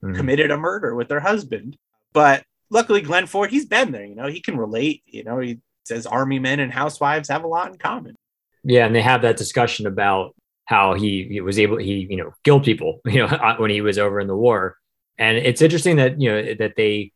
Mhm. 0.00 0.14
committed 0.16 0.52
a 0.52 0.56
murder 0.56 0.94
with 0.94 1.10
her 1.10 1.18
husband 1.18 1.76
but 2.12 2.44
luckily 2.70 3.00
glenn 3.00 3.26
ford 3.26 3.50
he's 3.50 3.66
been 3.66 3.90
there 3.90 4.04
you 4.04 4.14
know 4.14 4.28
he 4.28 4.40
can 4.40 4.56
relate 4.56 5.02
you 5.06 5.24
know 5.24 5.40
he 5.40 5.58
says 5.84 6.06
army 6.06 6.38
men 6.38 6.60
and 6.60 6.72
housewives 6.72 7.28
have 7.28 7.42
a 7.42 7.48
lot 7.48 7.72
in 7.72 7.76
common 7.78 8.14
Yeah, 8.62 8.86
and 8.86 8.94
they 8.94 9.02
have 9.02 9.22
that 9.22 9.36
discussion 9.36 9.88
about 9.88 10.36
how 10.66 10.94
he, 10.94 11.24
he 11.28 11.40
was 11.40 11.58
able 11.58 11.78
he 11.78 12.06
you 12.08 12.16
know 12.16 12.30
killed 12.44 12.62
people 12.62 13.00
you 13.06 13.26
know 13.26 13.54
when 13.58 13.70
he 13.70 13.80
was 13.80 13.98
over 13.98 14.20
in 14.20 14.28
the 14.28 14.36
war, 14.36 14.76
and 15.18 15.36
it's 15.36 15.62
interesting 15.62 15.96
that 15.96 16.20
you 16.20 16.30
know 16.30 16.54
that 16.54 16.76
they 16.76 17.10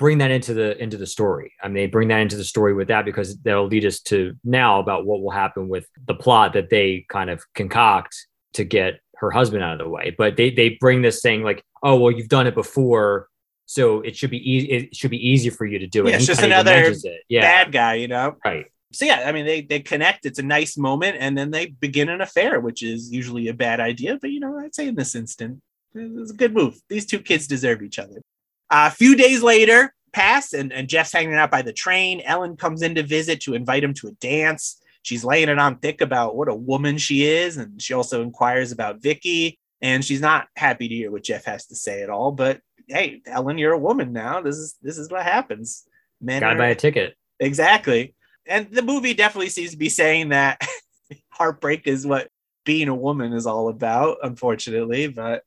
bring 0.00 0.18
that 0.18 0.30
into 0.30 0.54
the 0.54 0.76
into 0.82 0.96
the 0.96 1.06
story. 1.06 1.52
I 1.62 1.68
mean, 1.68 1.74
they 1.74 1.86
bring 1.86 2.08
that 2.08 2.20
into 2.20 2.36
the 2.36 2.44
story 2.44 2.72
with 2.72 2.88
that 2.88 3.04
because 3.04 3.36
that'll 3.38 3.66
lead 3.66 3.84
us 3.84 4.00
to 4.04 4.34
now 4.42 4.80
about 4.80 5.06
what 5.06 5.20
will 5.22 5.30
happen 5.30 5.68
with 5.68 5.86
the 6.06 6.14
plot 6.14 6.54
that 6.54 6.70
they 6.70 7.04
kind 7.08 7.28
of 7.28 7.44
concoct 7.54 8.26
to 8.54 8.64
get 8.64 9.00
her 9.18 9.30
husband 9.30 9.62
out 9.62 9.74
of 9.74 9.78
the 9.78 9.88
way. 9.88 10.12
But 10.16 10.36
they 10.36 10.50
they 10.50 10.70
bring 10.80 11.02
this 11.02 11.20
thing 11.20 11.44
like, 11.44 11.62
oh 11.82 12.00
well, 12.00 12.10
you've 12.10 12.28
done 12.28 12.48
it 12.48 12.54
before. 12.54 13.28
So 13.66 14.00
it 14.00 14.16
should 14.16 14.30
be 14.30 14.50
easy. 14.50 14.70
It 14.70 14.96
should 14.96 15.12
be 15.12 15.28
easy 15.28 15.50
for 15.50 15.66
you 15.66 15.78
to 15.78 15.86
do 15.86 16.06
it. 16.06 16.10
Yeah, 16.10 16.16
it's 16.16 16.26
just 16.26 16.42
another 16.42 16.72
it. 16.74 17.22
Yeah, 17.28 17.42
bad 17.42 17.70
guy 17.70 17.94
you 17.94 18.08
know 18.08 18.36
right. 18.44 18.66
so 18.90 19.04
yeah 19.04 19.24
i 19.26 19.32
mean 19.32 19.46
they 19.46 19.60
they 19.60 19.80
connect 19.80 20.26
it's 20.26 20.38
a 20.40 20.42
nice 20.42 20.76
moment 20.76 21.16
and 21.20 21.38
then 21.38 21.50
they 21.50 21.66
begin 21.66 22.08
an 22.08 22.20
affair 22.20 22.58
which 22.58 22.82
is 22.82 23.12
usually 23.12 23.46
a 23.48 23.54
bad 23.54 23.78
idea 23.78 24.18
but 24.20 24.30
you 24.30 24.40
know 24.40 24.58
i'd 24.58 24.74
say 24.74 24.88
in 24.88 24.96
this 24.96 25.14
instant 25.14 25.60
it's 25.94 26.30
a 26.32 26.34
good 26.34 26.54
move 26.54 26.80
these 26.88 27.06
two 27.06 27.20
kids 27.20 27.46
deserve 27.46 27.82
each 27.82 27.98
other 27.98 28.22
a 28.70 28.90
few 28.90 29.16
days 29.16 29.42
later 29.42 29.94
pass 30.12 30.52
and, 30.52 30.72
and 30.72 30.88
jeff's 30.88 31.12
hanging 31.12 31.34
out 31.34 31.50
by 31.50 31.62
the 31.62 31.72
train 31.72 32.20
ellen 32.24 32.56
comes 32.56 32.82
in 32.82 32.94
to 32.94 33.02
visit 33.02 33.40
to 33.40 33.54
invite 33.54 33.84
him 33.84 33.94
to 33.94 34.08
a 34.08 34.12
dance 34.12 34.80
she's 35.02 35.24
laying 35.24 35.48
it 35.48 35.58
on 35.58 35.76
thick 35.78 36.00
about 36.00 36.36
what 36.36 36.48
a 36.48 36.54
woman 36.54 36.98
she 36.98 37.24
is 37.24 37.56
and 37.56 37.80
she 37.80 37.94
also 37.94 38.22
inquires 38.22 38.72
about 38.72 39.00
vicky 39.00 39.58
and 39.82 40.04
she's 40.04 40.20
not 40.20 40.48
happy 40.56 40.88
to 40.88 40.94
hear 40.94 41.10
what 41.10 41.22
jeff 41.22 41.44
has 41.44 41.66
to 41.66 41.76
say 41.76 42.02
at 42.02 42.10
all 42.10 42.32
but 42.32 42.60
hey 42.88 43.20
ellen 43.26 43.56
you're 43.56 43.72
a 43.72 43.78
woman 43.78 44.12
now 44.12 44.40
this 44.40 44.56
is 44.56 44.76
this 44.82 44.98
is 44.98 45.10
what 45.10 45.22
happens 45.22 45.84
men 46.20 46.40
Gotta 46.40 46.54
are- 46.54 46.58
buy 46.58 46.68
a 46.68 46.74
ticket. 46.74 47.16
Exactly. 47.38 48.14
And 48.46 48.70
the 48.70 48.82
movie 48.82 49.14
definitely 49.14 49.48
seems 49.48 49.70
to 49.70 49.76
be 49.76 49.88
saying 49.88 50.30
that 50.30 50.60
heartbreak 51.30 51.86
is 51.86 52.06
what 52.06 52.28
being 52.64 52.88
a 52.88 52.94
woman 52.94 53.32
is 53.32 53.46
all 53.46 53.68
about, 53.68 54.18
unfortunately. 54.22 55.08
But 55.08 55.42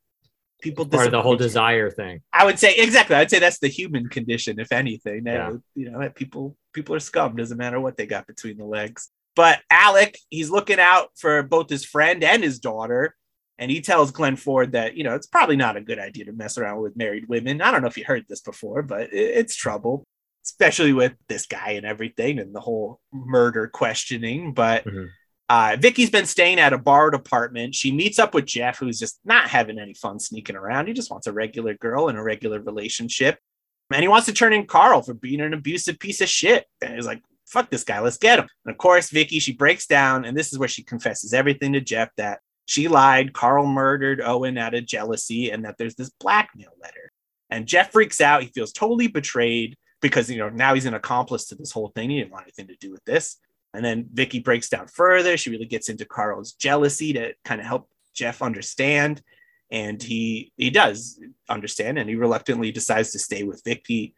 people 0.64 0.86
Part 0.86 1.06
of 1.06 1.12
the 1.12 1.22
whole 1.22 1.36
desire 1.36 1.92
thing. 1.92 2.22
I 2.32 2.46
would 2.46 2.58
say 2.58 2.74
exactly. 2.76 3.16
I'd 3.16 3.30
say 3.30 3.40
that's 3.40 3.60
the 3.60 3.68
human 3.68 4.08
condition, 4.10 4.60
if 4.60 4.72
anything. 4.72 5.26
That, 5.26 5.34
Yeah. 5.34 5.58
You 5.76 5.92
know, 5.92 6.00
that 6.00 6.16
people 6.16 6.58
people 6.74 6.96
are 6.96 7.00
scum. 7.00 7.36
Doesn't 7.36 7.58
matter 7.58 7.80
what 7.80 7.98
they 7.98 8.06
got 8.08 8.26
between 8.26 8.58
the 8.58 8.66
legs. 8.66 9.10
But 9.36 9.60
Alec, 9.70 10.18
he's 10.30 10.50
looking 10.50 10.80
out 10.80 11.10
for 11.18 11.44
both 11.44 11.70
his 11.70 11.86
friend 11.86 12.24
and 12.24 12.44
his 12.44 12.60
daughter. 12.60 13.16
And 13.60 13.70
he 13.70 13.82
tells 13.82 14.12
Glenn 14.12 14.36
Ford 14.36 14.72
that, 14.72 14.98
you 14.98 15.04
know, 15.04 15.14
it's 15.14 15.28
probably 15.28 15.56
not 15.56 15.78
a 15.78 15.82
good 15.82 16.00
idea 16.00 16.26
to 16.26 16.32
mess 16.34 16.58
around 16.58 16.82
with 16.82 16.98
married 16.98 17.28
women. 17.30 17.62
I 17.62 17.70
don't 17.72 17.82
know 17.82 17.88
if 17.88 17.98
you 17.98 18.04
heard 18.04 18.26
this 18.28 18.42
before, 18.42 18.82
but 18.82 19.10
it's 19.14 19.56
trouble, 19.56 20.04
especially 20.44 20.92
with 20.92 21.14
this 21.30 21.46
guy 21.46 21.72
and 21.72 21.86
everything 21.86 22.40
and 22.40 22.54
the 22.54 22.60
whole 22.60 23.00
murder 23.14 23.68
questioning. 23.68 24.54
But 24.54 24.86
Mhm. 24.86 25.08
Uh, 25.54 25.78
Vicky's 25.80 26.10
been 26.10 26.26
staying 26.26 26.60
at 26.60 26.74
a 26.74 26.80
borrowed 26.80 27.14
apartment. 27.14 27.76
She 27.76 27.92
meets 27.92 28.18
up 28.18 28.34
with 28.34 28.48
Jeff, 28.48 28.80
who's 28.80 28.98
just 28.98 29.20
not 29.24 29.48
having 29.50 29.78
any 29.78 29.94
fun 29.94 30.20
sneaking 30.20 30.56
around. 30.56 30.88
He 30.88 30.94
just 30.94 31.12
wants 31.12 31.28
a 31.28 31.32
regular 31.32 31.76
girl 31.76 32.08
in 32.08 32.16
a 32.16 32.24
regular 32.24 32.60
relationship. 32.60 33.38
And 33.92 34.02
he 34.02 34.08
wants 34.08 34.26
to 34.26 34.34
turn 34.34 34.54
in 34.54 34.66
Carl 34.66 35.04
for 35.04 35.14
being 35.14 35.42
an 35.42 35.54
abusive 35.54 36.00
piece 36.00 36.22
of 36.22 36.28
shit. 36.28 36.66
And 36.82 36.96
he's 36.96 37.06
like, 37.06 37.22
fuck 37.46 37.70
this 37.70 37.84
guy, 37.84 38.00
let's 38.00 38.18
get 38.18 38.40
him. 38.40 38.48
And 38.66 38.74
of 38.74 38.80
course, 38.80 39.12
Vicky, 39.12 39.38
she 39.38 39.54
breaks 39.54 39.86
down, 39.86 40.26
and 40.26 40.36
this 40.36 40.52
is 40.52 40.58
where 40.58 40.68
she 40.68 40.82
confesses 40.82 41.36
everything 41.36 41.74
to 41.74 41.82
Jeff 41.82 42.10
that 42.18 42.40
she 42.66 42.88
lied, 42.88 43.34
Carl 43.34 43.68
murdered 43.68 44.22
Owen 44.22 44.58
out 44.58 44.74
of 44.74 44.88
jealousy, 44.88 45.52
and 45.52 45.66
that 45.66 45.76
there's 45.78 45.94
this 45.94 46.10
blackmail 46.20 46.72
letter. 46.82 47.12
And 47.52 47.68
Jeff 47.68 47.92
freaks 47.92 48.22
out. 48.22 48.42
He 48.42 48.48
feels 48.48 48.74
totally 48.74 49.06
betrayed 49.06 49.76
because, 50.02 50.32
you 50.32 50.40
know, 50.40 50.50
now 50.50 50.74
he's 50.74 50.88
an 50.88 50.96
accomplice 50.96 51.46
to 51.50 51.56
this 51.56 51.72
whole 51.72 51.90
thing. 51.90 52.10
He 52.10 52.18
didn't 52.18 52.32
want 52.32 52.46
anything 52.46 52.70
to 52.70 52.78
do 52.80 52.90
with 52.90 53.04
this. 53.06 53.38
And 53.74 53.84
then 53.84 54.08
Vicky 54.14 54.40
breaks 54.40 54.70
down 54.70 54.88
further. 54.88 55.36
She 55.36 55.50
really 55.50 55.66
gets 55.66 55.90
into 55.90 56.06
Carl's 56.06 56.54
jealousy 56.54 57.14
to 57.14 57.34
kind 57.44 57.60
of 57.60 57.68
help 57.68 57.90
Jeff 58.14 58.42
understand. 58.42 59.22
and 59.72 60.02
he 60.02 60.52
he 60.56 60.70
does 60.70 61.20
understand 61.50 61.98
and 61.98 62.08
he 62.08 62.16
reluctantly 62.16 62.72
decides 62.72 63.12
to 63.12 63.20
stay 63.20 63.44
with 63.44 63.64
Vicky. 63.66 64.14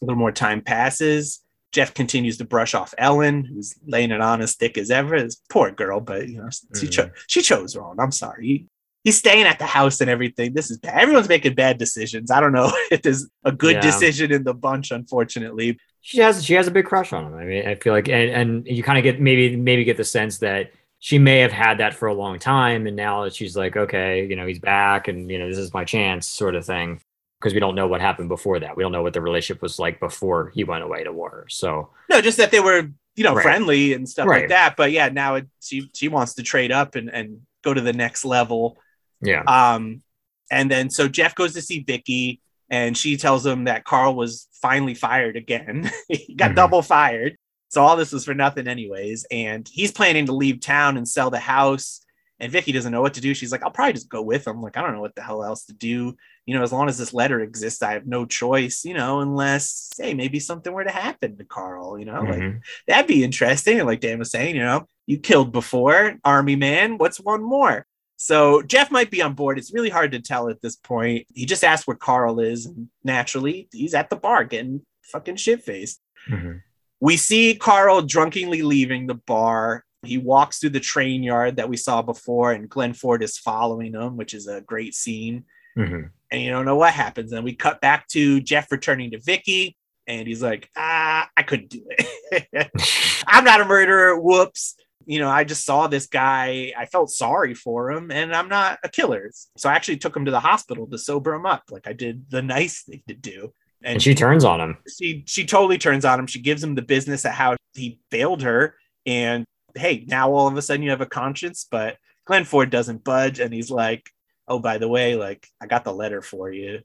A 0.00 0.04
little 0.04 0.18
more 0.18 0.32
time 0.32 0.60
passes. 0.62 1.40
Jeff 1.72 1.92
continues 1.92 2.38
to 2.38 2.44
brush 2.44 2.74
off 2.74 2.94
Ellen, 2.96 3.44
who's 3.44 3.74
laying 3.84 4.12
it 4.12 4.20
on 4.20 4.40
as 4.40 4.54
thick 4.54 4.78
as 4.78 4.92
ever. 4.92 5.20
This 5.20 5.42
poor 5.48 5.72
girl, 5.72 5.98
but 6.00 6.28
you 6.28 6.38
know, 6.38 6.48
she, 6.50 6.86
mm-hmm. 6.86 6.90
cho- 6.90 7.10
she 7.26 7.42
chose 7.42 7.74
wrong. 7.76 7.96
I'm 7.98 8.12
sorry. 8.12 8.66
He, 9.04 9.10
he's 9.10 9.18
staying 9.18 9.44
at 9.46 9.58
the 9.58 9.66
house 9.66 10.00
and 10.00 10.10
everything. 10.10 10.54
This 10.54 10.70
is 10.70 10.78
bad. 10.78 10.98
Everyone's 11.02 11.28
making 11.28 11.54
bad 11.54 11.78
decisions. 11.78 12.30
I 12.30 12.40
don't 12.40 12.52
know 12.52 12.72
if 12.90 13.02
there's 13.02 13.28
a 13.44 13.52
good 13.52 13.74
Yeah. 13.76 13.80
decision 13.82 14.32
in 14.32 14.44
the 14.44 14.54
bunch, 14.54 14.90
unfortunately. 14.90 15.78
she 16.00 16.18
has 16.18 16.44
she 16.44 16.54
has 16.54 16.66
a 16.66 16.70
big 16.70 16.86
crush 16.86 17.12
on 17.12 17.26
him. 17.26 17.34
I 17.34 17.44
mean, 17.44 17.66
I 17.68 17.74
feel 17.76 17.92
like 17.92 18.08
and 18.08 18.30
and 18.30 18.66
you 18.66 18.82
kind 18.82 18.98
of 18.98 19.04
get 19.04 19.20
maybe 19.20 19.56
maybe 19.56 19.84
get 19.84 19.96
the 19.96 20.04
sense 20.04 20.38
that 20.38 20.72
she 20.98 21.18
may 21.18 21.40
have 21.40 21.52
had 21.52 21.78
that 21.78 21.92
for 21.94 22.08
a 22.08 22.14
long 22.14 22.38
time, 22.38 22.86
and 22.86 22.96
now 22.96 23.28
she's 23.28 23.54
like, 23.56 23.76
okay, 23.76 24.26
you 24.26 24.36
know, 24.36 24.46
he's 24.46 24.58
back, 24.58 25.06
and 25.08 25.30
you 25.30 25.38
know, 25.38 25.46
this 25.48 25.58
is 25.58 25.74
my 25.74 25.84
chance, 25.84 26.26
sort 26.26 26.54
of 26.54 26.64
thing. 26.64 27.00
Because 27.40 27.52
we 27.52 27.60
don't 27.60 27.74
know 27.74 27.86
what 27.86 28.00
happened 28.00 28.30
before 28.30 28.58
that. 28.60 28.74
We 28.74 28.82
don't 28.82 28.92
know 28.92 29.02
what 29.02 29.12
the 29.12 29.20
relationship 29.20 29.60
was 29.60 29.78
like 29.78 30.00
before 30.00 30.50
he 30.54 30.64
went 30.64 30.82
away 30.82 31.04
to 31.04 31.12
war. 31.12 31.44
So 31.50 31.90
No, 32.08 32.22
just 32.22 32.38
that 32.38 32.50
they 32.50 32.60
were, 32.60 32.88
you 33.16 33.24
know, 33.24 33.34
Right. 33.34 33.42
friendly 33.42 33.92
and 33.92 34.08
stuff 34.08 34.26
like 34.26 34.48
that. 34.48 34.76
But 34.78 34.92
yeah, 34.92 35.10
now 35.10 35.34
it, 35.34 35.46
she 35.60 35.90
she 35.94 36.08
wants 36.08 36.34
to 36.36 36.42
trade 36.42 36.72
up 36.72 36.94
and 36.94 37.10
and 37.10 37.40
go 37.62 37.74
to 37.74 37.82
the 37.82 37.92
next 37.92 38.24
level. 38.24 38.78
Yeah, 39.20 39.42
Um, 39.42 40.02
and 40.50 40.70
then 40.70 40.90
so 40.90 41.08
Jeff 41.08 41.34
goes 41.34 41.54
to 41.54 41.62
see 41.62 41.80
Vicky, 41.86 42.40
and 42.70 42.96
she 42.96 43.16
tells 43.16 43.44
him 43.44 43.64
that 43.64 43.84
Carl 43.84 44.14
was 44.14 44.48
finally 44.62 44.94
fired 44.94 45.36
again. 45.36 45.90
he 46.08 46.34
got 46.34 46.52
Mhm. 46.52 46.56
double 46.56 46.82
fired. 46.82 47.36
So 47.68 47.82
all 47.82 47.96
this 47.96 48.12
was 48.12 48.24
for 48.24 48.34
nothing, 48.34 48.68
anyways. 48.68 49.26
And 49.30 49.68
he's 49.70 49.90
planning 49.92 50.26
to 50.26 50.32
leave 50.32 50.60
town 50.60 50.96
and 50.96 51.08
sell 51.08 51.30
the 51.30 51.40
house. 51.40 52.00
And 52.40 52.50
Vicky 52.50 52.72
doesn't 52.72 52.90
know 52.92 53.00
what 53.02 53.14
to 53.14 53.20
do. 53.20 53.34
She's 53.34 53.50
like, 53.52 53.62
I'll 53.62 53.70
probably 53.70 53.94
just 53.94 54.08
go 54.08 54.22
with 54.22 54.46
him. 54.46 54.60
Like, 54.62 54.76
I 54.76 54.82
don't 54.82 54.92
know 54.94 55.00
what 55.00 55.14
the 55.14 55.22
hell 55.22 55.42
else 55.44 55.64
to 55.66 55.72
do. 55.72 56.14
You 56.46 56.54
know, 56.56 56.62
as 56.62 56.72
long 56.72 56.88
as 56.88 56.98
this 56.98 57.12
letter 57.14 57.40
exists, 57.40 57.82
I 57.82 57.92
have 57.92 58.06
no 58.06 58.26
choice, 58.26 58.84
you 58.84 58.94
know, 58.94 59.20
unless, 59.20 59.90
hey, 59.98 60.14
maybe 60.14 60.40
something 60.40 60.72
were 60.72 60.84
to 60.84 60.90
happen 60.90 61.36
to 61.38 61.44
Carl, 61.44 61.98
you 61.98 62.04
know, 62.04 62.22
like 62.22 62.40
Mhm. 62.42 62.60
that'd 62.86 63.06
be 63.06 63.24
interesting. 63.24 63.78
And 63.78 63.86
like 63.86 64.00
Dan 64.00 64.18
was 64.18 64.30
saying, 64.30 64.54
you 64.56 64.62
know, 64.62 64.86
you 65.06 65.18
killed 65.18 65.52
before, 65.52 66.16
army 66.24 66.56
man. 66.56 66.98
What's 66.98 67.18
one 67.18 67.42
more? 67.42 67.86
So 68.16 68.62
Jeff 68.62 68.90
might 68.90 69.10
be 69.10 69.20
on 69.22 69.34
board. 69.34 69.58
It's 69.58 69.74
really 69.74 69.90
hard 69.90 70.12
to 70.12 70.20
tell 70.20 70.48
at 70.48 70.62
this 70.62 70.76
point. 70.76 71.26
He 71.34 71.46
just 71.46 71.64
asked 71.64 71.86
where 71.86 71.96
Carl 71.96 72.40
is, 72.40 72.66
and 72.66 72.88
naturally, 73.02 73.68
he's 73.72 73.94
at 73.94 74.08
the 74.10 74.16
bar 74.16 74.44
getting 74.44 74.82
fucking 75.02 75.36
shit 75.36 75.62
faced. 75.62 76.00
Mhm. 76.28 76.62
We 77.00 77.16
see 77.16 77.54
Carl 77.54 78.02
drunkenly 78.02 78.62
leaving 78.62 79.06
the 79.06 79.14
bar. 79.14 79.84
He 80.04 80.16
walks 80.18 80.58
through 80.58 80.70
the 80.70 80.80
train 80.80 81.22
yard 81.22 81.56
that 81.56 81.68
we 81.68 81.76
saw 81.76 82.02
before, 82.02 82.52
and 82.52 82.68
Glenn 82.68 82.94
Ford 82.94 83.22
is 83.22 83.36
following 83.38 83.94
him, 83.94 84.16
which 84.16 84.32
is 84.34 84.46
a 84.46 84.60
great 84.60 84.94
scene 84.94 85.44
Mhm. 85.76 86.10
and 86.30 86.40
you 86.42 86.50
don't 86.50 86.64
know 86.64 86.76
what 86.76 86.92
happens. 86.94 87.32
And 87.32 87.44
we 87.44 87.54
cut 87.54 87.80
back 87.80 88.06
to 88.08 88.40
Jeff 88.40 88.70
returning 88.70 89.10
to 89.10 89.18
Vicky, 89.18 89.76
and 90.06 90.28
he's 90.28 90.42
like, 90.42 90.70
"Ah, 90.76 91.28
I 91.36 91.42
couldn't 91.42 91.70
do 91.70 91.84
it. 91.90 92.70
I'm 93.26 93.44
not 93.44 93.60
a 93.60 93.64
murderer. 93.64 94.18
Whoops. 94.20 94.76
You 95.06 95.18
know, 95.18 95.28
I 95.28 95.44
just 95.44 95.64
saw 95.64 95.86
this 95.86 96.06
guy. 96.06 96.72
I 96.76 96.86
felt 96.86 97.10
sorry 97.10 97.54
for 97.54 97.90
him, 97.90 98.10
and 98.10 98.34
I'm 98.34 98.48
not 98.48 98.78
a 98.82 98.88
killer. 98.88 99.30
So 99.56 99.68
I 99.68 99.74
actually 99.74 99.98
took 99.98 100.16
him 100.16 100.24
to 100.24 100.30
the 100.30 100.40
hospital 100.40 100.86
to 100.88 100.98
sober 100.98 101.34
him 101.34 101.46
up, 101.46 101.64
like 101.70 101.86
I 101.86 101.92
did 101.92 102.30
the 102.30 102.42
nice 102.42 102.82
thing 102.82 103.02
to 103.08 103.14
do. 103.14 103.52
and 103.82 104.02
she 104.02 104.14
turns 104.14 104.44
on 104.44 104.60
him. 104.60 104.78
she 104.98 105.24
she 105.26 105.44
totally 105.46 105.78
turns 105.78 106.04
on 106.04 106.18
him. 106.18 106.26
She 106.26 106.40
gives 106.40 106.62
him 106.62 106.74
the 106.74 106.82
business 106.82 107.24
at 107.24 107.34
how 107.34 107.56
he 107.74 108.00
failed 108.10 108.42
her, 108.42 108.76
and 109.06 109.44
hey, 109.74 110.04
now 110.08 110.32
all 110.32 110.48
of 110.48 110.56
a 110.56 110.62
sudden 110.62 110.82
you 110.82 110.90
have 110.90 111.00
a 111.00 111.06
conscience. 111.06 111.66
But 111.70 111.98
Glenn 112.26 112.44
Ford 112.44 112.70
doesn't 112.70 113.04
budge, 113.04 113.40
and 113.40 113.52
he's 113.52 113.70
like, 113.70 114.10
"Oh, 114.48 114.58
by 114.58 114.78
the 114.78 114.88
way, 114.88 115.16
like 115.16 115.46
I 115.60 115.66
got 115.66 115.84
the 115.84 115.92
letter 115.92 116.22
for 116.22 116.50
you." 116.50 116.80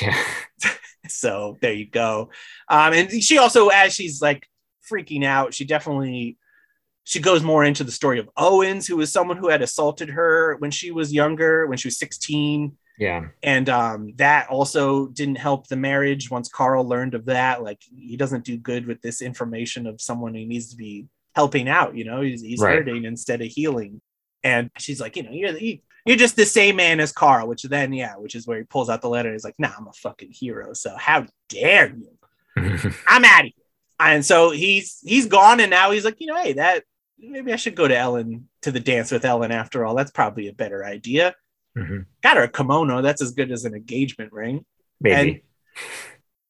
Yeah, 0.00 0.16
So 1.08 1.56
there 1.60 1.72
you 1.72 1.88
go. 1.88 2.30
Um, 2.68 2.92
and 2.92 3.22
she 3.22 3.38
also, 3.38 3.68
as 3.68 3.92
she's 3.94 4.20
like 4.20 4.46
freaking 4.90 5.24
out, 5.24 5.54
she 5.54 5.64
definitely 5.64 6.38
she 7.08 7.20
goes 7.20 7.42
more 7.42 7.64
into 7.64 7.84
the 7.84 7.92
story 7.92 8.18
of 8.18 8.28
Owens, 8.36 8.86
who 8.86 8.96
was 8.98 9.10
someone 9.12 9.36
who 9.38 9.48
had 9.48 9.62
assaulted 9.62 10.10
her 10.10 10.56
when 10.58 10.70
she 10.70 10.90
was 10.90 11.12
younger, 11.14 11.66
when 11.66 11.78
she 11.78 11.88
was 11.88 11.98
16 11.98 12.76
yeah, 12.98 13.26
and 13.42 13.68
um, 13.68 14.12
that 14.16 14.48
also 14.48 15.08
didn't 15.08 15.36
help 15.36 15.66
the 15.68 15.76
marriage 15.76 16.30
once 16.30 16.48
carl 16.48 16.82
learned 16.88 17.14
of 17.14 17.26
that 17.26 17.62
like 17.62 17.80
he 17.94 18.16
doesn't 18.16 18.44
do 18.44 18.56
good 18.56 18.86
with 18.86 19.02
this 19.02 19.20
information 19.20 19.86
of 19.86 20.00
someone 20.00 20.32
he 20.32 20.46
needs 20.46 20.70
to 20.70 20.76
be 20.76 21.04
helping 21.34 21.68
out 21.68 21.94
you 21.94 22.04
know 22.04 22.22
he's, 22.22 22.40
he's 22.40 22.60
Right. 22.60 22.76
hurting 22.76 23.04
instead 23.04 23.42
of 23.42 23.48
healing. 23.48 24.00
And 24.42 24.70
she's 24.78 24.98
like 25.00 25.14
you 25.16 25.24
know 25.24 25.30
you're, 25.30 25.56
you- 25.58 25.80
you're 26.06 26.16
just 26.16 26.36
the 26.36 26.46
same 26.46 26.76
man 26.76 26.98
as 27.00 27.12
carl 27.12 27.46
which 27.48 27.64
then 27.64 27.92
yeah 27.92 28.14
which 28.16 28.34
is 28.34 28.46
where 28.46 28.58
he 28.58 28.64
pulls 28.64 28.88
out 28.88 29.02
the 29.02 29.08
letter 29.10 29.30
he's 29.32 29.44
like 29.44 29.58
nah 29.58 29.72
i'm 29.76 29.88
a 29.88 29.92
fucking 29.92 30.30
hero 30.32 30.72
so 30.72 30.94
how 30.96 31.26
dare 31.50 31.88
you? 31.94 32.10
I'm 33.08 33.24
out 33.24 33.40
of 33.40 33.52
here. 33.54 33.64
And 34.00 34.24
so 34.24 34.50
he's 34.52 35.00
he's 35.04 35.26
gone 35.26 35.60
and 35.60 35.68
now 35.70 35.90
he's 35.90 36.04
like 36.06 36.16
you 36.20 36.28
know 36.28 36.36
hey 36.42 36.54
that 36.54 36.84
maybe 37.18 37.52
i 37.52 37.56
should 37.56 37.74
go 37.74 37.88
to 37.88 37.96
ellen 37.96 38.48
to 38.62 38.70
the 38.70 38.80
dance 38.80 39.10
with 39.10 39.24
ellen 39.24 39.50
after 39.52 39.84
all 39.84 39.94
that's 39.94 40.10
probably 40.10 40.48
a 40.48 40.52
better 40.52 40.84
idea 40.84 41.34
Mhm. 41.76 42.06
got 42.22 42.38
her 42.38 42.44
a 42.44 42.48
kimono. 42.48 43.02
That's 43.02 43.20
as 43.20 43.32
good 43.32 43.52
as 43.52 43.66
an 43.66 43.74
engagement 43.74 44.32
ring. 44.32 44.64
maybe. 44.98 45.44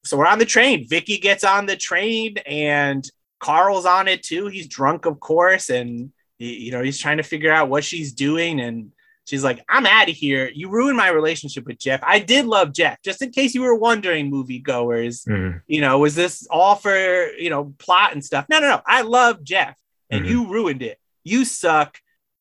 So 0.04 0.16
we're 0.16 0.26
on 0.28 0.38
the 0.38 0.44
train. 0.44 0.86
Vicky 0.88 1.18
gets 1.18 1.42
on 1.42 1.66
the 1.66 1.74
train 1.74 2.36
and 2.46 3.04
Carl's 3.40 3.86
on 3.86 4.06
it 4.06 4.22
too. 4.22 4.46
He's 4.46 4.68
drunk, 4.68 5.04
of 5.04 5.18
course, 5.18 5.68
and 5.68 6.12
you 6.38 6.70
know 6.70 6.80
he's 6.80 7.00
trying 7.00 7.16
to 7.16 7.24
figure 7.24 7.50
out 7.52 7.68
what 7.68 7.82
she's 7.82 8.12
doing. 8.12 8.60
And 8.60 8.92
she's 9.24 9.42
like, 9.42 9.64
"I'm 9.68 9.84
out 9.84 10.08
of 10.08 10.14
here. 10.14 10.48
You 10.54 10.70
ruined 10.70 10.96
my 10.96 11.08
relationship 11.08 11.66
with 11.66 11.80
Jeff. 11.80 11.98
I 12.04 12.20
did 12.20 12.46
love 12.46 12.72
Jeff. 12.72 13.02
Just 13.02 13.20
in 13.20 13.30
case 13.32 13.52
you 13.52 13.62
were 13.62 13.74
wondering, 13.74 14.30
moviegoers, 14.30 15.26
Mhm. 15.26 15.60
you 15.66 15.80
know, 15.80 15.98
was 15.98 16.14
this 16.14 16.46
all 16.50 16.76
for 16.76 17.32
you 17.32 17.50
know 17.50 17.74
plot 17.78 18.12
and 18.12 18.24
stuff? 18.24 18.46
No, 18.48 18.60
no, 18.60 18.68
no. 18.68 18.80
I 18.86 19.00
love 19.02 19.42
Jeff, 19.42 19.74
and 20.10 20.24
Mhm. 20.24 20.28
you 20.28 20.46
ruined 20.50 20.82
it. 20.82 20.98
You 21.24 21.44
suck." 21.44 21.98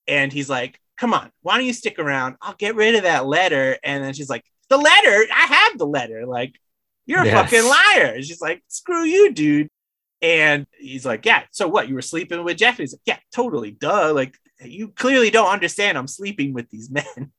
And 0.07 0.31
he's 0.31 0.49
like, 0.49 0.79
"Come 0.97 1.13
on, 1.13 1.31
why 1.41 1.57
don't 1.57 1.65
you 1.65 1.73
stick 1.73 1.97
around? 1.99 2.35
I'll 2.41 2.53
get 2.55 2.75
rid 2.75 2.95
of 2.95 3.03
that 3.03 3.25
letter." 3.25 3.77
And 3.83 4.03
then 4.03 4.13
she's 4.13 4.29
like, 4.29 4.43
"The 4.69 4.77
letter? 4.77 5.25
I 5.33 5.45
have 5.47 5.77
the 5.77 5.87
letter. 5.87 6.25
Like, 6.25 6.55
you're 7.05 7.21
a 7.21 7.25
Yes. 7.25 7.33
fucking 7.51 7.67
liar." 7.69 8.21
She's 8.21 8.41
like, 8.41 8.63
"Screw 8.67 9.03
you, 9.03 9.31
dude." 9.31 9.69
And 10.21 10.65
he's 10.79 11.05
like, 11.05 11.25
"Yeah. 11.25 11.43
So 11.51 11.67
what? 11.67 11.87
You 11.89 11.95
were 11.95 12.01
sleeping 12.01 12.43
with 12.43 12.57
Jeff?" 12.57 12.77
He's 12.77 12.93
like, 12.93 13.01
"Yeah, 13.05 13.19
totally. 13.33 13.71
Duh. 13.71 14.13
Like, 14.13 14.37
you 14.63 14.87
clearly 14.89 15.29
don't 15.29 15.49
understand. 15.51 15.97
I'm 15.97 16.07
sleeping 16.07 16.53
with 16.53 16.69
these 16.69 16.89
men." 16.89 17.03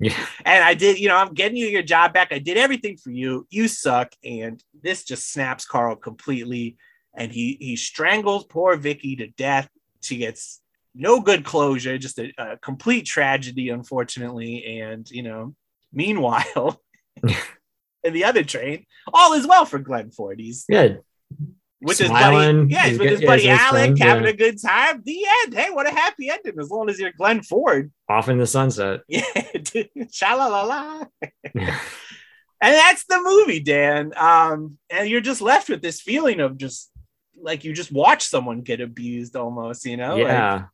Yeah. 0.00 0.26
and 0.44 0.62
I 0.64 0.74
did, 0.74 0.98
you 0.98 1.06
know, 1.06 1.16
I'm 1.16 1.34
getting 1.34 1.56
you 1.56 1.66
your 1.68 1.84
job 1.84 2.12
back. 2.12 2.32
I 2.32 2.40
did 2.40 2.56
everything 2.56 2.96
for 2.96 3.12
you. 3.12 3.46
You 3.48 3.68
suck. 3.68 4.12
And 4.24 4.62
this 4.82 5.04
just 5.04 5.30
snaps 5.32 5.64
Carl 5.64 5.94
completely. 5.94 6.76
And 7.16 7.32
he 7.32 7.56
he 7.60 7.76
strangles 7.76 8.44
poor 8.44 8.76
Vicky 8.76 9.16
to 9.16 9.28
death. 9.28 9.68
She 10.02 10.16
gets 10.16 10.60
no 10.94 11.20
good 11.20 11.44
closure, 11.44 11.98
just 11.98 12.18
a, 12.18 12.32
a 12.38 12.56
complete 12.58 13.06
tragedy, 13.06 13.68
unfortunately. 13.70 14.80
And 14.80 15.08
you 15.10 15.22
know, 15.22 15.54
meanwhile, 15.92 16.80
in 18.04 18.12
the 18.12 18.24
other 18.24 18.44
train, 18.44 18.86
all 19.12 19.32
is 19.34 19.46
well 19.46 19.64
for 19.64 19.78
Glenn 19.78 20.10
Ford. 20.10 20.38
He's 20.38 20.64
Good. 20.68 21.02
with 21.80 21.98
his 21.98 22.10
buddy, 22.10 22.72
yeah, 22.72 22.86
he's 22.86 22.98
with 22.98 23.10
his 23.10 23.22
buddy 23.22 23.42
his 23.46 23.58
Alec, 23.58 23.84
friends, 23.84 24.00
having 24.00 24.24
yeah. 24.24 24.30
a 24.30 24.36
good 24.36 24.62
time. 24.62 25.02
The 25.04 25.24
end. 25.42 25.54
Hey, 25.54 25.70
what 25.70 25.86
a 25.86 25.90
happy 25.90 26.30
ending! 26.30 26.58
As 26.58 26.70
long 26.70 26.88
as 26.88 26.98
you're 26.98 27.12
Glenn 27.12 27.42
Ford, 27.42 27.92
Off 28.08 28.28
in 28.28 28.38
the 28.38 28.46
sunset. 28.46 29.00
yeah, 29.08 29.22
sha 30.10 30.34
la 30.34 30.46
la 30.46 30.62
la. 30.62 31.04
and 31.54 32.74
that's 32.74 33.04
the 33.06 33.20
movie 33.20 33.60
dan 33.60 34.12
um 34.16 34.78
and 34.88 35.08
you're 35.08 35.20
just 35.20 35.42
left 35.42 35.68
with 35.68 35.82
this 35.82 36.00
feeling 36.00 36.40
of 36.40 36.56
just 36.56 36.90
like 37.44 37.64
you 37.64 37.72
just 37.72 37.92
watch 37.92 38.26
someone 38.26 38.62
get 38.62 38.80
abused 38.80 39.36
almost 39.36 39.84
you 39.84 39.96
know 39.96 40.16
Like, 40.16 40.26
yeah. 40.26 40.64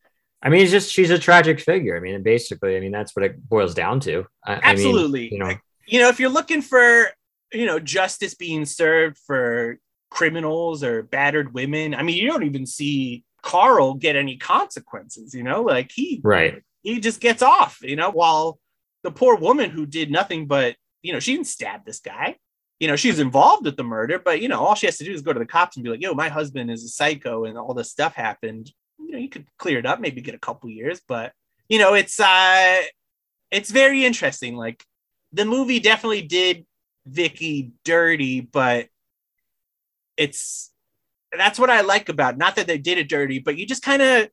I 0.42 0.48
mean, 0.48 0.62
it's 0.62 0.70
just 0.70 0.90
she's 0.90 1.11
a 1.11 1.18
tragic 1.18 1.61
figure. 1.61 1.94
I 1.94 2.00
mean, 2.00 2.22
basically, 2.22 2.74
I 2.74 2.80
mean, 2.80 2.92
that's 2.92 3.14
what 3.14 3.26
it 3.26 3.46
boils 3.46 3.74
down 3.74 4.00
to. 4.00 4.25
I, 4.46 4.52
I 4.52 4.54
mean, 4.54 4.62
absolutely 4.64 5.31
you 5.31 5.38
know, 5.38 5.52
you 5.87 6.00
know 6.00 6.08
if 6.08 6.18
you're 6.18 6.31
looking 6.31 6.62
for 6.62 7.08
you 7.52 7.66
know 7.66 7.79
justice 7.79 8.35
being 8.35 8.64
served 8.64 9.18
for 9.27 9.79
criminals 10.10 10.83
or 10.83 11.04
battered 11.04 11.54
women 11.54 11.94
i 11.94 12.02
mean 12.02 12.16
you 12.16 12.29
don't 12.29 12.42
even 12.42 12.66
see 12.66 13.23
carl 13.42 13.94
get 13.94 14.16
any 14.16 14.37
consequences 14.37 15.35
you 15.35 15.44
know 15.44 15.62
like 15.62 15.92
he 15.94 16.21
right. 16.25 16.62
he 16.83 17.00
just 17.00 17.21
gets 17.21 17.42
off, 17.42 17.79
you 17.83 17.96
know, 17.96 18.10
while 18.10 18.58
the 19.02 19.10
poor 19.10 19.37
woman 19.37 19.71
who 19.71 19.87
did 19.87 20.10
nothing 20.10 20.46
but, 20.46 20.77
you 21.02 21.12
know, 21.12 21.21
she 21.21 21.33
didn't 21.35 21.46
stab 21.46 21.85
this 21.85 22.00
guy. 22.00 22.37
You 22.81 22.88
know, 22.88 22.96
she's 22.96 23.18
involved 23.18 23.66
with 23.66 23.76
the 23.76 23.85
murder, 23.85 24.18
but, 24.18 24.40
you 24.40 24.48
know, 24.48 24.58
all 24.64 24.74
she 24.74 24.87
has 24.87 24.96
to 24.98 25.04
do 25.04 25.12
is 25.12 25.22
go 25.22 25.33
to 25.33 25.38
the 25.38 25.46
cops 25.46 25.76
and 25.76 25.85
be 25.85 25.90
like, 25.90 26.00
yo, 26.00 26.14
my 26.14 26.28
husband 26.28 26.70
is 26.70 26.83
a 26.83 26.88
psycho 26.88 27.44
and 27.44 27.56
all 27.58 27.74
this 27.74 27.90
stuff 27.90 28.14
happened. 28.14 28.72
You 28.98 29.12
know, 29.12 29.18
you 29.18 29.28
could 29.28 29.46
clear 29.58 29.78
it 29.78 29.87
up, 29.87 30.00
maybe 30.00 30.22
get 30.22 30.35
a 30.35 30.38
couple 30.38 30.70
years, 30.70 31.00
but, 31.06 31.33
you 31.68 31.78
know, 31.78 31.94
it's, 31.94 32.18
uh, 32.18 32.81
it's 33.50 33.70
very 33.70 34.04
interesting. 34.04 34.56
Like 34.56 34.83
the 35.33 35.44
movie 35.44 35.78
definitely 35.78 36.22
did 36.22 36.64
Vicky 37.06 37.72
dirty, 37.85 38.40
but 38.40 38.88
it's, 40.16 40.72
that's 41.37 41.58
what 41.58 41.70
I 41.70 41.83
like 41.83 42.08
about 42.08 42.35
it. 42.35 42.38
not 42.38 42.56
that 42.56 42.66
they 42.66 42.78
did 42.78 42.98
it 42.98 43.08
dirty, 43.08 43.38
but 43.38 43.56
you 43.56 43.66
just 43.66 43.83
kind 43.83 44.02
of 44.02 44.28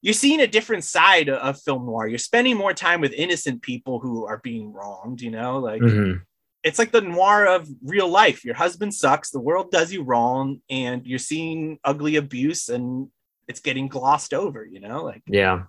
you're 0.00 0.14
seeing 0.14 0.40
a 0.40 0.46
different 0.46 0.84
side 0.84 1.28
of 1.28 1.60
film 1.60 1.84
noir. 1.84 2.06
You're 2.06 2.18
spending 2.18 2.56
more 2.56 2.72
time 2.72 3.00
with 3.00 3.12
innocent 3.12 3.62
people 3.62 3.98
who 3.98 4.26
are 4.26 4.38
being 4.38 4.72
wronged, 4.72 5.20
you 5.20 5.30
know, 5.30 5.58
like 5.58 5.82
Mhm. 5.82 6.22
It's 6.64 6.78
like 6.78 6.90
the 6.92 7.00
noir 7.00 7.46
of 7.46 7.68
real 7.84 8.08
life. 8.08 8.44
Your 8.44 8.54
husband 8.54 8.92
sucks, 8.94 9.30
the 9.30 9.40
world 9.40 9.70
does 9.70 9.92
you 9.92 10.02
wrong, 10.02 10.60
and 10.68 11.06
you're 11.06 11.18
seeing 11.18 11.78
ugly 11.84 12.16
abuse 12.16 12.68
and 12.68 13.08
it's 13.46 13.60
getting 13.60 13.88
glossed 13.88 14.34
over, 14.34 14.64
you 14.64 14.80
know, 14.80 15.04
like 15.04 15.22
Yeah. 15.26 15.64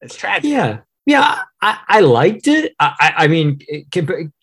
it's 0.00 0.16
tragic. 0.16 0.50
Yeah. 0.50 0.80
Yeah, 1.06 1.42
I, 1.62 1.78
I 1.88 2.00
liked 2.00 2.46
it. 2.46 2.74
I, 2.78 3.12
I 3.16 3.26
mean, 3.28 3.58
it- 3.66 3.86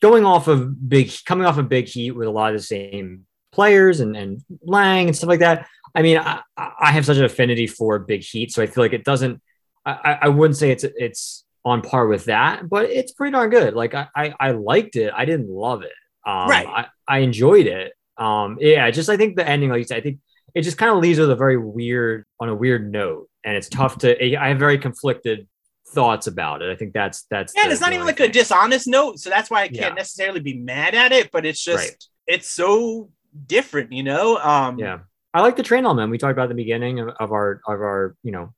going 0.01 0.25
off 0.25 0.47
of 0.47 0.89
big, 0.89 1.11
coming 1.25 1.45
off 1.45 1.57
of 1.57 1.69
Big 1.69 1.87
Heat 1.87 2.11
with 2.11 2.27
a 2.27 2.31
lot 2.31 2.53
of 2.53 2.59
the 2.59 2.63
same 2.63 3.25
players 3.51 3.99
and, 3.99 4.17
and 4.17 4.41
Lang 4.63 5.07
and 5.07 5.15
stuff 5.15 5.29
like 5.29 5.39
that. 5.39 5.67
I 5.95 6.01
mean, 6.01 6.17
I, 6.17 6.41
I 6.57 6.91
have 6.91 7.05
such 7.05 7.17
an 7.17 7.23
affinity 7.25 7.67
for 7.67 7.99
Big 7.99 8.21
Heat, 8.23 8.51
so 8.51 8.61
I 8.63 8.67
feel 8.67 8.83
like 8.83 8.93
it 8.93 9.03
doesn't. 9.05 9.41
I- 9.85 10.17
I 10.23 10.27
wouldn't 10.29 10.57
say 10.57 10.71
it's 10.71 10.83
it's 10.83 11.45
on 11.67 11.81
par 11.81 12.07
with 12.07 12.25
that, 12.25 12.69
but 12.69 12.89
it's 12.89 13.11
pretty 13.11 13.33
darn 13.33 13.49
good. 13.49 13.73
Like 13.73 13.93
I, 13.93 14.07
I, 14.15 14.33
I 14.39 14.51
liked 14.51 14.95
it. 14.95 15.11
I 15.15 15.25
didn't 15.25 15.49
love 15.49 15.83
it. 15.83 15.91
Um, 16.25 16.47
Right. 16.47 16.67
I, 16.67 16.85
I 17.07 17.17
enjoyed 17.19 17.67
it. 17.67 17.93
Um, 18.17 18.57
yeah, 18.59 18.89
just 18.89 19.09
I 19.09 19.17
think 19.17 19.35
the 19.35 19.47
ending, 19.47 19.69
like 19.69 19.79
you 19.79 19.83
said, 19.83 19.97
I 19.97 20.01
think 20.01 20.19
it 20.55 20.61
just 20.61 20.77
kind 20.77 20.91
of 20.91 20.99
leaves 20.99 21.19
with 21.19 21.29
a 21.29 21.35
very 21.35 21.57
weird 21.57 22.25
on 22.39 22.49
a 22.49 22.55
weird 22.55 22.89
note, 22.91 23.29
and 23.43 23.55
it's 23.55 23.69
tough 23.69 23.97
to. 23.99 24.37
I 24.39 24.47
have 24.49 24.57
very 24.57 24.77
conflicted 24.79 25.47
thoughts 25.89 26.25
about 26.27 26.61
it. 26.63 26.71
I 26.71 26.75
think 26.75 26.93
that's 26.93 27.25
that's. 27.29 27.53
Yeah, 27.55 27.69
it's 27.69 27.81
not 27.81 27.93
even 27.93 28.05
like 28.07 28.19
a 28.21 28.27
dishonest 28.29 28.87
note, 28.87 29.19
so 29.19 29.29
that's 29.29 29.51
why 29.51 29.61
I 29.63 29.67
can't 29.67 29.79
Yeah. 29.79 30.01
necessarily 30.01 30.39
be 30.39 30.57
mad 30.57 30.95
at 30.95 31.11
it. 31.11 31.31
But 31.31 31.45
it's 31.45 31.63
just 31.63 31.83
Right. 31.89 32.03
it's 32.25 32.49
so 32.49 33.09
different, 33.45 33.91
you 33.91 34.03
know. 34.03 34.37
Um, 34.37 34.79
Yeah, 34.79 34.99
I 35.33 35.41
like 35.41 35.57
the 35.57 35.63
train 35.63 35.85
element. 35.85 36.09
We 36.09 36.17
talked 36.17 36.31
about 36.31 36.49
the 36.49 36.55
beginning 36.55 36.99
of, 37.01 37.09
of 37.19 37.31
our 37.31 37.61
of 37.67 37.79
our 37.81 38.15
you 38.23 38.31
know 38.31 38.53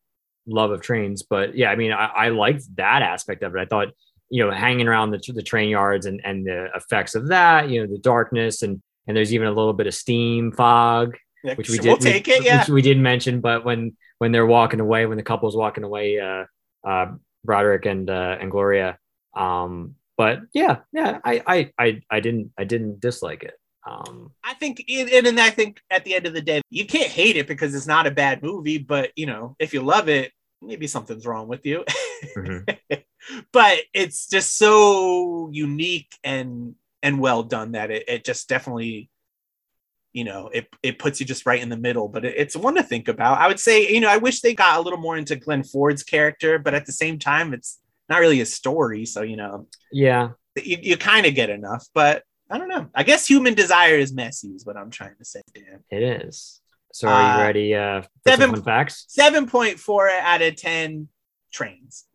love 0.50 0.72
of 0.72 0.82
trains, 0.82 1.24
but 1.24 1.56
yeah, 1.56 1.70
I 1.72 1.76
mean, 1.76 1.92
I, 1.92 2.06
I 2.08 2.30
liked 2.30 2.64
that 2.76 3.02
aspect 3.02 3.44
of 3.44 3.56
it. 3.56 3.60
I 3.60 3.66
thought 3.66 3.90
you 4.30 4.46
know 4.46 4.52
hanging 4.52 4.88
around 4.88 5.12
the 5.12 5.22
the 5.34 5.42
train 5.42 5.70
yards 5.70 6.06
and 6.06 6.22
and 6.24 6.46
the 6.46 6.70
effects 6.76 7.16
of 7.16 7.30
that, 7.30 7.70
you 7.70 7.82
know, 7.82 7.92
the 7.92 8.00
darkness 8.00 8.62
and 8.62 8.82
and 9.08 9.18
there's 9.18 9.34
even 9.34 9.48
a 9.48 9.52
little 9.52 9.74
bit 9.74 9.88
of 9.88 9.94
steam 9.96 10.52
fog, 10.52 11.18
yeah, 11.44 11.56
which 11.56 11.70
we 11.70 11.78
did. 11.78 11.88
We'll 11.88 11.98
we- 11.98 12.04
take 12.04 12.28
it. 12.28 12.44
Yeah, 12.44 12.60
which 12.60 12.70
we 12.70 12.82
did 12.82 13.00
mention. 13.00 13.42
But 13.42 13.66
when 13.66 13.96
when 14.20 14.32
they're 14.32 14.46
walking 14.46 14.80
away, 14.80 15.06
when 15.06 15.18
the 15.18 15.24
couple's 15.24 15.56
walking 15.56 15.84
away, 15.84 16.20
uh, 16.20 16.46
uh, 16.88 17.14
Broderick 17.44 17.86
and 17.86 18.10
uh, 18.10 18.38
and 18.40 18.52
Gloria. 18.52 18.98
Um, 19.36 19.96
but 20.18 20.42
yeah, 20.54 20.80
yeah, 20.92 21.20
I 21.24 21.42
I 21.48 21.72
I 21.80 22.02
I 22.12 22.20
didn't 22.20 22.52
I 22.58 22.66
didn't 22.66 23.00
dislike 23.00 23.44
it. 23.44 23.54
Um, 23.88 24.32
I 24.44 24.54
think, 24.54 24.84
and, 24.88 25.26
and 25.26 25.40
I 25.40 25.50
think 25.50 25.82
at 25.90 26.04
the 26.04 26.14
end 26.14 26.28
of 26.28 26.34
the 26.34 26.42
day, 26.42 26.62
you 26.70 26.86
can't 26.86 27.10
hate 27.10 27.38
it 27.38 27.48
because 27.48 27.74
it's 27.74 27.88
not 27.88 28.06
a 28.06 28.12
bad 28.12 28.44
movie. 28.44 28.78
But 28.78 29.12
you 29.16 29.26
know, 29.26 29.56
if 29.58 29.74
you 29.74 29.82
love 29.82 30.10
it, 30.10 30.32
maybe 30.62 30.88
something's 30.88 31.26
wrong 31.26 31.48
with 31.48 31.66
you. 31.66 31.84
mhm. 32.36 32.78
but 33.52 33.80
it's 33.94 34.28
just 34.28 34.58
so 34.58 35.50
unique 35.52 36.14
and 36.24 36.76
and 37.02 37.20
well 37.20 37.44
done 37.44 37.74
that 37.74 37.92
it, 37.92 38.04
it 38.08 38.26
just 38.26 38.50
definitely 38.50 39.10
you 40.12 40.24
know 40.24 40.50
it, 40.54 40.68
it 40.82 41.00
puts 41.00 41.20
you 41.20 41.26
just 41.26 41.46
right 41.46 41.62
in 41.62 41.70
the 41.70 41.78
middle 41.78 42.08
but 42.08 42.26
it, 42.26 42.34
it's 42.38 42.56
one 42.56 42.76
to 42.76 42.84
think 42.84 43.08
about 43.08 43.38
i 43.38 43.48
would 43.48 43.60
say 43.60 43.88
you 43.90 44.02
know 44.02 44.10
i 44.10 44.18
wish 44.18 44.42
they 44.42 44.54
got 44.54 44.78
a 44.78 44.82
little 44.82 45.00
more 45.00 45.18
into 45.18 45.36
glenn 45.36 45.64
ford's 45.64 46.04
character 46.04 46.58
but 46.58 46.74
at 46.74 46.86
the 46.86 46.92
same 46.92 47.20
time 47.20 47.54
it's 47.54 47.80
not 48.10 48.20
really 48.20 48.42
a 48.42 48.46
story 48.46 49.06
so 49.06 49.22
you 49.22 49.38
know 49.38 49.68
Yeah, 49.92 50.32
you, 50.56 50.78
you 50.82 50.98
kind 50.98 51.26
of 51.26 51.36
get 51.36 51.50
enough 51.50 51.86
but 51.94 52.24
i 52.50 52.58
don't 52.58 52.70
know 52.70 52.90
i 52.96 53.04
guess 53.04 53.28
human 53.28 53.54
desire 53.54 53.96
is 53.98 54.14
messy 54.14 54.50
is 54.50 54.66
what 54.66 54.78
i'm 54.78 54.90
trying 54.90 55.16
to 55.18 55.26
say 55.26 55.42
dan 55.54 55.84
it 55.92 56.04
is. 56.04 56.59
So 56.92 57.08
are 57.08 57.22
you 57.22 57.42
Uh, 57.42 57.46
ready 57.46 57.76
uh, 57.76 58.02
for 58.02 58.10
seven- 58.28 58.48
some 58.50 58.56
fun 58.56 58.64
facts? 58.64 59.06
7.4 59.18 60.10
out 60.22 60.42
of 60.42 60.56
10 60.56 61.08
trains 61.52 62.06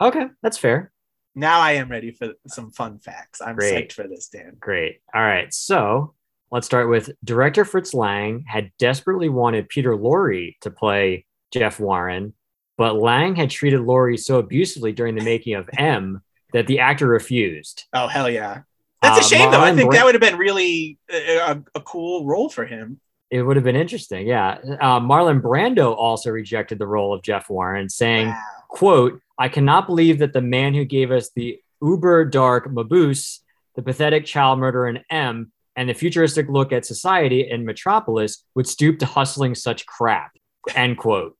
Okay, 0.00 0.26
that's 0.42 0.58
fair. 0.58 0.92
now 1.34 1.60
i 1.60 1.72
am 1.72 1.88
ready 1.90 2.10
for 2.10 2.32
some 2.48 2.70
fun 2.70 2.98
facts 2.98 3.40
i'm 3.40 3.56
Great. 3.56 3.88
psyched 3.88 3.92
for 3.92 4.06
this 4.08 4.28
dan 4.28 4.56
Great. 4.60 5.00
All 5.14 5.22
right. 5.22 5.52
So 5.52 6.14
let's 6.50 6.66
start 6.66 6.88
with 6.88 7.10
director 7.24 7.64
Fritz 7.64 7.94
Lang 7.94 8.44
had 8.46 8.70
desperately 8.78 9.28
wanted 9.28 9.68
Peter 9.68 9.96
Lorre 9.96 10.54
to 10.60 10.70
play 10.70 11.26
Jeff 11.52 11.78
Warren, 11.80 12.34
but 12.76 12.96
Lang 12.96 13.34
had 13.36 13.50
treated 13.50 13.80
Lorre 13.80 14.18
so 14.18 14.38
abusively 14.38 14.92
during 14.92 15.14
the 15.14 15.24
making 15.24 15.54
of 15.54 15.68
M 15.78 16.20
that 16.52 16.66
the 16.66 16.80
actor 16.80 17.06
refused. 17.08 17.84
Oh 17.92 18.06
hell 18.08 18.28
yeah! 18.30 18.62
That's 19.02 19.18
a 19.18 19.20
Uh, 19.20 19.38
shame 19.38 19.50
though. 19.52 19.60
I 19.60 19.74
think 19.74 19.90
Bra- 19.90 19.98
that 19.98 20.04
would 20.04 20.14
have 20.14 20.20
been 20.22 20.38
really 20.38 20.98
a, 21.10 21.36
a, 21.38 21.62
a 21.76 21.80
cool 21.80 22.26
role 22.26 22.48
for 22.48 22.64
him. 22.66 23.00
It 23.34 23.42
would 23.42 23.56
have 23.56 23.64
been 23.64 23.74
interesting. 23.74 24.28
Yeah. 24.28 24.58
Uh, 24.80 25.00
Marlon 25.00 25.40
Brando 25.40 25.92
also 25.96 26.30
rejected 26.30 26.78
the 26.78 26.86
role 26.86 27.12
of 27.12 27.20
Jeff 27.22 27.50
Warren, 27.50 27.88
saying, 27.88 28.28
Wow. 28.28 28.42
quote, 28.68 29.20
I 29.40 29.48
cannot 29.48 29.88
believe 29.88 30.20
that 30.20 30.32
the 30.32 30.40
man 30.40 30.72
who 30.72 30.84
gave 30.84 31.10
us 31.10 31.30
the 31.34 31.58
uber 31.82 32.24
dark 32.26 32.68
Mabuse, 32.68 33.40
the 33.74 33.82
pathetic 33.82 34.24
child 34.24 34.60
murderer 34.60 34.86
in 34.88 35.00
M, 35.10 35.50
and 35.74 35.88
the 35.88 35.94
futuristic 35.94 36.48
look 36.48 36.72
at 36.72 36.86
society 36.86 37.50
in 37.50 37.64
Metropolis 37.64 38.44
would 38.54 38.68
stoop 38.68 39.00
to 39.00 39.06
hustling 39.06 39.56
such 39.56 39.84
crap. 39.84 40.30
End 40.76 40.96
quote. 40.96 41.36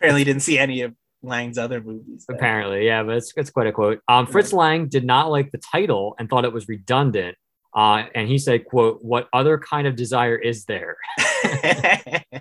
Apparently, 0.00 0.24
didn't 0.24 0.42
see 0.42 0.58
any 0.58 0.80
of 0.80 0.94
Lang's 1.22 1.58
other 1.58 1.80
movies. 1.80 2.24
then. 2.26 2.36
Apparently, 2.36 2.86
yeah, 2.86 3.04
but 3.04 3.18
it's, 3.18 3.32
it's 3.36 3.50
quite 3.50 3.68
a 3.68 3.72
quote. 3.72 4.00
Um, 4.08 4.26
Fritz 4.26 4.52
Lang 4.52 4.88
did 4.88 5.04
not 5.04 5.30
like 5.30 5.52
the 5.52 5.58
title 5.58 6.16
and 6.18 6.28
thought 6.28 6.44
it 6.44 6.52
was 6.52 6.66
redundant. 6.66 7.36
Uh, 7.76 8.04
and 8.14 8.26
he 8.26 8.38
said, 8.38 8.64
quote, 8.64 9.02
what 9.02 9.28
other 9.34 9.58
kind 9.58 9.86
of 9.86 9.94
desire 9.96 10.36
is 10.36 10.64
there? 10.64 10.96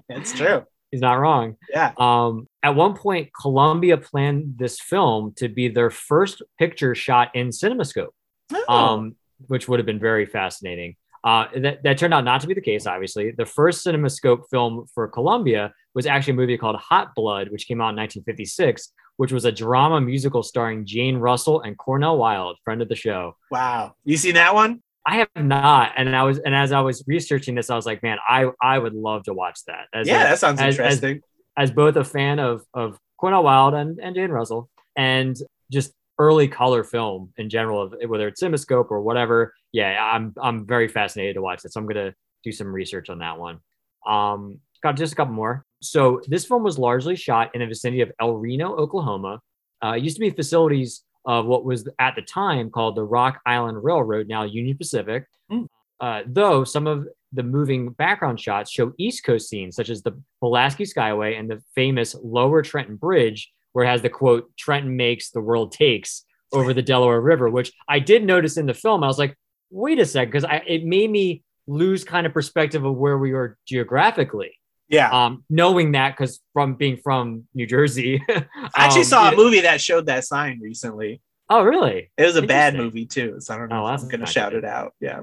it's 0.10 0.32
true. 0.34 0.64
He's 0.92 1.02
not 1.02 1.20
wrong. 1.20 1.58
Yeah. 1.70 1.92
Um, 1.98 2.48
at 2.64 2.70
one 2.76 2.96
point, 2.96 3.32
Columbia 3.40 3.98
planned 3.98 4.58
this 4.58 4.80
film 4.80 5.34
to 5.38 5.50
be 5.50 5.68
their 5.68 5.90
first 5.90 6.42
picture 6.58 6.96
shot 6.96 7.36
in 7.36 7.50
CinemaScope, 7.50 8.12
Oh, 8.54 8.74
um, 8.74 9.16
which 9.48 9.68
would 9.68 9.80
have 9.80 9.86
been 9.86 10.00
very 10.00 10.26
fascinating. 10.26 10.96
Uh, 11.26 11.48
that, 11.58 11.84
that 11.84 11.98
turned 11.98 12.14
out 12.14 12.24
not 12.24 12.40
to 12.42 12.48
be 12.48 12.54
the 12.54 12.62
case, 12.62 12.86
obviously. 12.86 13.32
The 13.32 13.46
first 13.48 13.86
CinemaScope 13.86 14.44
film 14.50 14.86
for 14.94 15.08
Columbia 15.08 15.74
was 15.96 16.06
actually 16.06 16.34
a 16.34 16.36
movie 16.38 16.58
called 16.58 16.76
Hot 16.78 17.14
Blood, 17.16 17.50
which 17.50 17.68
came 17.68 17.82
out 17.82 17.90
in 17.90 17.96
1956, 17.98 18.94
which 19.18 19.34
was 19.34 19.44
a 19.44 19.52
drama 19.52 20.00
musical 20.00 20.44
starring 20.44 20.86
Jane 20.86 21.18
Russell 21.18 21.62
and 21.62 21.78
Cornel 21.78 22.18
Wilde, 22.20 22.58
friend 22.64 22.82
of 22.82 22.88
the 22.90 22.96
show. 22.96 23.36
wow. 23.52 23.96
You 24.06 24.16
seen 24.16 24.36
that 24.36 24.54
one? 24.54 24.82
I 25.06 25.18
have 25.18 25.30
not, 25.36 25.92
and 25.98 26.16
I 26.16 26.24
was, 26.24 26.40
and 26.40 26.56
as 26.56 26.72
I 26.72 26.82
was 26.82 27.04
researching 27.08 27.54
this, 27.56 27.70
I 27.70 27.76
was 27.76 27.86
like, 27.86 28.02
man, 28.02 28.18
I, 28.28 28.50
I 28.62 28.80
would 28.80 28.94
love 28.96 29.24
to 29.24 29.34
watch 29.34 29.60
that. 29.68 29.86
As 29.94 30.08
yeah, 30.08 30.22
a- 30.22 30.24
that 30.30 30.40
sounds 30.40 30.60
as- 30.60 30.80
as- 30.80 30.96
interesting. 30.96 31.22
as 31.58 31.72
both 31.72 31.96
a 31.96 32.04
fan 32.04 32.40
of 32.40 32.64
of 32.74 32.98
Cornel 33.20 33.44
Wilde 33.44 33.76
and, 33.76 34.00
and 34.00 34.16
Jane 34.16 34.32
Russell, 34.32 34.70
and 34.96 35.36
just 35.72 35.94
early 36.18 36.48
color 36.48 36.84
film 36.84 37.32
in 37.38 37.50
general, 37.50 37.82
of 37.84 37.94
whether 38.08 38.28
it's 38.28 38.42
CinemaScope 38.42 38.90
or 38.90 39.02
whatever. 39.02 39.54
Yeah, 39.72 40.02
I'm 40.04 40.34
I'm 40.42 40.66
very 40.66 40.88
fascinated 40.88 41.36
to 41.36 41.42
watch 41.42 41.62
that. 41.62 41.74
So 41.74 41.80
I'm 41.80 41.88
gonna 41.88 42.14
do 42.44 42.52
some 42.52 42.68
research 42.74 43.10
on 43.10 43.20
that 43.20 43.38
one. 43.38 43.60
Um, 44.08 44.60
got 44.82 44.96
just 44.98 45.14
a 45.14 45.16
couple 45.16 45.34
more. 45.34 45.66
So 45.82 46.22
this 46.28 46.46
film 46.46 46.64
was 46.64 46.80
largely 46.80 47.16
shot 47.16 47.52
in 47.54 47.62
the 47.62 47.68
vicinity 47.68 48.02
of 48.02 48.12
El 48.20 48.34
Reno, 48.34 48.76
Oklahoma. 48.76 49.40
Uh, 49.84 49.94
it 49.98 50.04
used 50.04 50.16
to 50.16 50.20
be 50.22 50.30
facilities 50.32 51.04
of 51.26 51.46
what 51.46 51.66
was 51.66 51.88
at 52.00 52.16
the 52.16 52.22
time 52.22 52.70
called 52.70 52.96
the 52.96 53.04
Rock 53.04 53.42
Island 53.46 53.84
Railroad, 53.84 54.28
now 54.28 54.44
Union 54.44 54.78
Pacific. 54.78 55.26
Hmm. 55.50 55.64
Uh, 56.00 56.22
though 56.28 56.64
some 56.64 56.88
of 56.88 57.08
the 57.32 57.44
moving 57.44 57.90
background 57.90 58.40
shots 58.40 58.72
show 58.72 58.94
East 58.98 59.24
Coast 59.24 59.50
scenes, 59.50 59.76
such 59.76 59.90
as 59.90 60.02
the 60.02 60.20
Pulaski 60.42 60.84
Skyway 60.84 61.40
and 61.40 61.50
the 61.50 61.62
famous 61.74 62.16
Lower 62.22 62.62
Trenton 62.62 62.96
Bridge, 62.96 63.52
where 63.74 63.86
it 63.86 63.90
has 63.90 64.02
the 64.02 64.10
quote, 64.10 64.56
Trenton 64.58 64.96
makes, 64.96 65.32
the 65.32 65.42
world 65.42 65.72
takes 65.72 66.26
over 66.54 66.74
the 66.74 66.82
Delaware 66.82 67.20
River, 67.20 67.50
which 67.50 67.74
I 67.88 68.00
did 68.00 68.24
notice 68.24 68.58
in 68.58 68.66
the 68.66 68.74
film. 68.74 69.04
I 69.04 69.08
was 69.08 69.20
like, 69.20 69.36
wait 69.70 70.00
a 70.00 70.06
second, 70.06 70.32
because 70.32 70.62
it 70.68 70.86
made 70.86 71.10
me 71.10 71.44
lose 71.68 72.04
kind 72.04 72.26
of 72.26 72.34
perspective 72.34 72.86
of 72.86 72.96
where 72.96 73.18
we 73.18 73.34
are 73.34 73.58
geographically. 73.68 74.58
Yeah. 74.88 75.10
Um, 75.10 75.44
knowing 75.50 75.94
that 75.94 76.12
because 76.16 76.40
from 76.54 76.76
being 76.76 76.98
from 76.98 77.48
New 77.54 77.66
Jersey. 77.66 78.24
I 78.30 78.46
actually 78.76 79.02
um, 79.02 79.06
saw 79.06 79.32
a 79.32 79.36
movie 79.36 79.62
that 79.62 79.82
showed 79.82 80.06
that 80.08 80.26
sign 80.26 80.60
recently. 80.62 81.22
Oh, 81.50 81.64
really? 81.64 82.12
It 82.18 82.24
was 82.24 82.36
a 82.36 82.42
bad 82.42 82.76
movie 82.76 83.06
too, 83.06 83.36
so 83.40 83.54
I 83.54 83.58
don't 83.58 83.70
know 83.70 83.86
Oh, 83.86 83.94
if 83.94 84.02
I'm 84.02 84.08
gonna 84.08 84.26
shout 84.26 84.52
good. 84.52 84.64
it 84.64 84.66
out. 84.66 84.94
Yeah, 85.00 85.22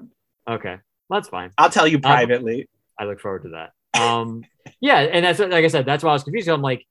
Okay. 0.49 0.79
That's 1.11 1.29
fine. 1.29 1.51
I'll 1.59 1.71
tell 1.71 1.87
you 1.87 1.97
Um, 1.99 2.03
privately. 2.03 2.69
I 2.99 3.05
look 3.05 3.21
forward 3.21 3.43
to 3.43 3.49
that. 3.51 4.01
Um, 4.01 4.45
yeah, 4.81 4.99
and 5.01 5.25
that's 5.25 5.39
like 5.39 5.65
I 5.65 5.69
said, 5.69 5.85
that's 5.85 6.03
why 6.05 6.11
I 6.11 6.13
was 6.15 6.23
confused. 6.25 6.49
I'm 6.49 6.63
like, 6.63 6.87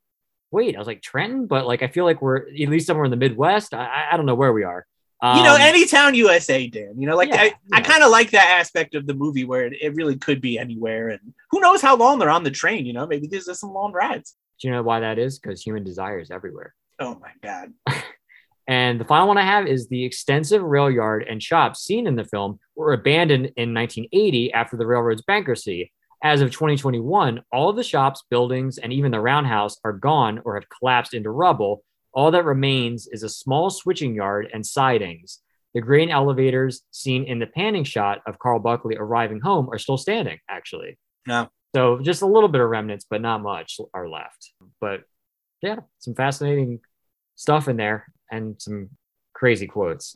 wait, 0.51 0.75
I 0.75 0.79
was 0.79 0.87
like 0.87 1.01
Trenton, 1.01 1.47
but 1.47 1.65
like 1.65 1.81
I 1.81 1.87
feel 1.87 2.05
like 2.05 2.21
we're 2.21 2.47
at 2.49 2.69
least 2.69 2.87
somewhere 2.87 3.05
in 3.05 3.11
the 3.11 3.17
Midwest. 3.17 3.73
I, 3.73 4.09
I 4.11 4.17
don't 4.17 4.25
know 4.25 4.35
where 4.35 4.53
we 4.53 4.63
are. 4.63 4.85
Um, 5.21 5.37
you 5.37 5.43
know, 5.43 5.55
any 5.59 5.85
town 5.85 6.15
USA, 6.15 6.67
Dan. 6.67 6.95
You 6.97 7.07
know, 7.07 7.15
like 7.15 7.29
yeah, 7.29 7.41
I, 7.41 7.53
I 7.73 7.81
kind 7.81 8.03
of 8.03 8.09
like 8.09 8.31
that 8.31 8.57
aspect 8.59 8.95
of 8.95 9.05
the 9.05 9.13
movie 9.13 9.45
where 9.45 9.65
it, 9.65 9.73
it 9.79 9.95
really 9.95 10.17
could 10.17 10.41
be 10.41 10.57
anywhere, 10.57 11.09
and 11.09 11.19
who 11.51 11.59
knows 11.59 11.81
how 11.81 11.95
long 11.95 12.17
they're 12.17 12.29
on 12.29 12.43
the 12.43 12.51
train. 12.51 12.85
You 12.85 12.93
know, 12.93 13.05
maybe 13.05 13.27
there's 13.27 13.45
just 13.45 13.61
some 13.61 13.71
long 13.71 13.91
rides. 13.91 14.35
do 14.59 14.67
you 14.67 14.73
know 14.73 14.81
why 14.81 15.01
that 15.01 15.19
is? 15.19 15.37
Because 15.39 15.61
human 15.61 15.83
desire 15.83 16.19
is 16.19 16.31
everywhere. 16.31 16.73
Oh 16.99 17.19
my 17.19 17.31
god. 17.41 17.73
And 18.67 19.01
the 19.01 19.05
final 19.05 19.27
one 19.27 19.37
I 19.37 19.43
have 19.43 19.67
is 19.67 19.87
the 19.87 20.05
extensive 20.05 20.61
rail 20.61 20.89
yard 20.89 21.25
and 21.29 21.43
shops 21.43 21.83
seen 21.83 22.07
in 22.07 22.15
the 22.15 22.23
film 22.23 22.59
were 22.75 22.93
abandoned 22.93 23.51
in 23.57 23.73
1980 23.73 24.53
after 24.53 24.77
the 24.77 24.85
railroad's 24.85 25.23
bankruptcy. 25.23 25.91
as 26.23 26.39
of 26.39 26.51
2021, 26.51 27.41
all 27.51 27.69
of 27.69 27.75
the 27.75 27.83
shops, 27.83 28.23
buildings, 28.29 28.77
and 28.77 28.93
even 28.93 29.11
the 29.11 29.19
roundhouse 29.19 29.77
are 29.83 29.91
gone 29.91 30.39
or 30.45 30.53
have 30.55 30.69
collapsed 30.69 31.13
into 31.13 31.31
rubble. 31.31 31.83
All 32.13 32.31
that 32.31 32.45
remains 32.45 33.07
is 33.07 33.23
a 33.23 33.29
small 33.29 33.69
switching 33.69 34.15
yard 34.15 34.49
and 34.53 34.65
sidings. 34.65 35.39
The 35.73 35.81
grain 35.81 36.09
elevators 36.09 36.81
seen 36.91 37.23
in 37.23 37.39
the 37.39 37.47
panning 37.47 37.85
shot 37.85 38.21
of 38.27 38.39
Carl 38.39 38.59
Buckley 38.59 38.97
arriving 38.97 39.39
home 39.39 39.69
are 39.71 39.77
still 39.77 39.97
standing, 39.97 40.39
actually. 40.49 40.97
No. 41.25 41.49
So 41.73 41.99
just 41.99 42.21
a 42.21 42.27
little 42.27 42.49
bit 42.49 42.59
of 42.59 42.69
remnants, 42.69 43.05
but 43.09 43.21
not 43.21 43.41
much 43.41 43.79
are 43.93 44.09
left. 44.09 44.51
But 44.81 45.03
yeah, 45.61 45.77
some 45.99 46.15
fascinating 46.15 46.81
stuff 47.35 47.69
in 47.69 47.77
there 47.77 48.07
and 48.29 48.61
some 48.61 48.89
crazy 49.33 49.67
quotes. 49.67 50.15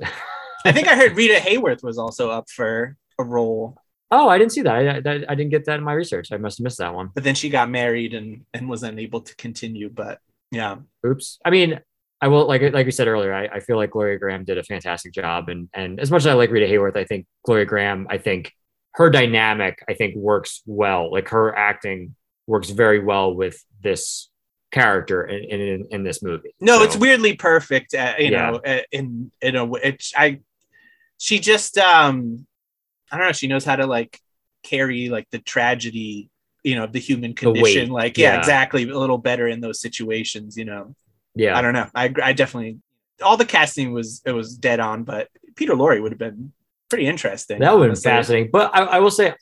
I 0.66 0.74
think 0.74 0.90
I 0.90 0.96
heard 0.96 1.16
Rita 1.16 1.36
Hayworth 1.36 1.84
was 1.84 1.98
also 1.98 2.30
up 2.30 2.50
for 2.50 2.98
a 3.18 3.24
role, 3.24 3.78
oh, 4.12 4.30
I 4.30 4.38
didn't 4.38 4.52
see 4.54 4.62
that. 4.62 4.76
I, 4.76 5.10
I, 5.10 5.16
I 5.30 5.36
didn't 5.36 5.50
get 5.50 5.66
that 5.66 5.78
in 5.78 5.84
my 5.84 5.94
research. 5.94 6.32
I 6.32 6.38
must 6.38 6.58
have 6.58 6.64
missed 6.64 6.78
that 6.78 6.94
one. 6.94 7.10
but 7.14 7.24
then 7.24 7.36
she 7.36 7.50
got 7.50 7.70
married 7.70 8.14
and 8.14 8.46
and 8.54 8.70
was 8.70 8.84
unable 8.84 9.22
to 9.22 9.36
continue. 9.36 9.90
But 9.90 10.20
yeah, 10.52 10.78
Oops. 11.06 11.40
I 11.46 11.50
mean, 11.50 11.80
I 12.22 12.28
will 12.28 12.48
like 12.48 12.62
like 12.74 12.86
we 12.86 12.92
said 12.92 13.08
earlier. 13.08 13.34
I, 13.34 13.46
I 13.48 13.60
feel 13.60 13.78
like 13.78 13.92
Gloria 13.92 14.20
Grahame 14.20 14.46
did 14.46 14.58
a 14.58 14.64
fantastic 14.64 15.14
job, 15.14 15.50
and 15.50 15.70
and 15.74 16.00
as 16.00 16.10
much 16.12 16.22
as 16.22 16.28
I 16.28 16.34
like 16.34 16.50
Rita 16.52 16.66
Hayworth, 16.66 16.98
I 16.98 17.04
think 17.04 17.26
Gloria 17.44 17.66
Grahame. 17.66 18.06
I 18.10 18.18
think 18.18 18.52
her 18.94 19.10
dynamic, 19.10 19.84
I 19.90 19.94
think, 19.94 20.16
works 20.16 20.62
well. 20.66 21.12
Like 21.12 21.30
her 21.30 21.56
acting 21.56 22.16
works 22.48 22.70
very 22.70 23.00
well 23.04 23.34
with 23.34 23.62
this 23.84 24.30
character 24.72 25.26
in 25.26 25.60
in, 25.62 25.86
in 25.92 26.04
this 26.04 26.24
movie. 26.24 26.56
no, 26.60 26.78
So, 26.80 26.84
it's 26.84 26.98
weirdly 26.98 27.36
perfect. 27.36 27.94
Uh, 27.94 28.14
you 28.18 28.32
Yeah. 28.32 28.52
know, 28.52 28.56
uh, 28.66 28.82
in 28.92 29.32
in 29.42 29.56
a 29.56 29.72
it's 29.76 30.14
I 30.16 30.40
she 31.18 31.40
just 31.40 31.78
um 31.78 32.46
I 33.12 33.18
don't 33.18 33.28
know. 33.28 33.32
She 33.34 33.48
knows 33.48 33.66
how 33.66 33.76
to 33.76 33.86
like 33.86 34.20
carry 34.64 35.10
like 35.10 35.30
the 35.32 35.40
tragedy, 35.40 36.30
you 36.66 36.76
know, 36.76 36.88
the 36.88 37.00
human 37.00 37.32
The 37.32 37.36
condition. 37.36 37.90
like 37.90 38.18
yeah, 38.18 38.34
yeah. 38.34 38.40
exactly, 38.40 38.84
a 38.90 38.98
little 38.98 39.18
better 39.20 39.48
in 39.48 39.62
those 39.62 39.80
situations. 39.80 40.58
You 40.58 40.66
know. 40.66 40.96
Yeah, 41.36 41.58
I 41.58 41.62
don't 41.62 41.74
know. 41.74 41.88
I 41.94 42.14
I 42.24 42.34
definitely 42.34 42.80
all 43.22 43.38
the 43.38 43.46
casting 43.46 43.94
was 43.94 44.22
it 44.26 44.32
was 44.32 44.58
dead 44.58 44.80
on, 44.80 45.04
but 45.04 45.30
Peter 45.56 45.74
Lorre 45.74 46.02
would 46.02 46.12
have 46.12 46.20
been 46.20 46.52
pretty 46.90 47.06
interesting. 47.08 47.60
that 47.60 47.78
would 47.78 47.90
have 47.90 47.96
been 47.96 48.02
fascinating. 48.02 48.50
But 48.52 48.72
I, 48.74 48.84
I 48.84 49.00
will 49.00 49.12
say, 49.12 49.34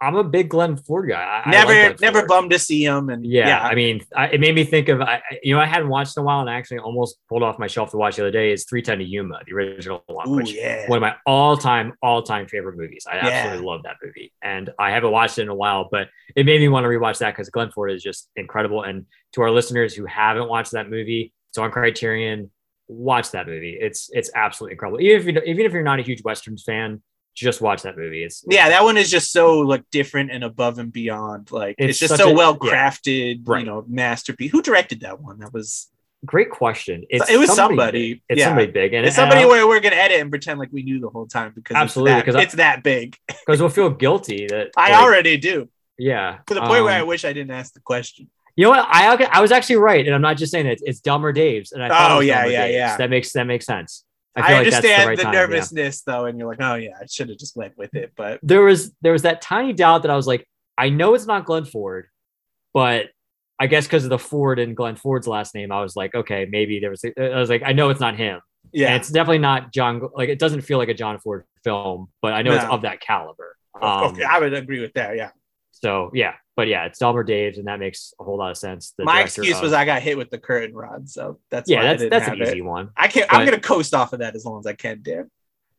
I'm 0.00 0.16
a 0.16 0.22
big 0.22 0.50
Glenn 0.50 0.76
Ford 0.76 1.08
guy. 1.08 1.22
I- 1.22 1.24
I 1.24 1.36
like 1.36 1.46
Never 1.50 1.72
Glenn 1.72 1.96
never 2.00 2.18
Ford. 2.20 2.28
bummed 2.28 2.50
to 2.50 2.58
see 2.58 2.84
him, 2.84 3.08
and 3.08 3.24
Yeah, 3.24 3.48
yeah, 3.48 3.62
I 3.62 3.74
mean, 3.74 4.00
I, 4.14 4.26
it 4.28 4.38
made 4.40 4.54
me 4.54 4.64
think 4.64 4.88
of 4.88 5.00
I, 5.00 5.14
I- 5.30 5.38
you 5.42 5.54
know 5.54 5.60
I 5.60 5.64
hadn't 5.66 5.88
watched 5.88 6.16
in 6.16 6.20
a 6.22 6.24
while, 6.24 6.40
and 6.40 6.50
I 6.50 6.54
actually 6.54 6.78
almost 6.78 7.16
pulled 7.28 7.42
off 7.42 7.58
my 7.58 7.66
shelf 7.66 7.90
to 7.92 7.96
watch 7.96 8.16
the 8.16 8.22
other 8.22 8.30
day. 8.30 8.52
Is 8.52 8.64
Three 8.66 8.82
Ten 8.82 8.98
to 8.98 9.04
Yuma, 9.04 9.40
the 9.46 9.54
original 9.54 10.02
one, 10.06 10.28
Ooh, 10.28 10.36
which 10.36 10.52
yeah. 10.54 10.86
one 10.88 10.98
of 10.98 11.00
my 11.00 11.14
all-time 11.26 11.94
all-time 12.02 12.46
favorite 12.48 12.76
movies. 12.76 13.06
I 13.10 13.16
Yeah. 13.16 13.26
absolutely 13.28 13.66
love 13.66 13.82
that 13.84 13.96
movie, 14.04 14.32
and 14.42 14.68
I 14.78 14.90
haven't 14.90 15.10
watched 15.10 15.38
it 15.38 15.42
in 15.42 15.48
a 15.48 15.54
while, 15.54 15.88
but 15.90 16.08
it 16.36 16.44
made 16.44 16.60
me 16.60 16.68
want 16.68 16.84
to 16.84 16.88
rewatch 16.88 17.18
that 17.18 17.30
because 17.34 17.48
Glenn 17.48 17.70
Ford 17.70 17.90
is 17.90 18.02
just 18.02 18.28
incredible. 18.36 18.82
And 18.82 19.06
to 19.32 19.42
our 19.42 19.50
listeners 19.50 19.94
who 19.94 20.04
haven't 20.04 20.48
watched 20.48 20.72
that 20.72 20.90
movie, 20.90 21.32
it's 21.50 21.58
on 21.58 21.70
Criterion. 21.70 22.50
Watch 22.88 23.30
that 23.30 23.46
movie. 23.46 23.78
It's 23.80 24.10
it's 24.12 24.30
absolutely 24.34 24.72
incredible. 24.72 25.00
Even 25.00 25.20
if 25.20 25.26
you 25.34 25.42
even 25.50 25.64
if 25.64 25.72
you're 25.72 25.82
not 25.82 25.98
a 25.98 26.02
huge 26.02 26.22
westerns 26.24 26.62
fan, 26.62 27.02
just 27.34 27.60
watch 27.60 27.82
that 27.82 27.96
movie. 27.96 28.22
It's 28.24 28.44
yeah, 28.48 28.68
that 28.70 28.84
one 28.84 28.96
is 28.96 29.10
just 29.10 29.32
so 29.32 29.60
like 29.60 29.84
different 29.90 30.30
and 30.30 30.44
above 30.44 30.78
and 30.78 30.92
beyond. 30.92 31.50
Like 31.50 31.76
it's, 31.78 31.90
It's 31.90 31.98
just 32.10 32.16
so 32.22 32.30
a- 32.30 32.34
well 32.34 32.58
yeah. 32.62 32.70
crafted, 32.90 33.42
Right. 33.46 33.60
you 33.60 33.66
know, 33.66 33.84
masterpiece. 33.88 34.50
Who 34.52 34.62
directed 34.62 35.00
that 35.00 35.20
one? 35.20 35.38
That 35.38 35.52
was 35.52 35.88
great 36.24 36.50
question. 36.50 37.04
It's 37.08 37.28
it 37.30 37.36
was 37.38 37.48
big. 37.48 37.56
somebody. 37.56 38.22
It's 38.28 38.38
yeah. 38.38 38.46
somebody 38.48 38.70
big, 38.70 38.94
and 38.94 39.06
it's 39.06 39.16
somebody 39.16 39.44
where 39.44 39.66
we're 39.66 39.80
gonna 39.80 39.96
edit 39.96 40.20
and 40.20 40.30
pretend 40.30 40.58
like 40.60 40.68
we 40.72 40.82
knew 40.82 41.00
the 41.00 41.08
whole 41.08 41.26
time 41.26 41.52
because 41.54 41.76
Absolutely, 41.76 42.12
it's 42.18 42.24
'cause 42.26 42.34
that, 42.34 42.38
I- 42.40 42.42
it's 42.42 42.54
that 42.54 42.82
big. 42.82 43.16
because 43.26 43.60
we'll 43.60 43.70
feel 43.70 43.90
guilty 43.90 44.46
that 44.48 44.70
I 44.76 44.92
like, 44.92 45.02
already 45.02 45.36
do 45.36 45.68
yeah 45.98 46.38
to 46.46 46.54
the 46.54 46.60
point 46.60 46.84
where 46.84 46.94
I 46.94 47.00
Um, 47.00 47.08
wish 47.08 47.24
I 47.24 47.32
didn't 47.32 47.50
ask 47.52 47.72
the 47.74 47.80
question. 47.80 48.28
you 48.56 48.64
know 48.64 48.70
what 48.70 48.86
I 48.88 49.14
I 49.32 49.40
was 49.40 49.52
actually 49.52 49.76
right, 49.76 50.04
and 50.06 50.14
I'm 50.14 50.22
not 50.22 50.36
just 50.36 50.52
saying 50.52 50.66
it. 50.66 50.80
It's 50.84 51.00
Delmer 51.00 51.32
Daves, 51.32 51.72
and 51.72 51.82
I 51.82 51.88
thought 51.88 52.10
Oh, 52.12 52.20
yeah, 52.20 52.44
yeah, 52.46 52.66
Daves. 52.68 52.72
yeah. 52.72 52.96
That 52.98 53.10
makes 53.10 53.32
that 53.32 53.46
makes 53.46 53.64
sense. 53.66 54.04
I 54.36 54.40
I, 54.40 54.52
like 54.52 54.66
understand 54.66 55.02
the 55.02 55.06
right 55.06 55.16
the, 55.18 55.22
time, 55.24 55.34
yeah. 55.34 55.40
nervousness 55.40 56.02
though, 56.02 56.24
and 56.24 56.38
you're 56.38 56.48
like, 56.48 56.60
oh 56.60 56.74
yeah, 56.74 56.92
I 57.00 57.06
should 57.06 57.28
have 57.28 57.38
just 57.38 57.56
went 57.56 57.76
with 57.76 57.94
it. 57.94 58.12
But 58.16 58.40
There 58.42 58.62
was 58.62 58.92
there 59.02 59.12
was 59.12 59.22
that 59.22 59.42
tiny 59.42 59.72
doubt 59.72 60.02
that 60.02 60.10
I 60.10 60.16
was 60.16 60.26
like, 60.26 60.46
I 60.78 60.88
know 60.88 61.14
it's 61.14 61.26
not 61.26 61.44
Glenn 61.44 61.64
Ford, 61.64 62.06
but 62.72 63.06
I 63.58 63.66
guess 63.66 63.86
because 63.86 64.04
of 64.04 64.10
the 64.10 64.18
Ford 64.18 64.58
and 64.58 64.76
Glenn 64.76 64.96
Ford's 64.96 65.26
last 65.26 65.54
name, 65.54 65.70
I 65.70 65.82
was 65.82 65.94
like, 65.94 66.14
okay, 66.14 66.46
maybe 66.50 66.80
there 66.80 66.90
was. 66.90 67.04
I 67.04 67.38
was 67.38 67.50
like, 67.50 67.62
I 67.64 67.72
know 67.72 67.90
it's 67.90 68.00
not 68.00 68.16
him. 68.16 68.40
And 68.64 68.72
yeah, 68.72 68.96
it's 68.96 69.10
definitely 69.10 69.38
not 69.38 69.72
John. 69.72 70.00
Like 70.14 70.30
it 70.30 70.38
doesn't 70.38 70.62
feel 70.62 70.78
like 70.78 70.88
a 70.88 70.94
John 70.94 71.18
Ford 71.18 71.44
film, 71.62 72.08
but 72.22 72.32
I 72.32 72.42
know 72.42 72.52
it's 72.52 72.64
of 72.64 72.82
that 72.82 73.00
caliber. 73.00 73.56
Um, 73.80 74.12
okay, 74.12 74.24
I 74.24 74.38
would 74.38 74.54
agree 74.54 74.80
with 74.80 74.94
that. 74.94 75.16
Yeah, 75.16 75.30
So 75.72 76.10
yeah, 76.14 76.34
but 76.56 76.68
yeah, 76.68 76.84
it's 76.84 76.98
Delmer 76.98 77.24
Daves, 77.24 77.56
and 77.58 77.66
that 77.66 77.78
makes 77.78 78.12
a 78.20 78.24
whole 78.24 78.36
lot 78.38 78.50
of 78.50 78.56
sense. 78.58 78.92
The 78.98 79.04
my 79.04 79.22
excuse 79.22 79.56
of- 79.56 79.62
was 79.62 79.72
I 79.72 79.84
got 79.84 80.02
hit 80.02 80.16
with 80.18 80.30
the 80.30 80.38
curtain 80.38 80.74
rod, 80.74 81.08
so 81.08 81.38
that's 81.50 81.70
yeah, 81.70 81.82
that's 81.82 82.10
that's 82.10 82.28
an 82.28 82.42
it. 82.42 82.48
easy 82.48 82.62
one. 82.62 82.90
I 82.96 83.08
can't. 83.08 83.32
I'm 83.32 83.44
gonna 83.44 83.60
coast 83.60 83.94
off 83.94 84.12
of 84.12 84.18
that 84.20 84.34
as 84.34 84.44
long 84.44 84.58
as 84.60 84.66
I 84.66 84.74
can, 84.74 85.00
Dan. 85.02 85.30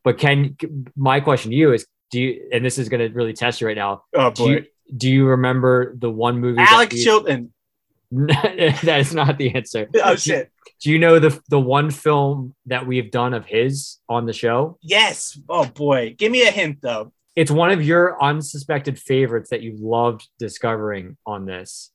But 0.02 0.18
can 0.18 0.56
my 0.96 1.20
question 1.20 1.50
to 1.50 1.56
you 1.56 1.72
is, 1.72 1.86
do 2.10 2.20
you? 2.20 2.48
And 2.52 2.64
this 2.64 2.78
is 2.78 2.88
going 2.88 3.00
to 3.08 3.14
really 3.16 3.32
test 3.32 3.60
you 3.60 3.66
right 3.66 3.76
now. 3.76 4.02
Oh 4.14 4.30
Do 4.30 4.44
boy, 4.44 4.50
you, 4.50 4.64
do 4.96 5.10
you 5.10 5.26
remember 5.26 5.94
the 5.96 6.10
one 6.10 6.40
movie? 6.40 6.62
we- 6.62 6.86
Chilton. 7.02 7.52
that 8.10 8.98
is 9.00 9.14
not 9.14 9.38
the 9.38 9.54
answer. 9.54 9.88
Oh 10.02 10.14
Do- 10.14 10.20
shit. 10.20 10.50
Do 10.80 10.90
you 10.90 10.98
know 10.98 11.18
the 11.18 11.40
the 11.48 11.58
one 11.58 11.90
film 11.90 12.54
that 12.66 12.86
we've 12.86 13.10
done 13.10 13.32
of 13.32 13.46
his 13.46 13.98
on 14.08 14.26
the 14.26 14.32
show? 14.34 14.76
Yes. 14.82 15.38
Oh 15.48 15.64
boy, 15.64 16.14
give 16.18 16.30
me 16.30 16.46
a 16.46 16.50
hint 16.50 16.78
though. 16.82 17.12
It's 17.36 17.50
one 17.50 17.70
of 17.70 17.82
your 17.84 18.22
unsuspected 18.22 18.98
favorites 18.98 19.50
that 19.50 19.60
you 19.62 19.76
loved 19.78 20.28
discovering 20.38 21.16
on 21.26 21.46
this. 21.46 21.90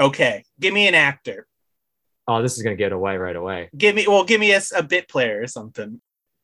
Okay, 0.00 0.44
give 0.60 0.72
me 0.74 0.88
an 0.88 0.94
actor. 0.94 1.46
Oh, 2.28 2.42
this 2.42 2.56
is 2.56 2.62
going 2.62 2.76
to 2.76 2.82
get 2.82 2.92
away 2.92 3.16
right 3.16 3.36
away. 3.36 3.70
Give 3.76 3.94
me 3.94 4.06
well, 4.08 4.24
give 4.24 4.40
me 4.40 4.52
a 4.52 4.82
bit 4.82 5.08
player 5.08 5.40
or 5.42 5.46
something. 5.46 6.00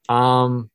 Um, 0.09 0.71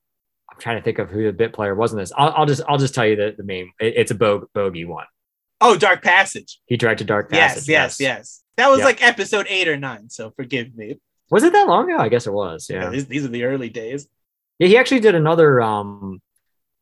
I'm 0.51 0.57
trying 0.59 0.77
to 0.77 0.83
think 0.83 0.99
of 0.99 1.09
who 1.09 1.23
the 1.23 1.33
bit 1.33 1.53
player 1.53 1.73
was 1.75 1.91
in 1.93 1.99
this. 1.99 2.11
I'll, 2.17 2.33
I'll 2.35 2.45
just 2.45 2.61
I'll 2.67 2.77
just 2.77 2.93
tell 2.95 3.05
you 3.05 3.15
the, 3.15 3.33
the 3.37 3.43
main. 3.43 3.71
It- 3.79 3.93
it's 3.97 4.11
a 4.11 4.15
bo- 4.15 4.49
Bogie 4.53 4.85
one. 4.85 5.05
Oh, 5.61 5.77
Dark 5.77 6.03
Passage. 6.03 6.59
He 6.65 6.77
directed 6.77 7.07
Dark 7.07 7.31
Passage. 7.31 7.67
yes, 7.67 7.99
yes, 7.99 7.99
yes. 7.99 8.43
That 8.57 8.69
was 8.69 8.79
Yeah. 8.79 8.85
like 8.85 9.01
episode 9.03 9.47
eight 9.49 9.67
or 9.67 9.77
nine. 9.77 10.09
So 10.09 10.31
forgive 10.35 10.75
me. 10.75 10.99
Was 11.31 11.43
it 11.43 11.53
that 11.53 11.67
long 11.67 11.89
ago? 11.91 11.99
I 12.01 12.09
guess 12.09 12.27
it 12.27 12.33
was. 12.33 12.67
Yeah, 12.69 12.83
Yeah. 12.83 12.89
these, 12.91 13.05
these 13.07 13.25
are 13.25 13.29
the 13.29 13.43
early 13.43 13.69
days. 13.69 14.07
Yeah. 14.59 14.67
He 14.67 14.77
actually 14.77 14.99
did 14.99 15.15
another, 15.15 15.61
um, 15.61 16.21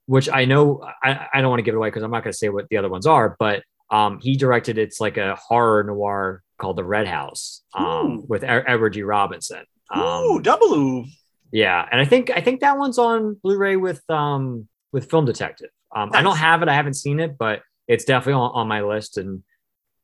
which 0.08 0.30
I 0.30 0.46
know 0.46 0.88
I, 1.04 1.28
I 1.34 1.42
don't 1.42 1.50
want 1.50 1.60
to 1.60 1.64
give 1.64 1.74
it 1.74 1.78
away 1.78 1.88
because 1.90 2.04
I'm 2.04 2.12
not 2.12 2.24
going 2.24 2.32
to 2.32 2.38
say 2.38 2.50
what 2.50 2.68
the 2.70 2.78
other 2.78 2.90
ones 2.90 3.06
are, 3.06 3.36
but 3.40 3.64
um, 3.90 4.20
he 4.22 4.36
directed 4.36 4.78
it's 4.78 5.00
like 5.00 5.18
a 5.18 5.36
horror 5.36 5.84
noir 5.84 6.42
called 6.58 6.78
The 6.78 6.84
Red 6.84 7.08
House 7.08 7.62
um, 7.74 8.24
with 8.28 8.44
E- 8.44 8.48
Edward 8.48 8.92
G. 8.94 9.04
Robinson. 9.04 9.64
Um, 9.92 10.04
Ooh, 10.04 10.40
double 10.42 10.74
ooh. 10.74 11.06
Yeah, 11.52 11.88
and 11.92 12.02
I 12.02 12.06
think 12.06 12.32
I 12.32 12.42
think 12.42 12.62
that 12.62 12.78
one's 12.78 12.98
on 12.98 13.36
Blu-ray 13.44 13.76
with 13.78 14.02
um 14.10 14.68
with 14.92 15.10
Film 15.10 15.26
Detective. 15.26 15.70
Um, 15.96 16.10
I 16.14 16.22
don't 16.24 16.36
have 16.38 16.62
it. 16.64 16.68
I 16.70 16.74
haven't 16.74 16.96
seen 16.96 17.20
it, 17.20 17.38
but 17.38 17.62
it's 17.88 18.04
definitely 18.04 18.34
on, 18.42 18.52
on 18.54 18.68
my 18.68 18.82
list. 18.82 19.18
And 19.18 19.44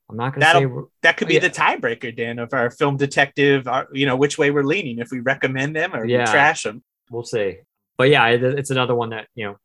I'm 0.09 0.15
not 0.17 0.33
going 0.35 0.41
to 0.41 0.51
say 0.85 0.85
That 1.01 1.17
could 1.17 1.27
be 1.27 1.33
Yeah. 1.33 1.39
the 1.41 1.49
tiebreaker, 1.49 2.15
Dan, 2.15 2.37
of 2.39 2.53
our 2.53 2.69
film 2.69 2.95
detective. 2.95 3.67
Our, 3.67 3.87
you 3.91 4.05
know 4.05 4.15
which 4.15 4.37
way 4.37 4.51
we're 4.51 4.63
leaning 4.63 4.99
if 4.99 5.09
we 5.11 5.19
recommend 5.19 5.75
them 5.75 5.93
or 5.95 6.05
we 6.05 6.13
Yeah. 6.13 6.25
trash 6.25 6.63
them. 6.63 6.83
we'll 7.09 7.23
see. 7.23 7.57
But 7.97 8.09
yeah, 8.09 8.27
it's 8.27 8.69
another 8.69 8.95
one 8.95 9.09
that 9.09 9.27
you 9.35 9.45
know 9.47 9.55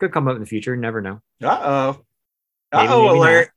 could 0.00 0.12
come 0.12 0.26
up 0.26 0.34
in 0.34 0.40
the 0.40 0.46
future. 0.46 0.76
Never 0.76 1.00
know. 1.00 1.20
Uh 1.42 1.60
oh. 1.62 2.04
Uh 2.72 2.86
oh 2.88 3.16
alert. 3.16 3.50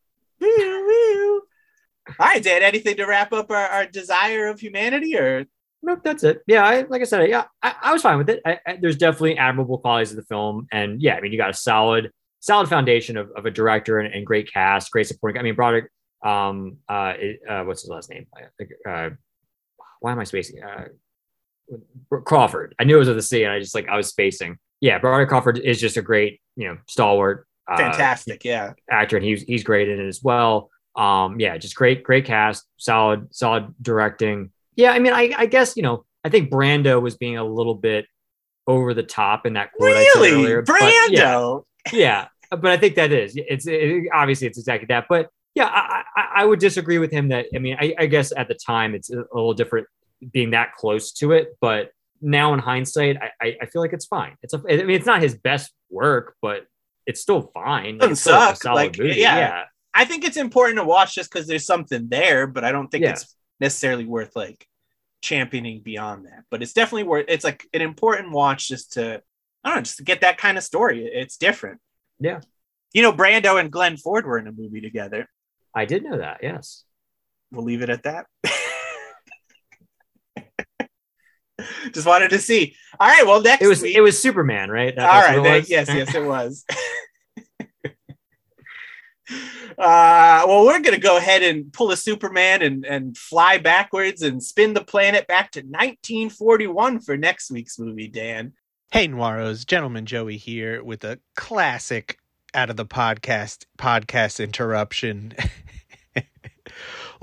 All 2.19 2.27
right, 2.27 2.43
Dan. 2.43 2.61
Anything 2.61 2.97
to 2.97 3.05
wrap 3.05 3.33
up 3.33 3.49
our, 3.49 3.67
our 3.67 3.85
desire 3.85 4.47
of 4.47 4.59
humanity, 4.59 5.17
or 5.17 5.45
Nope, 5.85 5.99
that's 6.01 6.23
it. 6.23 6.41
Yeah, 6.47 6.65
I, 6.65 6.83
like 6.83 7.01
I 7.01 7.03
said, 7.03 7.29
yeah, 7.29 7.43
I, 7.61 7.75
I 7.81 7.93
was 7.93 8.01
fine 8.01 8.17
with 8.17 8.29
it. 8.29 8.41
I, 8.45 8.57
I, 8.65 8.77
there's 8.77 8.95
definitely 8.95 9.37
admirable 9.37 9.77
qualities 9.77 10.11
of 10.11 10.15
the 10.15 10.23
film, 10.23 10.65
and 10.71 11.01
yeah, 11.01 11.15
I 11.15 11.21
mean, 11.21 11.33
you 11.33 11.37
got 11.37 11.49
a 11.49 11.53
solid, 11.53 12.09
solid 12.39 12.69
foundation 12.69 13.17
of, 13.17 13.31
of 13.35 13.45
a 13.45 13.51
director 13.51 13.99
and, 13.99 14.13
and 14.13 14.25
great 14.25 14.51
cast, 14.51 14.91
great 14.91 15.07
supporting. 15.07 15.39
I 15.39 15.43
mean, 15.43 15.55
Broderick, 15.55 15.91
um, 16.23 16.77
uh, 16.87 17.13
uh, 17.49 17.63
what's 17.63 17.81
his 17.81 17.89
last 17.89 18.09
name? 18.09 18.27
Uh, 18.89 19.09
why 19.99 20.13
am 20.13 20.19
I 20.19 20.23
spacing? 20.23 20.63
Uh, 20.63 20.85
Crawford. 22.23 22.75
I 22.79 22.85
knew 22.85 22.95
it 22.95 22.99
was 22.99 23.09
with 23.09 23.17
a 23.17 23.21
C, 23.21 23.43
and 23.43 23.51
I 23.51 23.59
just 23.59 23.75
like 23.75 23.89
I 23.89 23.97
was 23.97 24.07
spacing. 24.07 24.57
Yeah, 24.83 24.97
Broderick 24.99 25.29
Crawford 25.29 25.59
is 25.59 25.79
just 25.79 25.95
a 25.95 26.01
great, 26.01 26.41
you 26.57 26.67
know, 26.67 26.77
stalwart, 26.89 27.47
uh, 27.71 27.77
fantastic? 27.77 28.43
yeah. 28.43 28.73
actor, 28.91 29.15
and 29.15 29.25
he's 29.25 29.41
he's 29.43 29.63
great 29.63 29.87
in 29.87 29.97
it 29.97 30.05
as 30.05 30.21
well. 30.21 30.69
Um, 30.97 31.39
yeah, 31.39 31.57
just 31.57 31.73
great, 31.73 32.03
great 32.03 32.25
cast, 32.25 32.65
solid, 32.75 33.33
solid 33.33 33.73
directing. 33.81 34.51
Yeah, 34.75 34.91
I 34.91 34.99
mean, 34.99 35.13
I, 35.13 35.33
I 35.37 35.45
guess 35.45 35.77
you 35.77 35.83
know, 35.83 36.03
I 36.25 36.29
think 36.29 36.51
Brando 36.51 37.01
was 37.01 37.15
being 37.15 37.37
a 37.37 37.45
little 37.45 37.75
bit 37.75 38.07
over 38.67 38.93
the 38.93 39.03
top 39.03 39.45
in 39.45 39.53
that 39.53 39.71
quote 39.71 39.95
I 39.95 40.03
said 40.03 40.19
Really, 40.19 40.31
earlier. 40.33 40.61
but 40.63 40.81
yeah, 40.81 41.07
Brando. 41.07 41.63
yeah, 41.93 42.27
but 42.49 42.65
I 42.65 42.75
think 42.75 42.95
that 42.95 43.13
is 43.13 43.35
it's 43.37 43.65
it, 43.65 44.09
obviously 44.13 44.47
it's 44.47 44.57
exactly 44.57 44.87
that. 44.87 45.05
But 45.07 45.29
yeah, 45.55 45.67
I, 45.67 46.03
I, 46.13 46.27
I 46.41 46.45
would 46.45 46.59
disagree 46.59 46.97
with 46.97 47.11
him 47.13 47.29
that 47.29 47.45
I 47.55 47.59
mean, 47.59 47.77
I, 47.79 47.95
I 47.97 48.05
guess 48.07 48.33
at 48.35 48.49
the 48.49 48.55
time 48.55 48.95
it's 48.95 49.09
a 49.09 49.23
little 49.31 49.53
different 49.53 49.87
being 50.33 50.51
that 50.51 50.73
close 50.73 51.13
to 51.13 51.31
it, 51.31 51.55
but 51.61 51.91
now 52.23 52.53
in 52.53 52.59
hindsight, 52.59 53.17
I, 53.21 53.29
I, 53.41 53.57
I 53.61 53.65
feel 53.67 53.81
like 53.81 53.93
it's 53.93 54.05
fine. 54.05 54.35
It's 54.41 54.53
a, 54.53 54.57
I 54.69 54.77
mean, 54.77 54.91
it's 54.91 55.05
not 55.05 55.21
his 55.21 55.35
best 55.37 55.71
work, 55.89 56.35
but 56.41 56.65
it's 57.05 57.21
still 57.21 57.51
fine. 57.53 57.97
Like, 57.97 57.99
Doesn't 57.99 58.11
it's 58.13 58.21
still 58.21 58.35
a 58.35 58.47
suck. 58.47 58.61
solid 58.63 58.75
Like, 58.75 58.97
movie. 58.97 59.19
yeah. 59.19 59.37
yeah. 59.37 59.63
I 59.93 60.05
think 60.05 60.23
it's 60.25 60.37
important 60.37 60.77
to 60.79 60.83
watch 60.85 61.13
just 61.15 61.31
because 61.31 61.45
there's 61.47 61.65
something 61.65 62.07
there, 62.09 62.47
but 62.47 62.63
I 62.63 62.71
don't 62.71 62.87
think 62.87 63.03
Yeah. 63.03 63.11
it's 63.11 63.35
necessarily 63.59 64.05
worth 64.05 64.35
like 64.35 64.65
championing 65.21 65.81
beyond 65.83 66.25
that. 66.25 66.43
But 66.49 66.63
it's 66.63 66.73
definitely 66.73 67.03
worth. 67.03 67.25
It's 67.27 67.43
like 67.43 67.67
an 67.73 67.81
important 67.81 68.31
watch 68.31 68.67
just 68.69 68.93
to 68.93 69.21
I 69.63 69.69
don't 69.69 69.77
know, 69.77 69.81
just 69.83 69.97
to 69.97 70.03
get 70.03 70.21
that 70.21 70.37
kind 70.37 70.57
of 70.57 70.63
story. 70.63 71.05
It's 71.05 71.37
different. 71.37 71.79
Yeah. 72.19 72.41
You 72.93 73.01
know, 73.01 73.13
Brando 73.13 73.59
and 73.59 73.71
Glenn 73.71 73.97
Ford 73.97 74.25
were 74.25 74.37
in 74.37 74.47
a 74.47 74.51
movie 74.51 74.81
together. 74.81 75.27
I 75.75 75.85
did 75.85 76.03
know 76.03 76.17
that. 76.17 76.39
Yes. 76.43 76.83
We'll 77.51 77.63
leave 77.65 77.81
it 77.81 77.89
at 77.89 78.03
that. 78.03 78.25
just 81.91 82.05
wanted 82.07 82.29
to 82.29 82.39
see. 82.39 82.75
All 82.99 83.07
right. 83.07 83.25
Well, 83.25 83.41
next 83.41 83.61
It 83.63 83.67
was 83.67 83.81
week. 83.81 83.95
it 83.95 84.01
was 84.01 84.19
Superman, 84.21 84.69
right? 84.69 84.95
That- 84.95 85.09
All 85.09 85.21
that's 85.21 85.27
right. 85.27 85.39
what 85.39 85.47
it 85.47 85.67
then- 85.67 85.85
yes, 85.87 85.87
yes, 85.89 86.15
it 86.15 86.23
was. 86.25 86.65
uh, 89.77 90.43
well, 90.47 90.65
we're 90.65 90.79
gonna 90.81 90.97
go 90.97 91.17
ahead 91.17 91.43
and 91.43 91.71
pull 91.73 91.91
a 91.91 91.97
Superman 91.97 92.61
and 92.61 92.85
and 92.85 93.17
fly 93.17 93.57
backwards 93.57 94.21
and 94.21 94.43
spin 94.43 94.73
the 94.73 94.83
planet 94.83 95.27
back 95.27 95.51
to 95.51 95.61
1941 95.61 96.99
for 96.99 97.17
next 97.17 97.49
week's 97.51 97.79
movie. 97.79 98.07
Dan. 98.07 98.53
Hey 98.91 99.07
Noiros, 99.07 99.65
Gentleman 99.65 100.05
Joey 100.05 100.37
here 100.37 100.83
with 100.83 101.03
a 101.03 101.19
classic 101.35 102.17
out 102.53 102.69
of 102.69 102.75
the 102.77 102.85
podcast 102.85 103.65
podcast 103.77 104.43
interruption. 104.43 105.33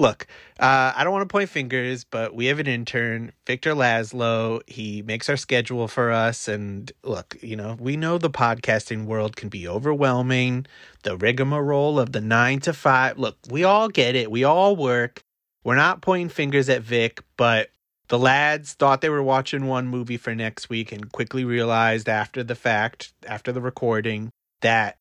Look, 0.01 0.27
uh, 0.59 0.95
I 0.97 1.05
don't 1.05 1.13
want 1.13 1.29
to 1.29 1.31
point 1.31 1.51
fingers, 1.51 2.05
but 2.05 2.35
we 2.35 2.47
have 2.47 2.59
an 2.59 2.67
intern, 2.67 3.33
Victor 3.47 3.75
Laszlo. 3.75 4.63
He 4.67 5.03
makes 5.03 5.29
our 5.29 5.37
schedule 5.37 5.89
for 5.89 6.11
us. 6.11 6.49
And 6.49 6.91
look, 7.05 7.37
you 7.43 7.55
know, 7.55 7.77
we 7.79 7.99
know 7.99 8.17
the 8.17 8.31
podcasting 8.31 9.05
world 9.05 9.37
can 9.37 9.51
be 9.51 9.69
overwhelming, 9.69 10.65
the 11.03 11.19
rigmarole 11.19 12.01
of 12.01 12.13
the 12.13 12.23
nine 12.23 12.61
to 12.61 12.73
five. 12.73 13.19
Look, 13.19 13.37
we 13.51 13.63
all 13.63 13.91
get 13.91 14.15
it. 14.15 14.31
We 14.31 14.43
all 14.43 14.75
work. 14.75 15.23
We're 15.65 15.77
not 15.77 16.01
pointing 16.01 16.31
fingers 16.31 16.71
at 16.71 16.81
Vic, 16.81 17.23
but 17.37 17.69
the 18.09 18.19
lads 18.19 18.73
thought 18.73 19.03
they 19.03 19.11
were 19.11 19.23
watching 19.23 19.67
one 19.67 19.87
movie 19.87 20.17
for 20.17 20.35
next 20.35 20.71
week 20.71 20.93
and 20.93 21.13
quickly 21.13 21.45
realized 21.45 22.09
after 22.09 22.43
the 22.43 22.55
fact, 22.55 23.13
after 23.27 23.53
the 23.53 23.61
recording, 23.61 24.31
that 24.63 24.97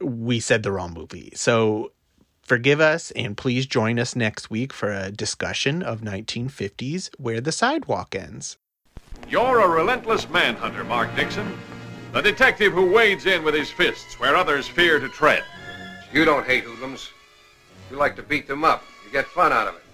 we 0.00 0.40
said 0.40 0.62
the 0.62 0.72
wrong 0.72 0.94
movie. 0.94 1.30
So 1.34 1.92
forgive 2.50 2.80
us 2.80 3.12
and 3.12 3.36
please 3.36 3.64
join 3.64 3.96
us 3.96 4.16
next 4.16 4.50
week 4.50 4.72
for 4.72 4.90
a 4.90 5.12
discussion 5.12 5.84
of 5.84 6.00
1950s 6.00 7.08
Where 7.16 7.40
the 7.40 7.52
Sidewalk 7.52 8.16
Ends. 8.16 8.58
You're 9.28 9.60
a 9.60 9.68
relentless 9.68 10.28
manhunter, 10.28 10.82
Mark 10.82 11.14
Dixon. 11.14 11.56
The 12.12 12.20
detective 12.20 12.72
who 12.72 12.90
wades 12.90 13.26
in 13.26 13.44
with 13.44 13.54
his 13.54 13.70
fists 13.70 14.18
where 14.18 14.34
others 14.34 14.66
fear 14.66 14.98
to 14.98 15.08
tread. 15.08 15.44
You 16.12 16.24
don't 16.24 16.44
hate 16.44 16.64
hoodlums. 16.64 17.10
You 17.88 17.98
like 17.98 18.16
to 18.16 18.22
beat 18.24 18.48
them 18.48 18.64
up. 18.64 18.82
You 19.06 19.12
get 19.12 19.26
fun 19.26 19.52
out 19.52 19.68
of 19.68 19.76
it. 19.76 19.84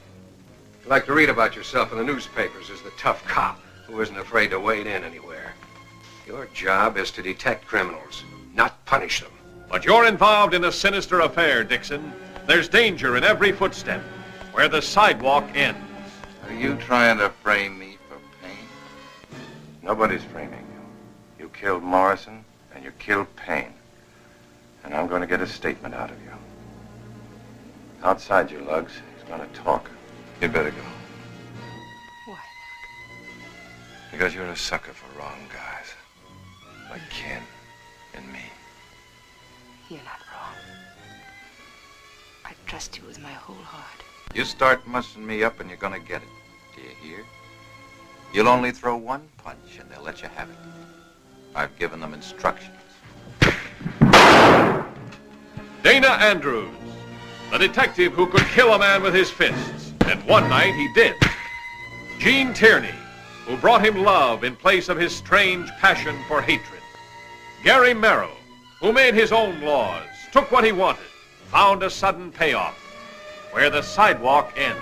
You 0.82 0.88
like 0.88 1.04
to 1.04 1.12
read 1.12 1.28
about 1.28 1.54
yourself 1.54 1.92
in 1.92 1.98
the 1.98 2.04
newspapers 2.04 2.70
as 2.70 2.80
the 2.80 2.92
tough 2.98 3.22
cop 3.26 3.61
who 3.86 4.00
isn't 4.00 4.16
afraid 4.16 4.48
to 4.52 4.59
wade 4.59 4.86
in 4.86 5.04
anywhere. 5.04 5.52
Your 6.26 6.46
job 6.54 6.96
is 6.96 7.11
to 7.11 7.22
detect 7.22 7.66
criminals, 7.66 8.24
not 8.54 8.82
punish 8.86 9.20
them. 9.20 9.32
But 9.68 9.84
you're 9.84 10.07
involved 10.07 10.54
in 10.54 10.64
a 10.64 10.72
sinister 10.72 11.20
affair, 11.20 11.62
Dixon. 11.62 12.14
There's 12.47 12.68
danger 12.68 13.16
in 13.16 13.24
every 13.24 13.51
footstep 13.51 14.01
where 14.53 14.68
the 14.68 14.80
sidewalk 14.80 15.44
ends. 15.55 15.80
Are 16.47 16.55
you 16.55 16.76
trying 16.76 17.18
to 17.18 17.30
frame 17.42 17.76
me 17.76 17.99
for 18.09 18.18
Payne? 18.40 19.40
Nobody's 19.82 20.22
framing 20.22 20.61
you. 20.61 21.44
You 21.44 21.49
killed 21.51 21.82
Morrison, 21.82 22.44
and 22.72 22.84
you 22.84 22.92
killed 23.01 23.26
Payne. 23.34 23.74
And 24.84 24.94
I'm 24.94 25.09
going 25.09 25.22
to 25.22 25.26
get 25.26 25.40
a 25.40 25.47
statement 25.47 25.94
out 25.94 26.11
of 26.11 26.22
you. 26.22 26.30
Outside 28.05 28.53
you, 28.53 28.61
Lugs. 28.61 28.92
He's 29.16 29.28
going 29.28 29.40
to 29.40 29.55
talk. 29.57 29.90
You'd 30.40 30.53
better 30.53 30.70
go. 30.70 30.76
Why? 32.26 32.38
Because 34.12 34.32
you're 34.34 34.47
a 34.47 34.57
sucker 34.57 34.92
for 34.92 35.18
wrong 35.18 35.49
guys. 35.53 35.94
Like 36.90 37.03
Ken 37.11 37.42
and 38.14 38.32
me. 38.32 38.38
You're 39.90 39.99
not. 40.05 40.16
I 40.16 40.16
trust 42.67 42.99
you 42.99 43.05
with 43.07 43.21
my 43.21 43.31
whole 43.31 43.55
heart. 43.57 44.03
You 44.35 44.45
start 44.45 44.87
mussing 44.87 45.25
me 45.25 45.45
up 45.45 45.61
and 45.61 45.71
you're 45.71 45.79
going 45.79 45.93
to 45.93 46.07
get 46.07 46.21
it. 46.23 46.29
Do 46.75 46.83
you 46.83 46.89
hear? 47.01 47.25
You'll 48.35 48.49
only 48.49 48.73
throw 48.73 48.97
one 48.97 49.29
punch 49.39 49.79
and 49.81 49.89
they'll 49.91 50.03
let 50.03 50.21
you 50.21 50.29
have 50.29 50.51
it. 50.51 50.57
I've 51.55 51.77
given 51.79 52.01
them 52.01 52.12
instructions. 52.12 52.75
Dana 55.83 56.09
Andrews, 56.09 56.69
the 57.53 57.59
detective 57.59 58.12
who 58.12 58.27
could 58.27 58.45
kill 58.49 58.75
a 58.75 58.79
man 58.79 59.03
with 59.03 59.14
his 59.14 59.31
fists. 59.31 59.93
And 60.07 60.23
one 60.27 60.49
night 60.49 60.75
he 60.75 60.93
did. 60.95 61.14
Gene 62.19 62.53
Tierney, 62.53 62.95
who 63.47 63.57
brought 63.57 63.85
him 63.85 64.03
love 64.03 64.45
in 64.45 64.57
place 64.57 64.89
of 64.89 64.99
his 64.99 65.14
strange 65.14 65.71
passion 65.79 66.17
for 66.27 66.43
hatred. 66.43 66.81
Gary 67.62 67.95
Merrill, 67.95 68.37
who 68.81 68.93
made 68.93 69.14
his 69.14 69.33
own 69.33 69.61
laws, 69.62 70.07
took 70.33 70.51
what 70.53 70.64
he 70.64 70.73
wanted, 70.73 71.07
found 71.57 71.82
a 71.82 71.88
sudden 71.88 72.30
payoff, 72.30 72.76
where 73.52 73.70
the 73.70 73.80
sidewalk 73.80 74.52
ends. 74.59 74.78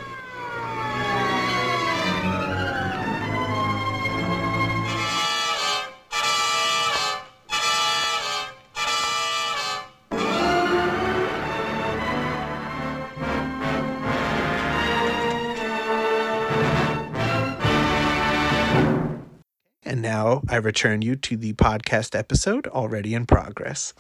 And 19.85 20.03
now 20.03 20.43
I 20.49 20.57
return 20.57 21.03
you 21.03 21.15
to 21.15 21.37
the 21.37 21.53
podcast 21.53 22.19
episode 22.19 22.67
already 22.67 23.15
in 23.15 23.27
progress. 23.27 23.95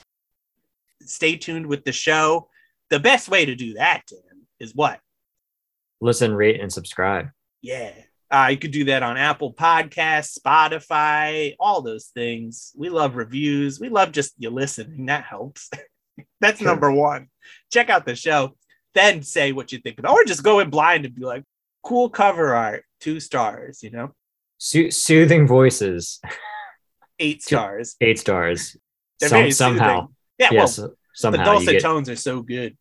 Stay 1.00 1.36
tuned 1.36 1.66
with 1.66 1.84
the 1.84 1.92
show. 1.92 2.48
The 2.94 3.00
best 3.00 3.28
way 3.28 3.44
to 3.44 3.56
do 3.56 3.74
that, 3.74 4.02
Dan, 4.08 4.42
is 4.60 4.72
what? 4.72 5.00
Listen, 6.00 6.32
rate, 6.32 6.60
and 6.60 6.72
subscribe. 6.72 7.30
Yeah. 7.60 7.90
Uh, 8.30 8.46
you 8.52 8.56
could 8.56 8.70
do 8.70 8.84
that 8.84 9.02
on 9.02 9.16
Apple 9.16 9.52
Podcasts, 9.52 10.38
Spotify, 10.38 11.56
all 11.58 11.82
those 11.82 12.06
things. 12.14 12.70
We 12.76 12.90
love 12.90 13.16
reviews. 13.16 13.80
We 13.80 13.88
love 13.88 14.12
just 14.12 14.34
you 14.38 14.50
listening. 14.50 15.06
That 15.06 15.24
helps. 15.24 15.70
That's 16.40 16.60
Sure. 16.60 16.68
number 16.68 16.92
one. 16.92 17.30
Check 17.72 17.90
out 17.90 18.06
the 18.06 18.14
show, 18.14 18.56
then 18.94 19.22
say 19.24 19.50
what 19.50 19.72
you 19.72 19.78
think. 19.80 19.98
About 19.98 20.12
it. 20.12 20.20
Or 20.20 20.24
just 20.24 20.44
go 20.44 20.60
in 20.60 20.70
blind 20.70 21.04
and 21.04 21.16
be 21.16 21.24
like, 21.24 21.42
cool 21.82 22.08
cover 22.08 22.54
art, 22.54 22.84
two 23.00 23.18
stars, 23.18 23.82
you 23.82 23.90
know, 23.90 24.12
Soo- 24.58 24.92
soothing 24.92 25.48
voices, 25.48 26.20
eight 27.18 27.42
stars. 27.42 27.96
eight 28.00 28.20
stars. 28.20 28.76
Some- 29.20 29.50
somehow. 29.50 30.10
Yeah, 30.38 30.50
yes, 30.52 30.78
well, 30.78 30.94
somehow 31.12 31.38
the 31.38 31.44
dulcet 31.44 31.72
get- 31.72 31.82
tones 31.82 32.08
are 32.08 32.14
so 32.16 32.40
good. 32.42 32.76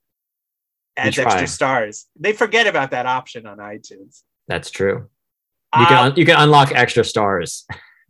Adds 0.95 1.17
extra 1.17 1.47
stars. 1.47 2.05
They 2.19 2.33
forget 2.33 2.67
about 2.67 2.91
that 2.91 3.05
option 3.05 3.45
on 3.47 3.57
iTunes. 3.57 4.21
That's 4.47 4.69
true. 4.69 5.09
You 5.77 5.85
can 5.87 5.97
un- 5.97 6.13
you 6.15 6.25
can 6.25 6.39
unlock 6.39 6.71
extra 6.71 7.03
stars. 7.03 7.65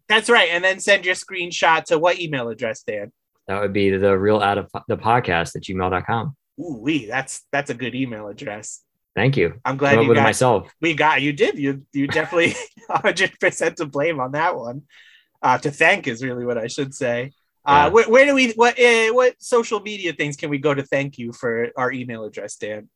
that's 0.09 0.29
right. 0.29 0.49
And 0.51 0.63
then 0.63 0.79
send 0.79 1.05
your 1.05 1.15
screenshot 1.15 1.85
to 1.85 1.97
what 1.97 2.19
email 2.19 2.49
address, 2.49 2.83
Dan? 2.83 3.11
That 3.47 3.61
would 3.61 3.71
be 3.73 3.89
the 3.89 4.17
real 4.17 4.41
out 4.41 4.57
of 4.57 4.69
the 4.87 4.97
podcast 4.97 5.55
at 5.55 5.63
gmail.com. 5.63 6.35
Ooh, 6.59 6.77
wee, 6.81 7.05
that's 7.05 7.43
that's 7.51 7.69
a 7.69 7.73
good 7.73 7.95
email 7.95 8.27
address. 8.27 8.81
Thank 9.15 9.37
you. 9.37 9.59
I'm 9.63 9.77
glad 9.77 9.95
Come 9.95 10.07
you 10.07 10.15
got 10.15 10.23
myself. 10.23 10.71
we 10.81 10.93
got 10.93 11.21
you 11.21 11.31
did 11.33 11.57
you 11.57 11.85
you 11.93 12.07
definitely 12.07 12.55
100 12.87 13.39
percent 13.39 13.77
to 13.77 13.85
blame 13.85 14.19
on 14.19 14.31
that 14.33 14.55
one 14.57 14.81
uh 15.41 15.57
to 15.59 15.71
thank 15.71 16.07
is 16.07 16.23
really 16.23 16.45
what 16.45 16.57
i 16.57 16.67
should 16.67 16.93
say 16.93 17.31
uh 17.65 17.71
Yeah. 17.71 17.87
where, 17.89 18.09
where 18.09 18.25
do 18.25 18.33
we 18.35 18.51
what 18.53 18.79
uh, 18.79 19.09
what 19.13 19.35
social 19.41 19.79
media 19.79 20.13
things 20.13 20.35
can 20.35 20.49
we 20.49 20.57
go 20.57 20.73
to 20.73 20.83
thank 20.83 21.17
you 21.17 21.31
for 21.33 21.69
our 21.77 21.91
email 21.91 22.23
address 22.25 22.55
dan 22.57 22.89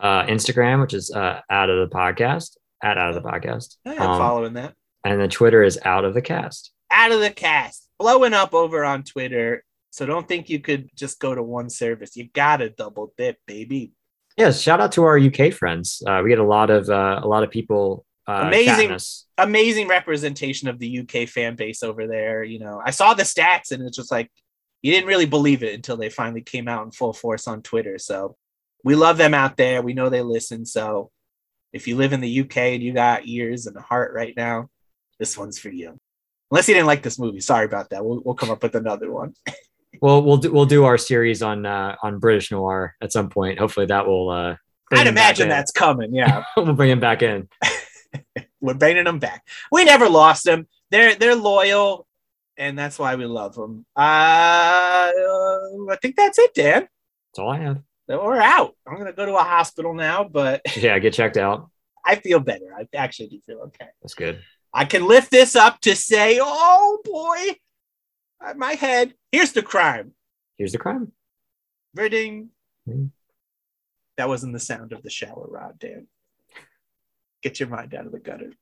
Uh, 0.00 0.22
Instagram, 0.26 0.80
which 0.80 0.94
is 0.94 1.10
uh, 1.10 1.40
out 1.50 1.70
of 1.70 1.78
the 1.88 1.92
podcast, 1.94 2.56
at 2.82 2.96
out 2.98 3.10
of 3.10 3.16
the 3.20 3.28
podcast. 3.28 3.76
Yeah, 3.84 3.94
i'm 4.04 4.10
Um, 4.10 4.18
following 4.18 4.52
that 4.54 4.74
and 5.04 5.20
the 5.20 5.28
Twitter 5.28 5.62
is 5.62 5.78
out 5.84 6.04
of 6.04 6.14
the 6.14 6.22
cast. 6.22 6.72
out 6.90 7.12
of 7.12 7.20
the 7.20 7.30
cast 7.30 7.88
blowing 7.98 8.32
up 8.34 8.54
over 8.54 8.84
on 8.84 9.02
twitter 9.02 9.64
so 9.90 10.06
don't 10.06 10.26
think 10.28 10.48
you 10.48 10.60
could 10.60 10.88
just 10.94 11.18
go 11.18 11.34
to 11.34 11.42
one 11.42 11.68
service 11.68 12.14
you 12.16 12.28
gotta 12.32 12.68
double 12.70 13.12
dip 13.18 13.36
baby 13.46 13.92
Yes, 14.36 14.60
shout 14.60 14.80
out 14.80 14.92
to 14.92 15.02
our 15.02 15.18
UK 15.18 15.52
friends. 15.52 16.00
Uh, 16.06 16.20
we 16.22 16.30
get 16.30 16.38
a 16.38 16.44
lot 16.56 16.70
of 16.70 16.88
uh, 16.88 17.18
a 17.20 17.26
lot 17.26 17.42
of 17.42 17.50
people 17.50 18.04
uh, 18.28 18.44
Amazing. 18.46 18.92
us. 18.92 19.26
amazing 19.38 19.88
representation 19.88 20.68
of 20.68 20.78
the 20.78 21.00
uk 21.00 21.28
fan 21.28 21.56
base 21.56 21.82
over 21.82 22.06
there 22.06 22.44
you 22.44 22.58
know 22.58 22.80
i 22.84 22.90
saw 22.90 23.14
the 23.14 23.22
stats 23.22 23.72
and 23.72 23.82
it's 23.82 23.96
just 23.96 24.10
like 24.10 24.30
you 24.82 24.92
didn't 24.92 25.08
really 25.08 25.26
believe 25.26 25.62
it 25.62 25.74
until 25.74 25.96
they 25.96 26.10
finally 26.10 26.42
came 26.42 26.68
out 26.68 26.84
in 26.84 26.90
full 26.90 27.12
force 27.12 27.48
on 27.48 27.62
twitter 27.62 27.98
so 27.98 28.36
we 28.84 28.94
love 28.94 29.16
them 29.16 29.34
out 29.34 29.56
there 29.56 29.82
we 29.82 29.94
know 29.94 30.08
they 30.08 30.22
listen 30.22 30.66
so 30.66 31.10
if 31.72 31.88
you 31.88 31.96
live 31.96 32.12
in 32.12 32.20
the 32.20 32.40
uk 32.40 32.56
and 32.56 32.82
you 32.82 32.92
got 32.92 33.26
ears 33.26 33.66
and 33.66 33.76
a 33.76 33.80
heart 33.80 34.12
right 34.14 34.34
now 34.36 34.68
this 35.18 35.36
one's 35.36 35.58
for 35.58 35.70
you 35.70 35.98
unless 36.50 36.68
you 36.68 36.74
didn't 36.74 36.86
like 36.86 37.02
this 37.02 37.18
movie 37.18 37.40
sorry 37.40 37.64
about 37.64 37.90
that 37.90 38.04
we'll, 38.04 38.20
we'll 38.24 38.34
come 38.34 38.50
up 38.50 38.62
with 38.62 38.74
another 38.74 39.10
one 39.10 39.34
Well, 40.00 40.22
we'll 40.22 40.36
do, 40.36 40.52
we'll 40.52 40.66
do 40.66 40.84
our 40.84 40.98
series 40.98 41.42
on 41.42 41.66
uh, 41.66 41.96
on 42.02 42.18
British 42.18 42.50
noir 42.52 42.94
at 43.00 43.12
some 43.12 43.30
point. 43.30 43.58
Hopefully, 43.58 43.86
that 43.86 44.06
will. 44.06 44.30
Uh, 44.30 44.56
I'd 44.92 45.06
imagine 45.06 45.44
in. 45.44 45.48
that's 45.48 45.72
coming. 45.72 46.14
Yeah, 46.14 46.44
we'll 46.56 46.72
bring 46.74 46.90
him 46.90 47.00
back 47.00 47.22
in. 47.22 47.48
we're 48.60 48.74
bringing 48.74 49.04
them 49.04 49.18
back. 49.18 49.46
We 49.70 49.84
never 49.84 50.08
lost 50.08 50.44
them. 50.44 50.66
They're 50.90 51.14
they're 51.14 51.34
loyal, 51.34 52.06
and 52.56 52.78
that's 52.78 52.98
why 52.98 53.14
we 53.16 53.26
love 53.26 53.54
them. 53.54 53.84
Uh, 53.96 54.00
I 55.10 55.96
think 56.00 56.16
that's 56.16 56.38
it, 56.38 56.54
Dan. 56.54 56.82
That's 56.82 57.38
all 57.38 57.50
I 57.50 57.58
have. 57.58 57.82
We're 58.08 58.40
out. 58.40 58.74
I'm 58.86 58.96
gonna 58.96 59.12
go 59.12 59.26
to 59.26 59.36
a 59.36 59.42
hospital 59.42 59.92
now, 59.94 60.24
but 60.24 60.62
Yeah, 60.76 60.98
get 60.98 61.12
checked 61.12 61.36
out. 61.36 61.70
I 62.04 62.16
feel 62.16 62.40
better. 62.40 62.74
I 62.76 62.88
actually 62.96 63.28
do 63.28 63.40
feel 63.44 63.58
okay. 63.66 63.88
That's 64.00 64.14
good. 64.14 64.40
I 64.72 64.84
can 64.84 65.06
lift 65.06 65.30
this 65.30 65.56
up 65.56 65.80
to 65.82 65.94
say, 65.94 66.38
oh 66.40 67.00
boy, 67.04 67.56
my 68.56 68.72
head. 68.72 69.14
Here's 69.32 69.52
the 69.52 69.62
crime. 69.62 70.12
Here's 70.56 70.72
the 70.72 70.78
crime. 70.78 71.12
Verding. 71.94 72.50
Hmm. 72.86 73.06
That 74.16 74.28
wasn't 74.28 74.52
the 74.52 74.60
sound 74.60 74.92
of 74.92 75.02
the 75.02 75.10
shower 75.10 75.46
rod, 75.48 75.78
Dan. 75.78 76.06
Get 77.42 77.60
your 77.60 77.68
mind 77.68 77.94
out 77.94 78.06
of 78.06 78.12
the 78.12 78.18
gutter. 78.18 78.52